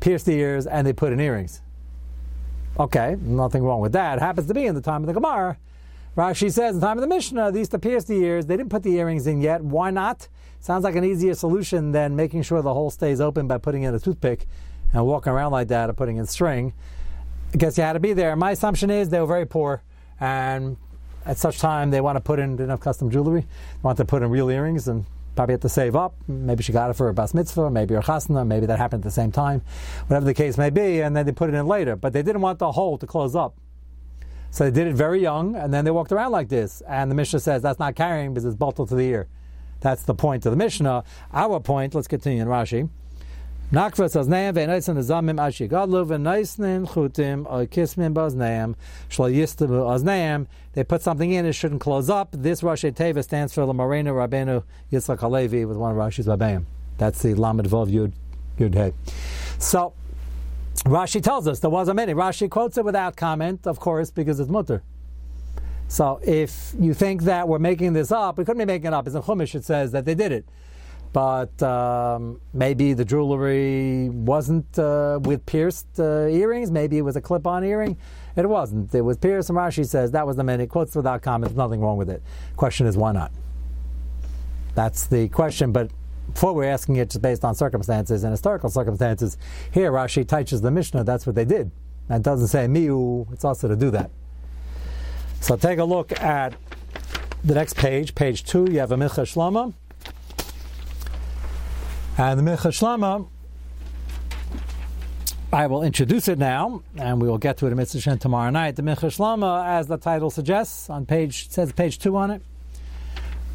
pierce 0.00 0.24
the 0.24 0.32
ears 0.32 0.66
and 0.66 0.86
they 0.86 0.92
put 0.92 1.12
in 1.12 1.20
earrings. 1.20 1.62
Okay, 2.78 3.16
nothing 3.20 3.62
wrong 3.62 3.80
with 3.80 3.92
that. 3.92 4.18
It 4.18 4.20
happens 4.20 4.46
to 4.48 4.54
be 4.54 4.66
in 4.66 4.74
the 4.74 4.80
time 4.82 5.02
of 5.02 5.06
the 5.06 5.14
Gemara. 5.14 5.56
Rashi 6.16 6.52
says 6.52 6.74
in 6.74 6.80
the 6.80 6.86
time 6.86 6.98
of 6.98 7.00
the 7.00 7.08
Mishnah, 7.08 7.52
they 7.52 7.60
used 7.60 7.70
to 7.70 7.78
pierce 7.78 8.04
the 8.04 8.14
ears. 8.14 8.44
They 8.44 8.56
didn't 8.56 8.68
put 8.68 8.82
the 8.82 8.94
earrings 8.96 9.26
in 9.26 9.40
yet. 9.40 9.62
Why 9.62 9.90
not? 9.90 10.28
Sounds 10.60 10.84
like 10.84 10.94
an 10.94 11.04
easier 11.04 11.34
solution 11.34 11.92
than 11.92 12.14
making 12.14 12.42
sure 12.42 12.60
the 12.60 12.74
hole 12.74 12.90
stays 12.90 13.20
open 13.20 13.48
by 13.48 13.56
putting 13.58 13.84
in 13.84 13.94
a 13.94 13.98
toothpick 13.98 14.46
and 14.92 15.06
walking 15.06 15.32
around 15.32 15.52
like 15.52 15.68
that 15.68 15.88
or 15.88 15.94
putting 15.94 16.18
in 16.18 16.26
string. 16.26 16.74
I 17.54 17.56
guess 17.56 17.78
you 17.78 17.84
had 17.84 17.94
to 17.94 18.00
be 18.00 18.12
there. 18.12 18.36
My 18.36 18.50
assumption 18.50 18.90
is 18.90 19.08
they 19.08 19.20
were 19.20 19.26
very 19.26 19.46
poor 19.46 19.82
and 20.20 20.76
at 21.24 21.38
such 21.38 21.58
time 21.58 21.90
they 21.90 22.00
want 22.00 22.16
to 22.16 22.20
put 22.20 22.38
in 22.38 22.60
enough 22.60 22.80
custom 22.80 23.10
jewelry, 23.10 23.40
they 23.40 23.46
want 23.82 23.96
to 23.96 24.04
put 24.04 24.22
in 24.22 24.30
real 24.30 24.50
earrings 24.50 24.88
and 24.88 25.06
probably 25.34 25.54
have 25.54 25.60
to 25.62 25.68
save 25.68 25.96
up. 25.96 26.14
Maybe 26.28 26.62
she 26.62 26.72
got 26.72 26.90
it 26.90 26.94
for 26.94 27.08
a 27.08 27.14
bas 27.14 27.32
mitzvah, 27.32 27.70
maybe 27.70 27.94
her 27.94 28.00
chasna, 28.00 28.46
maybe 28.46 28.66
that 28.66 28.78
happened 28.78 29.00
at 29.00 29.04
the 29.04 29.10
same 29.10 29.32
time, 29.32 29.62
whatever 30.08 30.26
the 30.26 30.34
case 30.34 30.58
may 30.58 30.68
be, 30.68 31.00
and 31.00 31.16
then 31.16 31.24
they 31.24 31.32
put 31.32 31.48
it 31.48 31.54
in 31.54 31.66
later. 31.66 31.96
But 31.96 32.12
they 32.12 32.22
didn't 32.22 32.42
want 32.42 32.58
the 32.58 32.72
hole 32.72 32.98
to 32.98 33.06
close 33.06 33.34
up. 33.34 33.54
So 34.52 34.64
they 34.64 34.70
did 34.70 34.86
it 34.86 34.94
very 34.94 35.22
young, 35.22 35.56
and 35.56 35.72
then 35.72 35.86
they 35.86 35.90
walked 35.90 36.12
around 36.12 36.30
like 36.30 36.50
this. 36.50 36.82
And 36.86 37.10
the 37.10 37.14
Mishnah 37.14 37.40
says 37.40 37.62
that's 37.62 37.78
not 37.78 37.96
carrying 37.96 38.34
because 38.34 38.44
it's 38.44 38.54
bottled 38.54 38.90
to 38.90 38.94
the 38.94 39.04
ear. 39.04 39.26
That's 39.80 40.02
the 40.02 40.14
point 40.14 40.44
of 40.44 40.52
the 40.52 40.58
Mishnah. 40.58 41.04
Our 41.32 41.58
point, 41.58 41.94
let's 41.94 42.06
continue 42.06 42.42
in 42.42 42.48
Rashi. 42.48 42.90
Nakvas 43.72 44.14
azneim 44.14 44.52
ve'noisen 44.52 44.98
azamim 44.98 45.38
ashi 45.40 45.70
gadlu 45.70 46.06
ve'noisnin 46.06 46.86
chutim 46.86 47.46
kismin 47.68 48.12
bazneim 48.12 48.74
shlo 49.08 49.34
yistabu. 49.34 50.46
They 50.74 50.84
put 50.84 51.00
something 51.00 51.32
in, 51.32 51.46
it 51.46 51.54
shouldn't 51.54 51.80
close 51.80 52.10
up. 52.10 52.28
This 52.32 52.60
Rashi 52.60 52.92
Teva 52.92 53.24
stands 53.24 53.54
for 53.54 53.64
the 53.64 53.72
Marina 53.72 54.12
Rabbeinu 54.12 54.64
Yitzchak 54.92 55.20
Halevi 55.20 55.64
with 55.64 55.78
one 55.78 55.92
of 55.92 55.96
Rashi's 55.96 56.26
Rabbeim. 56.26 56.66
That's 56.98 57.22
the 57.22 57.34
Lamed 57.34 57.64
Vov 57.64 57.90
Yud 57.90 58.12
Yud 58.58 58.74
Hey. 58.74 58.92
So 59.56 59.94
Rashi 60.84 61.22
tells 61.22 61.46
us 61.46 61.60
there 61.60 61.70
was 61.70 61.88
a 61.88 61.94
many. 61.94 62.14
Rashi 62.14 62.50
quotes 62.50 62.76
it 62.76 62.84
without 62.84 63.16
comment, 63.16 63.66
of 63.66 63.78
course, 63.78 64.10
because 64.10 64.40
it's 64.40 64.50
mutter. 64.50 64.82
So 65.88 66.20
if 66.24 66.74
you 66.78 66.94
think 66.94 67.22
that 67.22 67.46
we're 67.46 67.58
making 67.58 67.92
this 67.92 68.10
up, 68.10 68.38
we 68.38 68.44
couldn't 68.44 68.58
be 68.58 68.64
making 68.64 68.88
it 68.88 68.94
up. 68.94 69.06
It's 69.06 69.14
in 69.14 69.22
Chumash 69.22 69.54
it 69.54 69.64
says 69.64 69.92
that 69.92 70.04
they 70.04 70.14
did 70.14 70.32
it 70.32 70.46
but 71.12 71.62
um, 71.62 72.40
maybe 72.54 72.94
the 72.94 73.04
jewelry 73.04 74.08
wasn't 74.08 74.78
uh, 74.78 75.20
with 75.22 75.44
pierced 75.44 75.86
uh, 75.98 76.26
earrings. 76.26 76.70
Maybe 76.70 76.96
it 76.98 77.02
was 77.02 77.16
a 77.16 77.20
clip-on 77.20 77.64
earring. 77.64 77.98
It 78.34 78.48
wasn't. 78.48 78.94
It 78.94 79.02
was 79.02 79.18
pierced. 79.18 79.50
And 79.50 79.58
Rashi 79.58 79.86
says 79.86 80.12
that 80.12 80.26
was 80.26 80.36
the 80.36 80.44
minute. 80.44 80.70
Quotes 80.70 80.96
without 80.96 81.20
comment. 81.20 81.54
Nothing 81.54 81.80
wrong 81.80 81.98
with 81.98 82.08
it. 82.08 82.22
Question 82.56 82.86
is 82.86 82.96
why 82.96 83.12
not? 83.12 83.30
That's 84.74 85.06
the 85.06 85.28
question. 85.28 85.70
But 85.70 85.90
before 86.32 86.52
we're 86.54 86.64
asking 86.64 86.96
it 86.96 87.10
just 87.10 87.22
based 87.22 87.44
on 87.44 87.54
circumstances 87.54 88.24
and 88.24 88.32
historical 88.32 88.70
circumstances, 88.70 89.36
here 89.70 89.92
Rashi 89.92 90.26
teaches 90.26 90.60
the 90.60 90.70
Mishnah. 90.70 91.04
That's 91.04 91.26
what 91.26 91.34
they 91.34 91.44
did. 91.44 91.70
And 92.08 92.20
it 92.20 92.22
doesn't 92.22 92.48
say 92.48 92.66
miu. 92.66 93.32
It's 93.32 93.44
also 93.44 93.68
to 93.68 93.76
do 93.76 93.90
that. 93.90 94.10
So 95.40 95.56
take 95.56 95.78
a 95.78 95.84
look 95.84 96.18
at 96.20 96.54
the 97.44 97.54
next 97.54 97.76
page, 97.76 98.14
page 98.14 98.44
two. 98.44 98.66
You 98.70 98.78
have 98.78 98.92
a 98.92 98.96
Minchas 98.96 99.34
Shlomo. 99.34 99.74
And 102.16 102.38
the 102.38 102.44
Minchas 102.44 102.78
Shlomo, 102.78 103.28
I 105.52 105.66
will 105.66 105.82
introduce 105.82 106.28
it 106.28 106.38
now, 106.38 106.82
and 106.96 107.20
we 107.20 107.28
will 107.28 107.38
get 107.38 107.58
to 107.58 107.66
it 107.66 107.70
in 107.70 107.76
Mitzvah 107.76 108.16
tomorrow 108.16 108.50
night. 108.50 108.76
The 108.76 108.82
Minchas 108.82 109.18
Shlomo, 109.18 109.64
as 109.66 109.86
the 109.86 109.96
title 109.96 110.30
suggests, 110.30 110.88
on 110.88 111.04
page 111.04 111.50
says 111.50 111.72
page 111.72 111.98
two 111.98 112.16
on 112.16 112.30
it. 112.30 112.42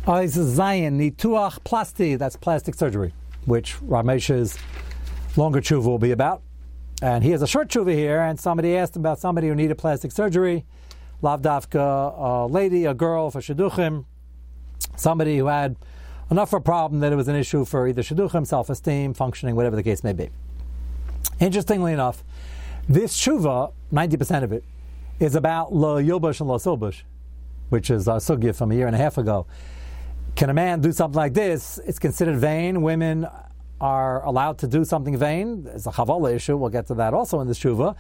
Is 0.07 0.35
Zion 0.35 0.97
Nituach 0.97 1.59
Plasti, 1.65 2.17
that's 2.17 2.37
plastic 2.37 2.75
surgery, 2.75 3.13
which 3.45 3.75
Ramesh's 3.81 4.57
longer 5.35 5.59
tshuva 5.59 5.83
will 5.83 5.99
be 5.99 6.11
about. 6.11 6.41
And 7.01 7.25
he 7.25 7.31
has 7.31 7.41
a 7.41 7.47
short 7.47 7.67
tshuva 7.67 7.93
here, 7.93 8.21
and 8.21 8.39
somebody 8.39 8.77
asked 8.77 8.95
about 8.95 9.19
somebody 9.19 9.49
who 9.49 9.55
needed 9.55 9.77
plastic 9.77 10.13
surgery, 10.13 10.65
Lavdafka, 11.21 12.13
a 12.17 12.47
lady, 12.47 12.85
a 12.85 12.93
girl 12.93 13.29
for 13.31 13.41
Shidduchim, 13.41 14.05
somebody 14.95 15.37
who 15.37 15.47
had 15.47 15.75
enough 16.31 16.53
of 16.53 16.61
a 16.61 16.63
problem 16.63 17.01
that 17.01 17.11
it 17.11 17.17
was 17.17 17.27
an 17.27 17.35
issue 17.35 17.65
for 17.65 17.85
either 17.85 18.01
shidduchim, 18.01 18.47
self-esteem, 18.47 19.13
functioning, 19.13 19.57
whatever 19.57 19.75
the 19.75 19.83
case 19.83 20.05
may 20.05 20.13
be. 20.13 20.29
Interestingly 21.41 21.91
enough, 21.91 22.23
this 22.87 23.19
shuva, 23.19 23.73
90% 23.91 24.43
of 24.43 24.53
it, 24.53 24.63
is 25.19 25.35
about 25.35 25.75
lo 25.75 26.01
yobush 26.01 26.39
and 26.39 26.47
lo 26.47 26.57
silbush, 26.57 27.01
which 27.67 27.89
is 27.89 28.07
our 28.07 28.19
sugya 28.19 28.55
from 28.55 28.71
a 28.71 28.75
year 28.75 28.87
and 28.87 28.95
a 28.95 28.99
half 28.99 29.17
ago. 29.17 29.45
Can 30.37 30.51
a 30.51 30.53
man 30.53 30.81
do 30.81 30.91
something 30.91 31.17
like 31.17 31.33
this? 31.33 31.79
It's 31.83 31.97
considered 31.97 32.37
vain. 32.37 32.83
Women 32.83 33.25
are 33.81 34.23
allowed 34.23 34.59
to 34.59 34.67
do 34.67 34.85
something 34.85 35.17
vain. 35.17 35.67
It's 35.73 35.87
a 35.87 35.89
chavala 35.89 36.31
issue. 36.35 36.55
We'll 36.55 36.69
get 36.69 36.85
to 36.87 36.93
that 36.93 37.15
also 37.15 37.39
in 37.39 37.47
the 37.47 37.55
shuva. 37.55 37.95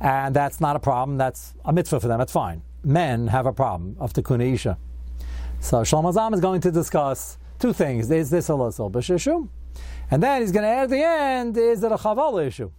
And 0.00 0.34
that's 0.34 0.62
not 0.62 0.76
a 0.76 0.78
problem. 0.78 1.18
That's 1.18 1.52
a 1.62 1.74
mitzvah 1.74 2.00
for 2.00 2.08
them. 2.08 2.16
That's 2.16 2.32
fine. 2.32 2.62
Men 2.84 3.26
have 3.26 3.44
a 3.44 3.52
problem 3.52 3.96
of 4.00 4.14
tikkun 4.14 4.54
isha. 4.54 4.78
So 5.60 5.82
Shlomo 5.82 6.14
Zalman 6.14 6.32
is 6.32 6.40
going 6.40 6.62
to 6.62 6.70
discuss 6.70 7.36
two 7.58 7.74
things. 7.74 8.10
Is 8.10 8.30
this 8.30 8.48
a 8.48 8.52
Lasilbish 8.52 9.14
issue? 9.14 9.46
And 10.10 10.22
then 10.22 10.40
he's 10.40 10.52
going 10.52 10.62
to 10.62 10.70
add 10.70 10.84
at 10.84 10.88
the 10.88 11.04
end, 11.04 11.58
is 11.58 11.84
it 11.84 11.92
a 11.92 11.96
Chavala 11.96 12.46
issue? 12.46 12.70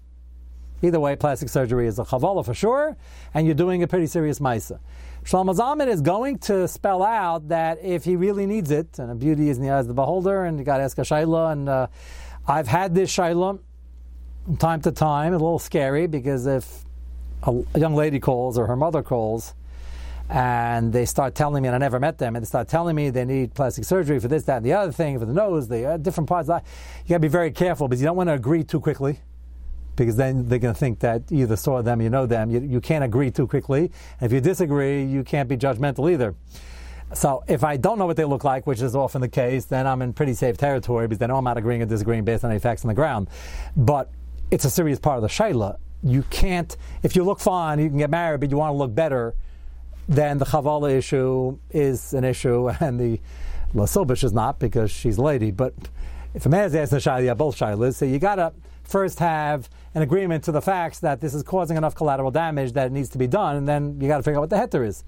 Either 0.82 1.00
way, 1.00 1.16
plastic 1.16 1.50
surgery 1.50 1.86
is 1.86 2.00
a 2.00 2.04
Chavala 2.04 2.44
for 2.44 2.56
sure, 2.56 2.98
and 3.36 3.46
you're 3.46 3.56
doing 3.56 3.84
a 3.84 3.88
pretty 3.88 4.08
serious 4.08 4.40
Maisa. 4.40 4.80
Shlomo 5.26 5.56
Zalman 5.56 5.88
is 5.88 6.02
going 6.02 6.38
to 6.38 6.68
spell 6.68 7.02
out 7.02 7.48
that 7.48 7.84
if 7.84 8.04
he 8.04 8.16
really 8.16 8.46
needs 8.46 8.70
it, 8.70 9.00
and 9.00 9.10
a 9.10 9.16
beauty 9.16 9.50
is 9.50 9.58
in 9.58 9.64
the 9.64 9.72
eyes 9.72 9.86
of 9.86 9.88
the 9.88 9.94
beholder, 9.96 10.46
and 10.46 10.60
you 10.60 10.64
got 10.64 10.78
to 10.78 10.84
ask 10.84 11.00
a 11.00 11.02
Shaila, 11.02 11.52
and 11.52 11.68
uh, 11.68 11.88
I've 12.48 12.68
had 12.68 12.94
this 12.94 13.12
Shaila 13.12 13.58
from 14.46 14.58
time 14.58 14.82
to 14.82 14.92
time, 14.92 15.34
a 15.34 15.38
little 15.38 15.58
scary 15.58 16.06
because 16.06 16.46
if 16.46 16.86
a, 17.42 17.64
young 17.76 17.96
lady 17.96 18.20
calls 18.20 18.56
or 18.56 18.68
her 18.68 18.76
mother 18.76 19.02
calls, 19.02 19.56
and 20.30 20.94
they 20.94 21.06
start 21.06 21.34
telling 21.34 21.64
me, 21.64 21.70
and 21.70 21.76
I 21.76 21.80
never 21.80 22.00
met 22.00 22.20
them, 22.20 22.36
and 22.36 22.46
they 22.46 22.48
start 22.48 22.68
telling 22.68 22.96
me 22.96 23.10
they 23.10 23.26
need 23.26 23.56
plastic 23.56 23.86
surgery 23.86 24.20
for 24.20 24.28
this, 24.28 24.44
that, 24.44 24.58
and 24.58 24.66
the 24.66 24.74
other 24.74 24.92
thing, 24.92 25.18
for 25.18 25.26
the 25.26 25.34
nose, 25.34 25.68
the 25.68 25.86
uh, 25.86 25.98
different 25.98 26.30
parts. 26.30 26.50
You 26.50 26.54
got 26.54 27.16
to 27.16 27.20
be 27.20 27.30
very 27.30 27.50
careful 27.50 27.88
because 27.88 28.00
you 28.00 28.06
don't 28.06 28.16
want 28.16 28.30
to 28.30 28.34
agree 28.34 28.64
too 28.64 28.80
quickly, 28.80 29.22
because 29.96 30.16
then 30.16 30.48
they're 30.48 30.60
going 30.60 30.74
to 30.74 30.80
think 30.80 31.00
that 31.00 31.24
you 31.30 31.44
either 31.44 31.56
saw 31.56 31.82
them, 31.82 32.02
you 32.02 32.10
know 32.10 32.26
them. 32.26 32.50
You, 32.50 32.60
you 32.60 32.82
can't 32.82 33.04
agree 33.04 33.32
too 33.32 33.48
quickly, 33.48 33.92
and 34.20 34.32
if 34.32 34.32
you 34.32 34.42
disagree, 34.42 35.04
you 35.04 35.24
can't 35.24 35.50
be 35.50 35.58
judgmental 35.58 36.12
either. 36.12 36.36
So 37.14 37.44
if 37.48 37.64
I 37.64 37.78
don't 37.78 38.00
know 38.00 38.06
what 38.06 38.18
they 38.18 38.26
look 38.26 38.44
like, 38.44 38.66
which 38.66 38.82
is 38.82 38.96
often 38.96 39.22
the 39.22 39.30
case, 39.30 39.66
then 39.66 39.86
I'm 39.88 40.02
in 40.02 40.14
pretty 40.14 40.34
safe 40.34 40.58
territory 40.58 41.08
because 41.08 41.20
then 41.20 41.32
I'm 41.32 41.44
not 41.44 41.58
agreeing 41.58 41.82
or 41.82 41.86
disagreeing 41.86 42.26
based 42.26 42.44
on 42.44 42.52
any 42.52 42.60
facts 42.60 42.84
on 42.84 42.88
the 42.88 42.96
ground. 42.96 43.30
But 43.78 44.10
it's 44.52 44.66
a 44.66 44.70
serious 44.70 45.00
part 45.00 45.18
of 45.18 45.22
the 45.22 45.28
shaila. 45.28 45.78
You 46.04 46.24
can't, 46.30 46.76
if 47.04 47.16
you 47.16 47.24
look 47.24 47.40
fine, 47.40 47.80
you 47.80 47.90
can 47.90 47.98
get 47.98 48.10
married, 48.10 48.40
but 48.40 48.50
you 48.50 48.58
want 48.58 48.74
to 48.74 48.78
look 48.78 48.94
better 48.94 49.36
then 50.08 50.38
the 50.38 50.46
Chavala 50.46 50.92
issue 50.92 51.58
is 51.72 52.14
an 52.14 52.24
issue, 52.24 52.70
and 52.80 53.00
the 53.00 53.20
Lasilbish 53.74 54.24
is 54.24 54.34
not 54.34 54.60
because 54.60 54.92
she's 54.92 55.18
a 55.18 55.22
lady. 55.22 55.52
But 55.52 55.74
if 56.34 56.46
a 56.46 56.50
man 56.50 56.66
is 56.66 56.76
asking 56.76 56.98
a 56.98 57.02
Shaila, 57.02 57.38
both 57.38 57.58
Shailas, 57.58 57.96
so 57.96 58.06
you 58.06 58.20
got 58.20 58.36
to 58.36 58.54
first 58.86 59.20
have 59.20 59.70
an 59.94 60.02
agreement 60.02 60.44
to 60.46 60.52
the 60.52 60.62
facts 60.62 61.00
that 61.00 61.22
this 61.22 61.34
is 61.34 61.44
causing 61.44 61.78
enough 61.78 61.96
collateral 61.96 62.32
damage 62.32 62.74
that 62.74 62.88
it 62.88 62.92
needs 62.92 63.10
to 63.10 63.18
be 63.18 63.28
done, 63.28 63.56
and 63.56 63.68
then 63.68 64.00
you 64.00 64.08
got 64.08 64.18
to 64.18 64.24
figure 64.24 64.38
out 64.38 64.42
what 64.42 64.50
the 64.50 64.56
heter 64.56 64.86
is. 64.86 65.04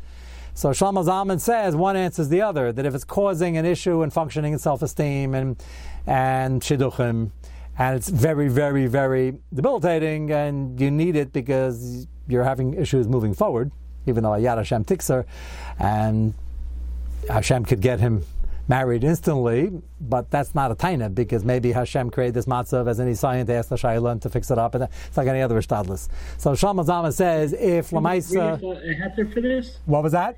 So 0.53 0.69
Shlomo 0.71 1.05
Zalman 1.05 1.39
says 1.39 1.75
one 1.75 1.95
answers 1.95 2.29
the 2.29 2.41
other, 2.41 2.71
that 2.71 2.85
if 2.85 2.95
it's 2.95 3.03
causing 3.03 3.57
an 3.57 3.65
issue 3.65 4.01
in 4.01 4.09
functioning 4.09 4.53
and 4.53 4.61
self-esteem 4.61 5.35
and, 5.35 5.63
and 6.07 6.61
shidduchim, 6.61 7.31
and 7.77 7.95
it's 7.95 8.09
very, 8.09 8.47
very, 8.47 8.87
very 8.87 9.37
debilitating, 9.53 10.31
and 10.31 10.81
you 10.81 10.89
need 10.89 11.15
it 11.15 11.31
because 11.31 12.07
you're 12.27 12.43
having 12.43 12.73
issues 12.73 13.07
moving 13.07 13.35
forward, 13.35 13.71
even 14.07 14.23
though 14.23 14.31
Ayad 14.31 14.57
Hashem 14.57 14.83
Tixer, 14.83 15.25
and 15.77 16.33
Hashem 17.29 17.65
could 17.65 17.81
get 17.81 17.99
him 17.99 18.23
married 18.67 19.03
instantly, 19.03 19.71
but 20.01 20.29
that's 20.29 20.53
not 20.53 20.71
a 20.71 20.75
taina 20.75 21.13
because 21.13 21.45
maybe 21.45 21.71
Hashem 21.71 22.09
created 22.09 22.33
this 22.33 22.45
matzav 22.45 22.87
as 22.89 22.99
any 22.99 23.13
scientist, 23.13 23.69
the 23.69 23.75
Shaila 23.75 24.21
to 24.21 24.29
fix 24.29 24.51
it 24.51 24.57
up, 24.57 24.75
and 24.75 24.83
it's 24.83 25.17
like 25.17 25.27
any 25.27 25.41
other 25.41 25.59
ishtadlis. 25.59 26.09
So 26.37 26.51
Shlomo 26.51 26.85
Zalman 26.85 27.13
says 27.13 27.53
if 27.53 27.91
Lamaisa. 27.91 28.57
A 28.57 28.95
heter 28.95 29.33
for 29.33 29.41
this? 29.41 29.79
What 29.85 30.03
was 30.03 30.11
that? 30.11 30.35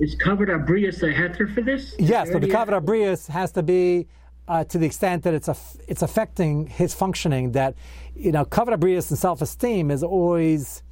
is 0.00 0.16
kavod 0.16 0.48
habrius 0.48 1.02
a 1.02 1.12
heter 1.12 1.52
for 1.52 1.60
this? 1.60 1.94
Yes, 1.98 2.30
but 2.32 2.40
the 2.40 2.48
kavod 2.48 2.80
habrius 2.80 3.28
has 3.28 3.52
to 3.52 3.62
be 3.62 4.06
uh, 4.46 4.64
to 4.64 4.78
the 4.78 4.86
extent 4.86 5.24
that 5.24 5.34
it's 5.34 5.48
a, 5.48 5.56
it's 5.86 6.02
affecting 6.02 6.66
his 6.66 6.94
functioning. 6.94 7.52
That 7.52 7.74
you 8.14 8.32
know, 8.32 8.44
kavod 8.44 8.76
habrius 8.76 9.10
and 9.10 9.18
self 9.18 9.42
esteem 9.42 9.90
is 9.90 10.02
always 10.02 10.82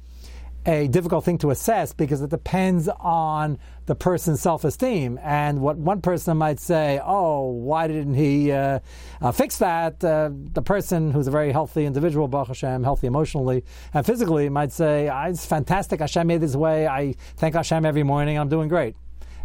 a 0.67 0.87
difficult 0.89 1.23
thing 1.23 1.37
to 1.39 1.49
assess 1.49 1.93
because 1.93 2.21
it 2.21 2.29
depends 2.29 2.89
on 2.99 3.57
the 3.85 3.95
person's 3.95 4.41
self-esteem. 4.41 5.17
And 5.23 5.61
what 5.61 5.77
one 5.77 6.01
person 6.01 6.37
might 6.37 6.59
say 6.59 6.99
oh 7.03 7.47
why 7.47 7.87
didn't 7.87 8.15
he 8.15 8.51
uh, 8.51 8.79
uh, 9.21 9.31
fix 9.31 9.57
that? 9.57 10.03
Uh, 10.03 10.29
the 10.31 10.61
person 10.61 11.11
who's 11.11 11.27
a 11.27 11.31
very 11.31 11.53
healthy 11.53 11.85
individual 11.85 12.27
Baruch 12.27 12.49
Hashem 12.49 12.83
healthy 12.83 13.07
emotionally 13.07 13.63
and 13.93 14.05
physically 14.05 14.49
might 14.49 14.73
say 14.73 15.07
ah, 15.07 15.27
it's 15.27 15.45
fantastic. 15.45 16.01
Hashem 16.01 16.27
made 16.27 16.41
this 16.41 16.55
way. 16.55 16.87
I 16.87 17.15
thank 17.37 17.55
Hashem 17.55 17.85
every 17.85 18.03
morning. 18.03 18.37
I'm 18.37 18.49
doing 18.49 18.67
great 18.67 18.95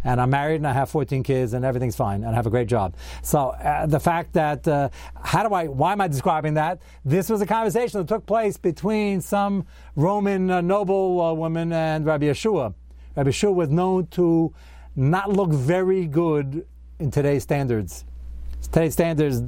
and 0.03 0.19
I'm 0.19 0.29
married 0.29 0.57
and 0.57 0.67
I 0.67 0.73
have 0.73 0.89
14 0.89 1.23
kids 1.23 1.53
and 1.53 1.63
everything's 1.63 1.95
fine 1.95 2.23
and 2.23 2.31
I 2.31 2.35
have 2.35 2.47
a 2.47 2.49
great 2.49 2.67
job. 2.67 2.95
So 3.21 3.49
uh, 3.49 3.85
the 3.85 3.99
fact 3.99 4.33
that 4.33 4.67
uh, 4.67 4.89
how 5.21 5.47
do 5.47 5.53
I 5.53 5.67
why 5.67 5.93
am 5.93 6.01
I 6.01 6.07
describing 6.07 6.55
that? 6.55 6.81
This 7.05 7.29
was 7.29 7.41
a 7.41 7.45
conversation 7.45 7.99
that 7.99 8.07
took 8.07 8.25
place 8.25 8.57
between 8.57 9.21
some 9.21 9.65
Roman 9.95 10.49
uh, 10.49 10.61
noble 10.61 11.21
uh, 11.21 11.33
woman 11.33 11.71
and 11.71 12.05
Rabbi 12.05 12.25
Yehoshua. 12.25 12.73
Rabbi 13.15 13.29
Yehoshua 13.29 13.53
was 13.53 13.69
known 13.69 14.07
to 14.07 14.53
not 14.95 15.31
look 15.31 15.49
very 15.49 16.05
good 16.05 16.65
in 16.99 17.11
today's 17.11 17.43
standards. 17.43 18.05
Today's 18.71 18.93
standards 18.93 19.41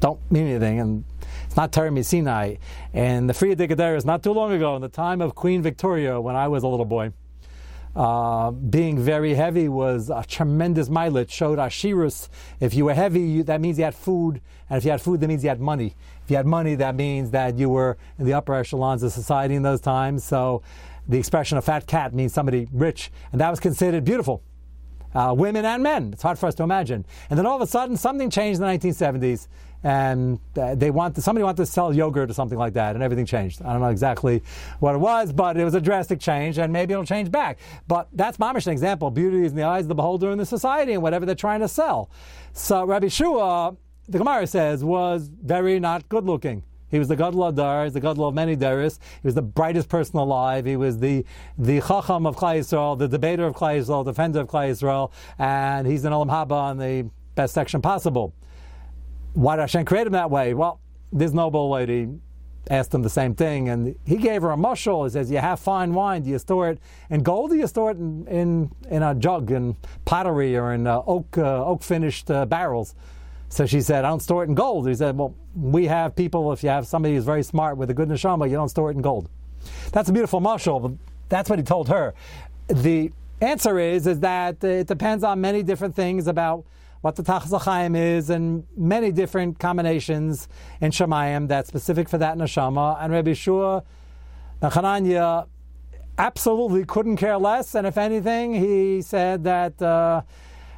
don't 0.00 0.20
mean 0.30 0.46
anything 0.46 0.80
and 0.80 1.04
it's 1.44 1.56
not 1.56 1.72
Torah 1.72 2.02
Sinai. 2.02 2.56
And 2.92 3.28
the 3.28 3.32
Frierdiker 3.32 3.96
is 3.96 4.04
not 4.04 4.22
too 4.22 4.32
long 4.32 4.52
ago, 4.52 4.76
in 4.76 4.82
the 4.82 4.88
time 4.88 5.20
of 5.20 5.34
Queen 5.34 5.62
Victoria, 5.62 6.20
when 6.20 6.36
I 6.36 6.48
was 6.48 6.62
a 6.62 6.68
little 6.68 6.84
boy 6.84 7.12
uh, 7.96 8.50
being 8.50 8.98
very 8.98 9.32
heavy 9.32 9.68
was 9.68 10.10
a 10.10 10.22
tremendous 10.28 10.90
mileage, 10.90 11.30
showed 11.30 11.58
Ashirus. 11.58 12.28
If 12.60 12.74
you 12.74 12.84
were 12.84 12.92
heavy, 12.92 13.22
you, 13.22 13.42
that 13.44 13.62
means 13.62 13.78
you 13.78 13.84
had 13.84 13.94
food, 13.94 14.42
and 14.68 14.76
if 14.76 14.84
you 14.84 14.90
had 14.90 15.00
food, 15.00 15.20
that 15.20 15.28
means 15.28 15.42
you 15.42 15.48
had 15.48 15.60
money. 15.60 15.96
If 16.22 16.30
you 16.30 16.36
had 16.36 16.44
money, 16.44 16.74
that 16.74 16.94
means 16.94 17.30
that 17.30 17.58
you 17.58 17.70
were 17.70 17.96
in 18.18 18.26
the 18.26 18.34
upper 18.34 18.54
echelons 18.54 19.02
of 19.02 19.12
society 19.12 19.54
in 19.54 19.62
those 19.62 19.80
times. 19.80 20.24
So 20.24 20.62
the 21.08 21.18
expression 21.18 21.56
a 21.56 21.62
fat 21.62 21.86
cat 21.86 22.12
means 22.12 22.34
somebody 22.34 22.68
rich, 22.70 23.10
and 23.32 23.40
that 23.40 23.48
was 23.48 23.60
considered 23.60 24.04
beautiful. 24.04 24.42
Uh, 25.14 25.32
women 25.32 25.64
and 25.64 25.82
men. 25.82 26.10
It's 26.12 26.22
hard 26.22 26.38
for 26.38 26.46
us 26.46 26.54
to 26.56 26.62
imagine. 26.62 27.06
And 27.30 27.38
then 27.38 27.46
all 27.46 27.56
of 27.56 27.62
a 27.62 27.66
sudden, 27.66 27.96
something 27.96 28.28
changed 28.28 28.60
in 28.60 28.66
the 28.66 28.88
1970s 28.88 29.48
and 29.86 30.40
uh, 30.58 30.74
they 30.74 30.90
want 30.90 31.16
somebody 31.22 31.44
wanted 31.44 31.58
to 31.58 31.66
sell 31.66 31.94
yogurt 31.94 32.28
or 32.28 32.34
something 32.34 32.58
like 32.58 32.72
that, 32.72 32.96
and 32.96 33.04
everything 33.04 33.24
changed. 33.24 33.62
I 33.62 33.70
don't 33.70 33.80
know 33.80 33.90
exactly 33.90 34.42
what 34.80 34.96
it 34.96 34.98
was, 34.98 35.32
but 35.32 35.56
it 35.56 35.62
was 35.62 35.74
a 35.74 35.80
drastic 35.80 36.18
change, 36.18 36.58
and 36.58 36.72
maybe 36.72 36.92
it'll 36.92 37.04
change 37.04 37.30
back. 37.30 37.60
But 37.86 38.08
that's 38.12 38.36
mamish 38.38 38.66
an 38.66 38.72
example. 38.72 39.12
Beauty 39.12 39.44
is 39.44 39.52
in 39.52 39.56
the 39.56 39.62
eyes 39.62 39.84
of 39.84 39.88
the 39.88 39.94
beholder 39.94 40.32
in 40.32 40.38
the 40.38 40.44
society 40.44 40.94
and 40.94 41.02
whatever 41.02 41.24
they're 41.24 41.36
trying 41.36 41.60
to 41.60 41.68
sell. 41.68 42.10
So 42.52 42.84
Rabbi 42.84 43.06
Shua, 43.06 43.76
the 44.08 44.18
Gemara 44.18 44.48
says, 44.48 44.82
was 44.82 45.28
very 45.28 45.78
not 45.78 46.08
good 46.08 46.24
looking. 46.24 46.64
He 46.90 46.98
was 46.98 47.06
the 47.06 47.14
Gadol 47.14 47.52
Hador, 47.52 47.84
he's 47.84 47.92
the 47.92 48.00
Gadol 48.00 48.26
of 48.26 48.34
many 48.34 48.56
Daris. 48.56 48.98
He 49.22 49.28
was 49.28 49.36
the 49.36 49.42
brightest 49.42 49.88
person 49.88 50.18
alive. 50.18 50.64
He 50.64 50.74
was 50.74 50.98
the 50.98 51.24
the 51.58 51.80
Chacham 51.80 52.26
of 52.26 52.34
Klal 52.34 52.58
Yisrael, 52.58 52.98
the 52.98 53.06
debater 53.06 53.46
of 53.46 53.54
Klal 53.54 53.78
Yisrael, 53.78 54.04
the 54.04 54.10
defender 54.10 54.40
of 54.40 54.48
Klal 54.48 54.68
Yisrael, 54.68 55.12
and 55.38 55.86
he's 55.86 56.04
an 56.04 56.12
Olam 56.12 56.28
Haba 56.28 56.50
on 56.50 56.78
the 56.78 57.08
best 57.36 57.54
section 57.54 57.80
possible. 57.80 58.34
Why 59.36 59.56
did 59.56 59.62
Hashem 59.62 59.84
create 59.84 60.06
him 60.06 60.14
that 60.14 60.30
way? 60.30 60.54
Well, 60.54 60.80
this 61.12 61.32
noble 61.32 61.68
lady 61.68 62.08
asked 62.70 62.94
him 62.94 63.02
the 63.02 63.10
same 63.10 63.34
thing, 63.34 63.68
and 63.68 63.94
he 64.06 64.16
gave 64.16 64.40
her 64.40 64.50
a 64.50 64.56
mushal. 64.56 65.04
He 65.04 65.10
says, 65.10 65.30
"You 65.30 65.36
have 65.36 65.60
fine 65.60 65.92
wine. 65.92 66.22
Do 66.22 66.30
you 66.30 66.38
store 66.38 66.70
it 66.70 66.78
in 67.10 67.22
gold? 67.22 67.50
Do 67.50 67.56
you 67.56 67.66
store 67.66 67.90
it 67.90 67.98
in 67.98 68.26
in, 68.28 68.70
in 68.88 69.02
a 69.02 69.14
jug, 69.14 69.50
in 69.50 69.76
pottery, 70.06 70.56
or 70.56 70.72
in 70.72 70.86
uh, 70.86 71.02
oak 71.06 71.36
uh, 71.36 71.66
oak 71.66 71.82
finished 71.82 72.30
uh, 72.30 72.46
barrels?" 72.46 72.94
So 73.50 73.66
she 73.66 73.82
said, 73.82 74.06
"I 74.06 74.08
don't 74.08 74.22
store 74.22 74.42
it 74.42 74.48
in 74.48 74.54
gold." 74.54 74.88
He 74.88 74.94
said, 74.94 75.18
"Well, 75.18 75.34
we 75.54 75.84
have 75.86 76.16
people. 76.16 76.50
If 76.54 76.62
you 76.62 76.70
have 76.70 76.86
somebody 76.86 77.14
who's 77.14 77.26
very 77.26 77.42
smart 77.42 77.76
with 77.76 77.90
a 77.90 77.94
good 77.94 78.08
neshama, 78.08 78.48
you 78.48 78.56
don't 78.56 78.70
store 78.70 78.90
it 78.90 78.96
in 78.96 79.02
gold." 79.02 79.28
That's 79.92 80.08
a 80.08 80.14
beautiful 80.14 80.40
mushal. 80.40 80.96
That's 81.28 81.50
what 81.50 81.58
he 81.58 81.62
told 81.62 81.90
her. 81.90 82.14
The 82.68 83.12
answer 83.42 83.78
is 83.78 84.06
is 84.06 84.20
that 84.20 84.64
it 84.64 84.86
depends 84.86 85.22
on 85.22 85.42
many 85.42 85.62
different 85.62 85.94
things 85.94 86.26
about 86.26 86.64
what 87.00 87.16
the 87.16 87.22
Tachas 87.22 87.96
is, 87.96 88.30
and 88.30 88.64
many 88.76 89.12
different 89.12 89.58
combinations 89.58 90.48
in 90.80 90.90
Shemayim 90.90 91.48
that's 91.48 91.68
specific 91.68 92.08
for 92.08 92.18
that 92.18 92.36
neshama. 92.36 92.96
And 93.00 93.12
Rabbi 93.12 93.32
Shua 93.32 93.82
Hananya 94.62 95.46
absolutely 96.18 96.84
couldn't 96.84 97.16
care 97.16 97.36
less. 97.38 97.74
And 97.74 97.86
if 97.86 97.98
anything, 97.98 98.54
he 98.54 99.02
said 99.02 99.44
that 99.44 99.80
uh, 99.80 100.22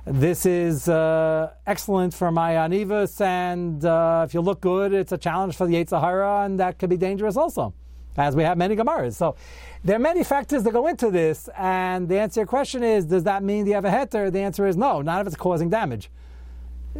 this 0.04 0.46
is 0.46 0.88
uh, 0.88 1.52
excellent 1.66 2.14
for 2.14 2.30
my 2.30 2.54
anivus, 2.54 3.20
and 3.20 3.84
uh, 3.84 4.24
if 4.26 4.32
you 4.32 4.40
look 4.40 4.62
good, 4.62 4.94
it's 4.94 5.12
a 5.12 5.18
challenge 5.18 5.54
for 5.54 5.66
the 5.66 5.74
Yetzer 5.74 6.00
Hara, 6.00 6.44
and 6.44 6.58
that 6.58 6.78
could 6.78 6.88
be 6.88 6.96
dangerous 6.96 7.36
also, 7.36 7.74
as 8.18 8.36
we 8.36 8.42
have 8.42 8.58
many 8.58 8.76
Gemaras. 8.76 9.14
So 9.14 9.36
there 9.82 9.96
are 9.96 10.00
many 10.00 10.22
factors 10.24 10.62
that 10.64 10.72
go 10.72 10.86
into 10.88 11.10
this, 11.10 11.48
and 11.56 12.06
the 12.06 12.18
answer 12.18 12.34
to 12.34 12.40
your 12.40 12.46
question 12.46 12.82
is, 12.82 13.06
does 13.06 13.24
that 13.24 13.42
mean 13.42 13.66
you 13.66 13.74
have 13.74 13.86
a 13.86 13.90
heter? 13.90 14.30
The 14.30 14.40
answer 14.40 14.66
is 14.66 14.76
no, 14.76 15.00
not 15.00 15.22
if 15.22 15.28
it's 15.28 15.36
causing 15.36 15.70
damage 15.70 16.10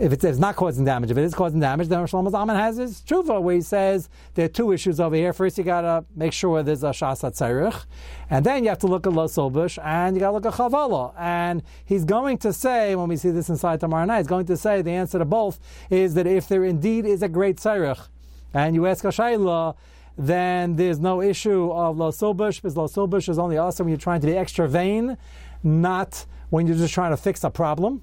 if 0.00 0.12
it's, 0.12 0.38
not 0.38 0.54
causing 0.54 0.84
damage, 0.84 1.10
if 1.10 1.18
it 1.18 1.24
is 1.24 1.34
causing 1.34 1.60
damage, 1.60 1.88
then 1.88 1.98
Shlomo 2.00 2.30
Zalman 2.30 2.56
has 2.56 2.76
his 2.76 3.00
tshuva 3.00 3.42
where 3.42 3.56
he 3.56 3.60
says 3.60 4.08
there 4.34 4.44
are 4.44 4.48
two 4.48 4.72
issues 4.72 5.00
over 5.00 5.16
here. 5.16 5.32
First, 5.32 5.58
you 5.58 5.64
got 5.64 5.80
to 5.80 6.04
make 6.14 6.32
sure 6.32 6.62
there's 6.62 6.84
a 6.84 6.90
shasat 6.90 7.36
tzarich, 7.36 7.84
and 8.30 8.44
then 8.44 8.62
you 8.62 8.68
have 8.68 8.78
to 8.78 8.86
look 8.86 9.06
at 9.06 9.12
lo 9.12 9.26
sobush, 9.26 9.78
and 9.84 10.14
you 10.14 10.20
got 10.20 10.28
to 10.28 10.32
look 10.34 10.46
at 10.46 10.52
chavala. 10.52 11.14
And 11.18 11.62
he's 11.84 12.04
going 12.04 12.38
to 12.38 12.52
say, 12.52 12.94
when 12.94 13.08
we 13.08 13.16
see 13.16 13.30
this 13.30 13.48
inside 13.48 13.80
tomorrow 13.80 14.04
night, 14.04 14.18
he's 14.18 14.26
going 14.26 14.46
to 14.46 14.56
say 14.56 14.82
the 14.82 14.92
answer 14.92 15.18
to 15.18 15.24
both 15.24 15.58
is 15.90 16.14
that 16.14 16.26
if 16.26 16.48
there 16.48 16.64
indeed 16.64 17.04
is 17.04 17.22
a 17.22 17.28
great 17.28 17.56
tzarich, 17.56 18.08
and 18.54 18.74
you 18.74 18.86
ask 18.86 19.04
a 19.04 19.08
shayla, 19.08 19.74
then 20.18 20.74
there's 20.74 20.98
no 20.98 21.22
issue 21.22 21.70
of 21.70 21.96
lo 21.96 22.10
sobush, 22.10 22.56
because 22.56 22.76
lo 22.76 22.88
sobush 22.88 23.28
is 23.28 23.38
only 23.38 23.56
awesome 23.56 23.84
when 23.84 23.92
you're 23.92 23.98
trying 23.98 24.20
to 24.20 24.26
be 24.26 24.36
extra 24.36 24.68
vain, 24.68 25.16
not 25.62 26.26
when 26.50 26.66
you're 26.66 26.76
just 26.76 26.92
trying 26.92 27.12
to 27.12 27.16
fix 27.16 27.44
a 27.44 27.50
problem. 27.50 28.02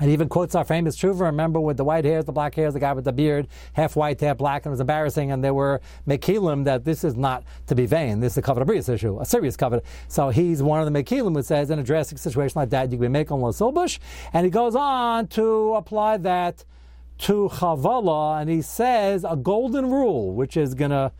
And 0.00 0.10
even 0.10 0.28
quotes 0.28 0.54
our 0.54 0.64
famous 0.64 0.96
Truva, 0.96 1.22
remember 1.22 1.58
with 1.60 1.76
the 1.76 1.84
white 1.84 2.04
hairs, 2.04 2.24
the 2.24 2.32
black 2.32 2.54
hairs, 2.54 2.74
the 2.74 2.80
guy 2.80 2.92
with 2.92 3.04
the 3.04 3.12
beard, 3.12 3.48
half 3.72 3.96
white, 3.96 4.20
half 4.20 4.36
black, 4.36 4.64
and 4.64 4.70
it 4.70 4.74
was 4.74 4.80
embarrassing, 4.80 5.32
and 5.32 5.42
there 5.42 5.54
were 5.54 5.80
Mekilim 6.06 6.64
that 6.64 6.84
this 6.84 7.02
is 7.04 7.16
not 7.16 7.42
to 7.66 7.74
be 7.74 7.86
vain, 7.86 8.20
this 8.20 8.34
is 8.34 8.38
a 8.38 8.42
covenant 8.42 8.88
issue, 8.88 9.18
a 9.20 9.24
serious 9.24 9.56
covenant. 9.56 9.86
So 10.06 10.28
he's 10.28 10.62
one 10.62 10.80
of 10.80 10.92
the 10.92 11.02
Mekilim 11.02 11.34
who 11.34 11.42
says 11.42 11.70
in 11.70 11.78
a 11.78 11.82
drastic 11.82 12.18
situation 12.18 12.52
like 12.56 12.70
that, 12.70 12.92
you 12.92 12.98
can 12.98 13.00
be 13.00 13.08
making 13.08 13.38
Losilbush, 13.38 13.98
and 14.32 14.44
he 14.44 14.50
goes 14.50 14.76
on 14.76 15.26
to 15.28 15.74
apply 15.74 16.18
that 16.18 16.64
to 17.18 17.48
Chavala, 17.52 18.40
and 18.40 18.50
he 18.50 18.62
says 18.62 19.24
a 19.28 19.36
golden 19.36 19.90
rule, 19.90 20.34
which 20.34 20.56
is 20.56 20.74
going 20.74 20.90
to 20.90 21.12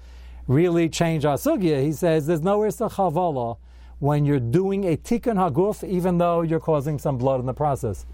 really 0.46 0.88
change 0.88 1.24
our 1.24 1.36
sugya. 1.36 1.82
He 1.82 1.92
says 1.92 2.26
there's 2.26 2.40
no 2.40 2.62
to 2.62 2.70
Chavala 2.70 3.58
when 3.98 4.24
you're 4.24 4.40
doing 4.40 4.84
a 4.84 4.96
tikkun 4.96 5.36
haguf, 5.36 5.86
even 5.86 6.18
though 6.18 6.42
you're 6.42 6.60
causing 6.60 6.98
some 6.98 7.18
blood 7.18 7.40
in 7.40 7.46
the 7.46 7.54
process. 7.54 8.06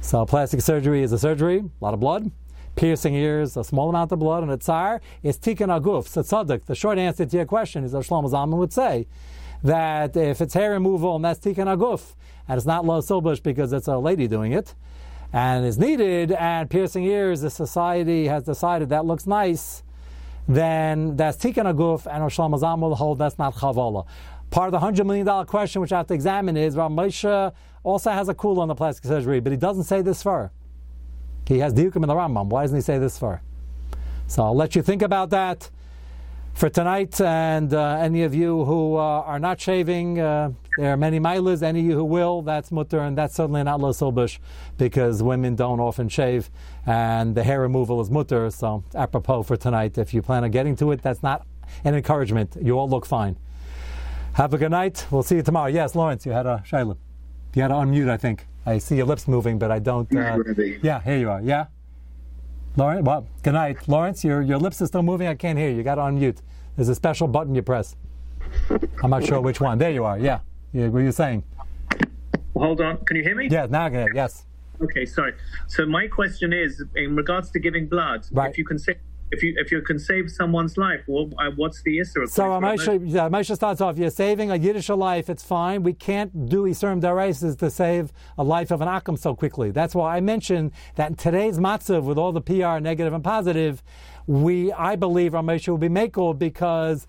So 0.00 0.24
plastic 0.24 0.60
surgery 0.60 1.02
is 1.02 1.12
a 1.12 1.18
surgery, 1.18 1.58
a 1.58 1.84
lot 1.84 1.94
of 1.94 2.00
blood. 2.00 2.30
Piercing 2.76 3.14
ears, 3.14 3.56
a 3.56 3.64
small 3.64 3.88
amount 3.88 4.12
of 4.12 4.18
blood, 4.18 4.42
and 4.42 4.52
a 4.52 4.56
tsar 4.58 5.00
is 5.22 5.38
tikkun 5.38 5.68
haguf, 5.68 6.04
tzaddik. 6.04 6.66
The 6.66 6.74
short 6.74 6.98
answer 6.98 7.24
to 7.24 7.36
your 7.36 7.46
question 7.46 7.84
is, 7.84 7.94
as 7.94 8.06
Shlomo 8.06 8.30
Zalman 8.30 8.58
would 8.58 8.72
say, 8.72 9.06
that 9.62 10.16
if 10.16 10.40
it's 10.40 10.54
hair 10.54 10.72
removal 10.72 11.16
and 11.16 11.24
that's 11.24 11.40
tikkun 11.40 11.74
haguf, 11.74 12.14
and 12.46 12.56
it's 12.56 12.66
not 12.66 12.84
lo 12.84 13.00
silbush 13.00 13.42
because 13.42 13.72
it's 13.72 13.88
a 13.88 13.96
lady 13.96 14.28
doing 14.28 14.52
it, 14.52 14.74
and 15.32 15.66
is 15.66 15.78
needed, 15.78 16.32
and 16.32 16.70
piercing 16.70 17.04
ears, 17.04 17.40
the 17.40 17.50
society 17.50 18.26
has 18.26 18.44
decided 18.44 18.88
that 18.90 19.04
looks 19.04 19.26
nice, 19.26 19.82
then 20.48 21.16
that's 21.16 21.36
tikkun 21.36 21.64
haguf, 21.64 22.06
and 22.06 22.22
Shlomo 22.24 22.60
Zalman 22.60 22.80
will 22.80 22.94
hold 22.94 23.18
that's 23.18 23.38
not 23.38 23.54
chavala. 23.54 24.06
Part 24.50 24.68
of 24.68 24.72
the 24.72 24.80
hundred 24.80 25.06
million 25.06 25.26
dollar 25.26 25.44
question 25.44 25.80
which 25.82 25.92
I 25.92 25.98
have 25.98 26.06
to 26.06 26.14
examine 26.14 26.56
is 26.56 26.76
Rav 26.76 26.90
Moshe 26.90 27.52
also 27.82 28.10
has 28.10 28.28
a 28.28 28.34
cool 28.34 28.60
on 28.60 28.68
the 28.68 28.74
plastic 28.74 29.04
surgery, 29.04 29.40
but 29.40 29.52
he 29.52 29.58
doesn't 29.58 29.84
say 29.84 30.02
this 30.02 30.22
far. 30.22 30.52
He 31.46 31.58
has 31.58 31.74
diukim 31.74 31.96
in 31.96 32.08
the 32.08 32.14
Rambam. 32.14 32.46
Why 32.46 32.62
doesn't 32.62 32.76
he 32.76 32.82
say 32.82 32.98
this 32.98 33.18
far? 33.18 33.42
So 34.26 34.42
I'll 34.42 34.56
let 34.56 34.74
you 34.74 34.82
think 34.82 35.02
about 35.02 35.30
that 35.30 35.70
for 36.54 36.68
tonight. 36.68 37.20
And 37.20 37.72
uh, 37.72 37.98
any 38.00 38.24
of 38.24 38.34
you 38.34 38.64
who 38.64 38.96
uh, 38.96 39.00
are 39.00 39.38
not 39.38 39.60
shaving, 39.60 40.18
uh, 40.18 40.50
there 40.76 40.92
are 40.92 40.96
many 40.96 41.18
milas. 41.18 41.62
Any 41.62 41.80
of 41.80 41.86
you 41.86 41.92
who 41.92 42.04
will, 42.04 42.42
that's 42.42 42.70
mutter, 42.70 43.00
and 43.00 43.16
that's 43.16 43.34
certainly 43.34 43.62
not 43.62 43.80
lo 43.80 43.92
silbush 43.92 44.38
because 44.76 45.22
women 45.22 45.56
don't 45.56 45.80
often 45.80 46.08
shave, 46.08 46.50
and 46.84 47.34
the 47.34 47.42
hair 47.42 47.60
removal 47.60 48.00
is 48.00 48.10
mutter. 48.10 48.50
So 48.50 48.84
apropos 48.94 49.42
for 49.44 49.56
tonight, 49.56 49.96
if 49.96 50.12
you 50.12 50.22
plan 50.22 50.44
on 50.44 50.50
getting 50.50 50.76
to 50.76 50.92
it, 50.92 51.02
that's 51.02 51.22
not 51.22 51.46
an 51.84 51.94
encouragement. 51.94 52.56
You 52.60 52.78
all 52.78 52.88
look 52.88 53.06
fine. 53.06 53.36
Have 54.34 54.52
a 54.52 54.58
good 54.58 54.70
night. 54.70 55.06
We'll 55.10 55.22
see 55.22 55.36
you 55.36 55.42
tomorrow. 55.42 55.68
Yes, 55.68 55.94
Lawrence, 55.94 56.26
you 56.26 56.32
had 56.32 56.46
a 56.46 56.62
shayla. 56.66 56.96
You 57.54 57.62
had 57.62 57.68
to 57.68 57.74
unmute, 57.74 58.10
I 58.10 58.18
think. 58.18 58.46
I 58.66 58.76
see 58.78 58.96
your 58.96 59.06
lips 59.06 59.26
moving, 59.26 59.58
but 59.58 59.70
I 59.70 59.78
don't. 59.78 60.14
Uh, 60.14 60.38
yeah, 60.82 61.00
here 61.00 61.16
you 61.16 61.30
are. 61.30 61.40
Yeah, 61.40 61.66
Lawrence. 62.76 63.06
Well, 63.06 63.26
good 63.42 63.54
night, 63.54 63.88
Lawrence. 63.88 64.24
Your 64.24 64.42
your 64.42 64.58
lips 64.58 64.82
are 64.82 64.86
still 64.86 65.02
moving. 65.02 65.26
I 65.26 65.34
can't 65.34 65.58
hear 65.58 65.70
you. 65.70 65.76
You 65.76 65.82
got 65.82 65.94
to 65.94 66.02
unmute. 66.02 66.42
There's 66.76 66.90
a 66.90 66.94
special 66.94 67.28
button 67.28 67.54
you 67.54 67.62
press. 67.62 67.96
I'm 69.02 69.10
not 69.10 69.24
sure 69.24 69.40
which 69.40 69.60
one. 69.60 69.78
There 69.78 69.90
you 69.90 70.04
are. 70.04 70.18
Yeah. 70.18 70.40
Yeah 70.76 70.88
what 70.88 71.00
are 71.00 71.04
you 71.04 71.12
saying? 71.12 71.42
hold 72.54 72.80
on. 72.80 72.96
Can 73.04 73.16
you 73.16 73.22
hear 73.22 73.36
me? 73.36 73.48
Yeah, 73.50 73.66
now 73.68 73.84
I 73.86 73.90
can. 73.90 74.08
Yes. 74.14 74.44
Okay, 74.82 75.04
sorry. 75.06 75.34
So 75.68 75.84
my 75.86 76.06
question 76.06 76.52
is, 76.52 76.82
in 76.94 77.16
regards 77.16 77.50
to 77.52 77.58
giving 77.58 77.86
blood, 77.86 78.26
Right. 78.32 78.50
if 78.50 78.58
you 78.58 78.64
can 78.64 78.78
save, 78.78 78.96
if 79.30 79.42
you 79.42 79.54
if 79.58 79.70
you 79.72 79.80
can 79.82 79.98
save 79.98 80.30
someone's 80.30 80.76
life, 80.76 81.00
what, 81.06 81.28
uh, 81.38 81.50
what's 81.56 81.82
the 81.82 81.98
issue? 81.98 82.26
So 82.26 82.44
Moshe, 82.44 83.02
yeah, 83.10 83.28
Moshe 83.28 83.54
starts 83.54 83.80
off, 83.80 83.98
you're 83.98 84.10
saving 84.10 84.50
a 84.50 84.56
Yiddish 84.56 84.88
life, 84.88 85.28
it's 85.28 85.42
fine. 85.42 85.82
We 85.82 85.94
can't 85.94 86.48
do 86.48 86.64
Yisurim 86.64 87.00
Daraisis 87.00 87.58
to 87.58 87.70
save 87.70 88.12
a 88.38 88.44
life 88.44 88.70
of 88.70 88.80
an 88.82 88.88
Akam 88.88 89.18
so 89.18 89.34
quickly. 89.34 89.70
That's 89.70 89.94
why 89.94 90.16
I 90.16 90.20
mentioned 90.20 90.72
that 90.94 91.10
in 91.10 91.16
today's 91.16 91.58
matzav, 91.58 92.02
with 92.04 92.18
all 92.18 92.32
the 92.32 92.40
PR, 92.42 92.78
negative 92.80 93.12
and 93.12 93.24
positive, 93.24 93.82
we, 94.26 94.72
I 94.72 94.96
believe, 94.96 95.32
Ramesha 95.32 95.68
will 95.68 95.78
be 95.78 95.88
Mako 95.88 96.32
because 96.34 97.06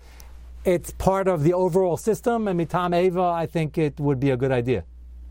it's 0.64 0.92
part 0.92 1.28
of 1.28 1.44
the 1.44 1.54
overall 1.54 1.96
system, 1.96 2.48
and 2.48 2.58
Mitam 2.58 2.94
Eva, 2.94 3.22
I 3.22 3.46
think 3.46 3.78
it 3.78 3.98
would 3.98 4.20
be 4.20 4.30
a 4.30 4.36
good 4.36 4.52
idea. 4.52 4.84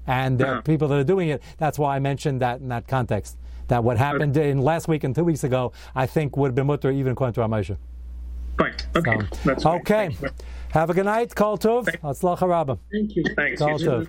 And 0.07 0.39
there 0.39 0.55
are 0.55 0.61
people 0.61 0.87
that 0.87 0.97
are 0.97 1.03
doing 1.03 1.29
it. 1.29 1.43
That's 1.57 1.77
why 1.77 1.95
I 1.95 1.99
mentioned 1.99 2.41
that 2.41 2.61
in 2.61 2.69
that 2.69 2.87
context. 2.87 3.37
That 3.67 3.83
what 3.83 3.97
happened 3.97 4.37
in 4.37 4.61
last 4.61 4.87
week 4.87 5.03
and 5.03 5.13
two 5.13 5.25
weeks 5.25 5.43
ago, 5.43 5.73
I 5.93 6.05
think 6.05 6.37
would 6.37 6.47
have 6.47 6.55
been 6.55 6.67
mutter 6.67 6.89
even 6.89 7.11
according 7.11 7.33
to 7.33 7.41
Ramesha. 7.41 7.77
Fine. 8.57 8.73
Okay. 8.95 9.19
So, 9.19 9.37
That's 9.43 9.65
okay. 9.65 10.15
Have 10.71 10.89
a 10.89 10.93
good 10.93 11.05
night. 11.05 11.35
Kol 11.35 11.57
Tov. 11.57 11.85
Thank 12.91 13.15
you. 13.15 13.23
Thanks. 13.35 13.59
Kol. 13.59 13.77
Tov. 13.77 14.05